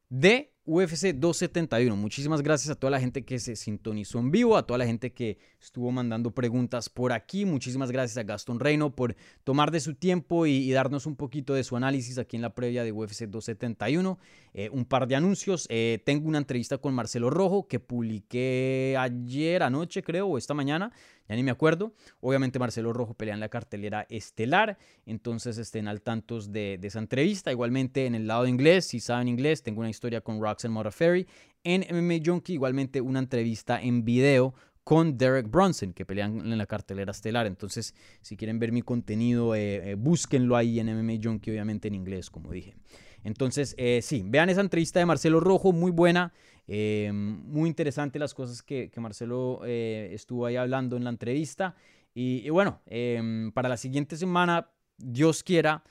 de 0.09 0.53
UFC 0.65 1.13
271. 1.15 1.95
Muchísimas 1.95 2.41
gracias 2.43 2.69
a 2.69 2.75
toda 2.75 2.91
la 2.91 2.99
gente 2.99 3.25
que 3.25 3.39
se 3.39 3.55
sintonizó 3.55 4.19
en 4.19 4.29
vivo, 4.29 4.55
a 4.55 4.67
toda 4.67 4.77
la 4.77 4.85
gente 4.85 5.11
que 5.11 5.39
estuvo 5.61 5.91
mandando 5.91 6.31
preguntas 6.31 6.89
por 6.89 7.11
aquí. 7.11 7.45
Muchísimas 7.45 7.91
gracias 7.91 8.17
a 8.17 8.23
Gaston 8.23 8.59
Reino 8.59 8.95
por 8.95 9.15
tomar 9.43 9.71
de 9.71 9.79
su 9.79 9.95
tiempo 9.95 10.45
y, 10.45 10.71
darnos 10.71 11.05
un 11.05 11.15
poquito 11.15 11.53
de 11.53 11.63
su 11.63 11.75
análisis 11.75 12.17
aquí 12.17 12.35
en 12.35 12.41
la 12.41 12.53
previa 12.53 12.83
de 12.83 12.91
UFC 12.91 13.25
271. 13.25 14.19
Eh, 14.53 14.69
un 14.71 14.85
par 14.85 15.07
de 15.07 15.15
anuncios. 15.15 15.67
Eh, 15.69 16.01
tengo 16.05 16.27
una 16.27 16.37
entrevista 16.37 16.77
con 16.77 16.93
Marcelo 16.93 17.29
Rojo 17.29 17.67
que 17.67 17.79
publiqué 17.79 18.95
ayer 18.97 19.63
anoche, 19.63 20.03
creo, 20.03 20.27
o 20.27 20.37
esta 20.37 20.53
mañana 20.53 20.91
ya 21.29 21.35
ni 21.35 21.43
me 21.43 21.51
acuerdo. 21.51 21.93
Obviamente 22.21 22.57
Marcelo 22.57 22.91
Rojo 22.91 23.13
pelea 23.13 23.35
en 23.35 23.39
la 23.39 23.49
cartelera 23.49 24.07
estelar, 24.09 24.77
entonces 25.05 25.59
estén 25.59 25.87
al 25.87 26.01
tanto 26.01 26.41
de, 26.41 26.79
esa 26.81 26.99
entrevista. 26.99 27.51
Igualmente 27.51 28.07
en 28.07 28.15
el 28.15 28.27
lado 28.27 28.47
inglés, 28.47 28.85
si 28.85 28.99
saben 28.99 29.27
inglés, 29.27 29.61
tengo 29.61 29.81
una 29.81 29.91
historia 29.91 30.21
con 30.21 30.41
Roxanne 30.41 30.73
Modafferi. 30.73 31.27
En 31.63 31.85
MMA 31.91 32.23
Junkie, 32.25 32.53
igualmente 32.53 32.99
una 32.99 33.19
entrevista 33.19 33.79
en 33.79 34.03
video 34.03 34.55
con 34.83 35.17
Derek 35.17 35.49
Bronson, 35.49 35.93
que 35.93 36.05
pelean 36.05 36.39
en 36.39 36.57
la 36.57 36.65
cartelera 36.65 37.11
estelar. 37.11 37.45
Entonces, 37.45 37.93
si 38.21 38.35
quieren 38.37 38.59
ver 38.59 38.71
mi 38.71 38.81
contenido, 38.81 39.55
eh, 39.55 39.91
eh, 39.91 39.95
búsquenlo 39.95 40.55
ahí 40.55 40.79
en 40.79 40.89
MMA 40.89 41.19
Junkie, 41.23 41.51
obviamente 41.51 41.87
en 41.87 41.95
inglés, 41.95 42.29
como 42.29 42.51
dije. 42.51 42.75
Entonces, 43.23 43.75
eh, 43.77 44.01
sí, 44.01 44.23
vean 44.25 44.49
esa 44.49 44.61
entrevista 44.61 44.99
de 44.99 45.05
Marcelo 45.05 45.39
Rojo, 45.39 45.71
muy 45.71 45.91
buena. 45.91 46.33
Eh, 46.67 47.11
muy 47.13 47.67
interesante 47.67 48.19
las 48.19 48.33
cosas 48.33 48.61
que, 48.61 48.91
Marcelo 48.97 49.63
estuvo 49.65 50.45
ahí 50.45 50.55
hablando 50.55 50.97
en 50.97 51.03
la 51.03 51.09
entrevista. 51.09 51.75
Y, 52.13 52.49
bueno, 52.49 52.81
em, 52.85 53.51
para 53.51 53.69
la 53.69 53.77
siguiente 53.77 54.17
semana, 54.17 54.69
Dios 54.97 55.43
quiera, 55.43 55.83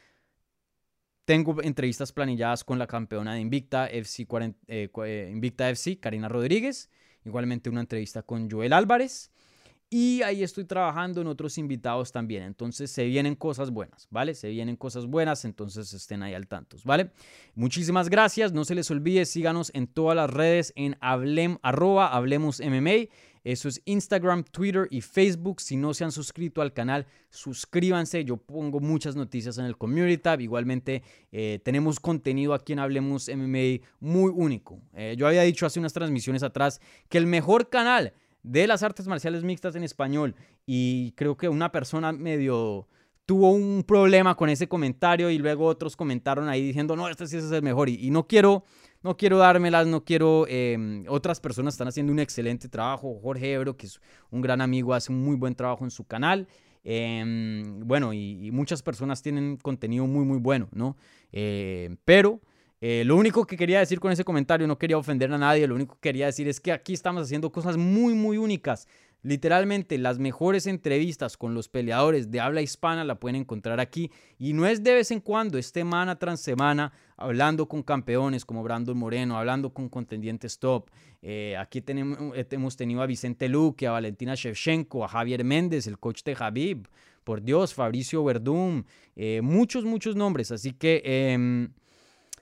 tengo 1.28 1.62
entrevistas 1.62 2.12
planilladas 2.12 2.64
con 2.64 2.78
la 2.78 2.86
campeona 2.86 3.34
de 3.34 3.40
Invicta 3.40 3.86
FC, 3.86 4.26
eh, 4.66 5.30
Invicta 5.30 5.68
FC, 5.68 5.98
Karina 6.00 6.28
Rodríguez. 6.28 6.90
Igualmente 7.28 7.68
una 7.68 7.80
entrevista 7.80 8.22
con 8.22 8.50
Joel 8.50 8.72
Álvarez. 8.72 9.30
Y 9.90 10.22
ahí 10.22 10.42
estoy 10.42 10.64
trabajando 10.64 11.20
en 11.20 11.26
otros 11.26 11.56
invitados 11.56 12.10
también. 12.10 12.42
Entonces 12.42 12.90
se 12.90 13.04
vienen 13.04 13.34
cosas 13.34 13.70
buenas, 13.70 14.06
¿vale? 14.10 14.34
Se 14.34 14.48
vienen 14.48 14.76
cosas 14.76 15.06
buenas, 15.06 15.44
entonces 15.44 15.92
estén 15.92 16.22
ahí 16.22 16.34
al 16.34 16.46
tanto, 16.46 16.76
¿vale? 16.84 17.10
Muchísimas 17.54 18.08
gracias. 18.10 18.52
No 18.52 18.64
se 18.64 18.74
les 18.74 18.90
olvide, 18.90 19.24
síganos 19.24 19.70
en 19.74 19.86
todas 19.86 20.16
las 20.16 20.28
redes 20.28 20.72
en 20.74 20.96
hablem, 21.00 21.58
arroba 21.62 22.08
Hablemos 22.08 22.60
MMA. 22.60 23.08
Eso 23.48 23.66
es 23.70 23.80
Instagram, 23.86 24.44
Twitter 24.44 24.88
y 24.90 25.00
Facebook. 25.00 25.62
Si 25.62 25.78
no 25.78 25.94
se 25.94 26.04
han 26.04 26.12
suscrito 26.12 26.60
al 26.60 26.74
canal, 26.74 27.06
suscríbanse. 27.30 28.22
Yo 28.22 28.36
pongo 28.36 28.78
muchas 28.78 29.16
noticias 29.16 29.56
en 29.56 29.64
el 29.64 29.78
Community 29.78 30.18
Tab. 30.18 30.42
Igualmente, 30.42 31.02
eh, 31.32 31.58
tenemos 31.64 31.98
contenido 31.98 32.52
aquí 32.52 32.74
en 32.74 32.80
Hablemos 32.80 33.30
MMA 33.34 33.86
muy 34.00 34.30
único. 34.34 34.82
Eh, 34.92 35.14
yo 35.16 35.26
había 35.26 35.40
dicho 35.44 35.64
hace 35.64 35.80
unas 35.80 35.94
transmisiones 35.94 36.42
atrás 36.42 36.78
que 37.08 37.16
el 37.16 37.26
mejor 37.26 37.70
canal 37.70 38.12
de 38.42 38.66
las 38.66 38.82
artes 38.82 39.06
marciales 39.06 39.42
mixtas 39.44 39.74
en 39.76 39.82
español 39.82 40.34
y 40.66 41.12
creo 41.12 41.38
que 41.38 41.48
una 41.48 41.72
persona 41.72 42.12
medio 42.12 42.86
tuvo 43.24 43.52
un 43.52 43.82
problema 43.82 44.34
con 44.34 44.50
ese 44.50 44.68
comentario 44.68 45.30
y 45.30 45.38
luego 45.38 45.64
otros 45.64 45.96
comentaron 45.96 46.50
ahí 46.50 46.62
diciendo, 46.62 46.96
no, 46.96 47.08
este 47.08 47.26
sí 47.26 47.38
es 47.38 47.50
el 47.50 47.62
mejor 47.62 47.88
y, 47.88 48.10
no 48.10 48.26
quiero... 48.26 48.64
No 49.02 49.16
quiero 49.16 49.38
dármelas, 49.38 49.86
no 49.86 50.04
quiero... 50.04 50.46
Em, 50.48 51.04
otras 51.08 51.40
personas 51.40 51.74
están 51.74 51.88
haciendo 51.88 52.12
un 52.12 52.18
excelente 52.18 52.68
trabajo. 52.68 53.18
Jorge 53.22 53.52
Ebro, 53.52 53.76
que 53.76 53.86
es 53.86 54.00
un 54.30 54.40
gran 54.40 54.60
amigo, 54.60 54.92
hace 54.94 55.12
un 55.12 55.22
muy 55.22 55.36
buen 55.36 55.54
trabajo 55.54 55.84
en 55.84 55.90
su 55.90 56.04
canal. 56.04 56.48
Em, 56.84 57.80
bueno, 57.86 58.12
y, 58.12 58.50
muchas 58.50 58.82
personas 58.82 59.22
tienen 59.22 59.56
contenido 59.56 60.06
muy, 60.06 60.24
muy 60.24 60.38
bueno, 60.38 60.68
¿no? 60.72 60.96
Eh, 61.32 61.96
pero 62.04 62.40
Eh, 62.80 63.02
lo 63.04 63.16
único 63.16 63.44
que 63.44 63.56
quería 63.56 63.80
decir 63.80 63.98
con 63.98 64.12
ese 64.12 64.24
comentario, 64.24 64.66
no 64.68 64.78
quería 64.78 64.96
ofender 64.96 65.32
a 65.32 65.38
nadie, 65.38 65.66
lo 65.66 65.74
único 65.74 65.94
que 65.94 66.00
quería 66.00 66.26
decir 66.26 66.46
es 66.46 66.60
que 66.60 66.70
aquí 66.70 66.92
estamos 66.92 67.24
haciendo 67.24 67.50
cosas 67.50 67.76
muy, 67.76 68.14
muy 68.14 68.38
únicas. 68.38 68.86
Literalmente 69.22 69.98
las 69.98 70.18
mejores 70.18 70.66
entrevistas 70.66 71.36
con 71.36 71.52
los 71.52 71.68
peleadores 71.68 72.30
de 72.30 72.40
habla 72.40 72.62
hispana 72.62 73.02
la 73.02 73.18
pueden 73.18 73.36
encontrar 73.36 73.80
aquí 73.80 74.12
y 74.38 74.52
no 74.52 74.64
es 74.64 74.84
de 74.84 74.94
vez 74.94 75.10
en 75.10 75.20
cuando, 75.20 75.58
es 75.58 75.66
semana 75.66 76.18
tras 76.18 76.40
semana 76.40 76.92
hablando 77.16 77.66
con 77.66 77.82
campeones 77.82 78.44
como 78.44 78.62
Brandon 78.62 78.96
Moreno, 78.96 79.36
hablando 79.36 79.74
con 79.74 79.88
contendientes 79.88 80.58
top. 80.58 80.88
Eh, 81.20 81.56
aquí 81.56 81.80
tenemos, 81.80 82.18
eh, 82.36 82.46
hemos 82.50 82.76
tenido 82.76 83.02
a 83.02 83.06
Vicente 83.06 83.48
Luque, 83.48 83.88
a 83.88 83.92
Valentina 83.92 84.36
Shevchenko, 84.36 85.04
a 85.04 85.08
Javier 85.08 85.44
Méndez, 85.44 85.88
el 85.88 85.98
coach 85.98 86.22
de 86.22 86.36
Habib, 86.38 86.88
por 87.24 87.42
Dios, 87.42 87.74
Fabricio 87.74 88.22
Verdum, 88.22 88.84
eh, 89.16 89.40
muchos, 89.42 89.84
muchos 89.84 90.14
nombres. 90.14 90.52
Así 90.52 90.72
que... 90.72 91.02
Em, 91.04 91.70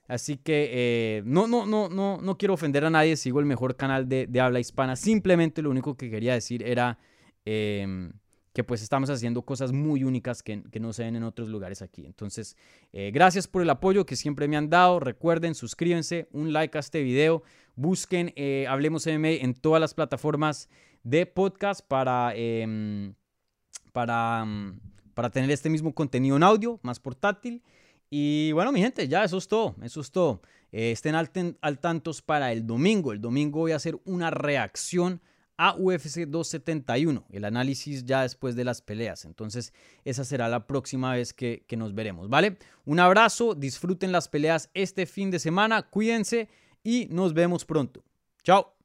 Así 0.09 0.36
que 0.36 0.70
eh, 0.72 1.22
no, 1.24 1.46
no, 1.48 1.66
no, 1.66 1.88
no, 1.88 2.18
no 2.20 2.38
quiero 2.38 2.54
ofender 2.54 2.84
a 2.84 2.90
nadie, 2.90 3.16
sigo 3.16 3.40
el 3.40 3.46
mejor 3.46 3.76
canal 3.76 4.09
de, 4.09 4.28
habla 4.40 4.61
hispana. 4.61 4.94
Simplemente 4.96 5.62
lo 5.62 5.70
único 5.70 5.96
que 5.96 6.11
quería 6.11 6.34
decir 6.34 6.62
era 6.62 6.98
em, 7.44 8.12
que 8.52 8.62
pues 8.62 8.82
estamos 8.82 9.11
haciendo 9.11 9.42
cosas 9.42 9.72
muy 9.72 10.04
únicas 10.04 10.42
que, 10.42 10.62
no 10.80 10.92
se 10.92 11.04
ven 11.04 11.16
en 11.16 11.24
otros 11.24 11.48
lugares 11.48 11.82
aquí. 11.82 12.07
Entonces, 12.07 12.57
eh, 12.92 13.11
gracias 13.12 13.48
por 13.48 13.62
el 13.62 13.70
apoyo 13.70 14.07
que 14.07 14.14
siempre 14.14 14.46
me 14.46 14.57
han 14.57 14.70
dado. 14.70 15.00
Recuerden, 15.00 15.54
suscríbanse, 15.54 16.28
un 16.32 16.52
like 16.52 16.78
a 16.78 16.80
este 16.80 17.02
video. 17.02 17.42
Busquen 17.74 18.32
eh, 18.36 18.66
Hablemos 18.68 19.07
MMA 19.07 19.42
en 19.42 19.54
todas 19.54 19.80
las 19.80 19.92
plataformas 19.92 20.68
de 21.02 21.26
podcast 21.26 21.86
para, 21.86 22.32
em, 22.34 23.14
para, 23.92 24.44
mm, 24.44 24.80
para 25.14 25.30
tener 25.30 25.50
este 25.50 25.68
mismo 25.68 25.92
contenido 25.94 26.36
en 26.36 26.44
audio, 26.44 26.78
más 26.82 27.00
portátil. 27.00 27.62
Y 28.11 28.52
bueno, 28.52 28.72
mi 28.72 28.80
gente, 28.80 29.09
ya 29.09 29.24
eso 29.24 29.38
es 29.38 29.48
todo, 29.48 29.74
eso 29.82 30.00
es 30.00 30.11
todo. 30.11 30.40
Eh, 30.72 30.92
estén 30.92 31.14
al, 31.14 31.30
al 31.61 31.78
tantos 31.78 32.22
para 32.22 32.52
el 32.52 32.66
domingo. 32.66 33.12
El 33.12 33.20
domingo 33.20 33.61
voy 33.61 33.72
a 33.72 33.76
hacer 33.76 33.98
una 34.04 34.30
reacción 34.30 35.20
a 35.59 35.74
UFC 35.74 36.26
271, 36.26 37.24
el 37.30 37.44
análisis 37.44 38.04
ya 38.04 38.22
después 38.22 38.57
de 38.57 38.64
las 38.64 38.82
peleas. 38.82 39.24
Entonces, 39.24 39.72
esa 40.04 40.24
será 40.24 40.48
la 40.48 40.66
próxima 40.66 41.14
vez 41.14 41.32
que, 41.32 41.64
que 41.66 41.76
nos 41.76 41.94
veremos, 41.94 42.28
¿vale? 42.28 42.59
Un 42.84 43.00
abrazo, 43.00 43.54
disfruten 43.54 44.12
las 44.12 44.28
peleas 44.28 44.70
este 44.74 45.07
fin 45.07 45.30
de 45.30 45.38
semana, 45.38 45.82
cuídense 45.82 46.48
y 46.84 47.09
nos 47.11 47.32
vemos 47.32 47.64
pronto. 47.64 48.04
Chao. 48.42 48.75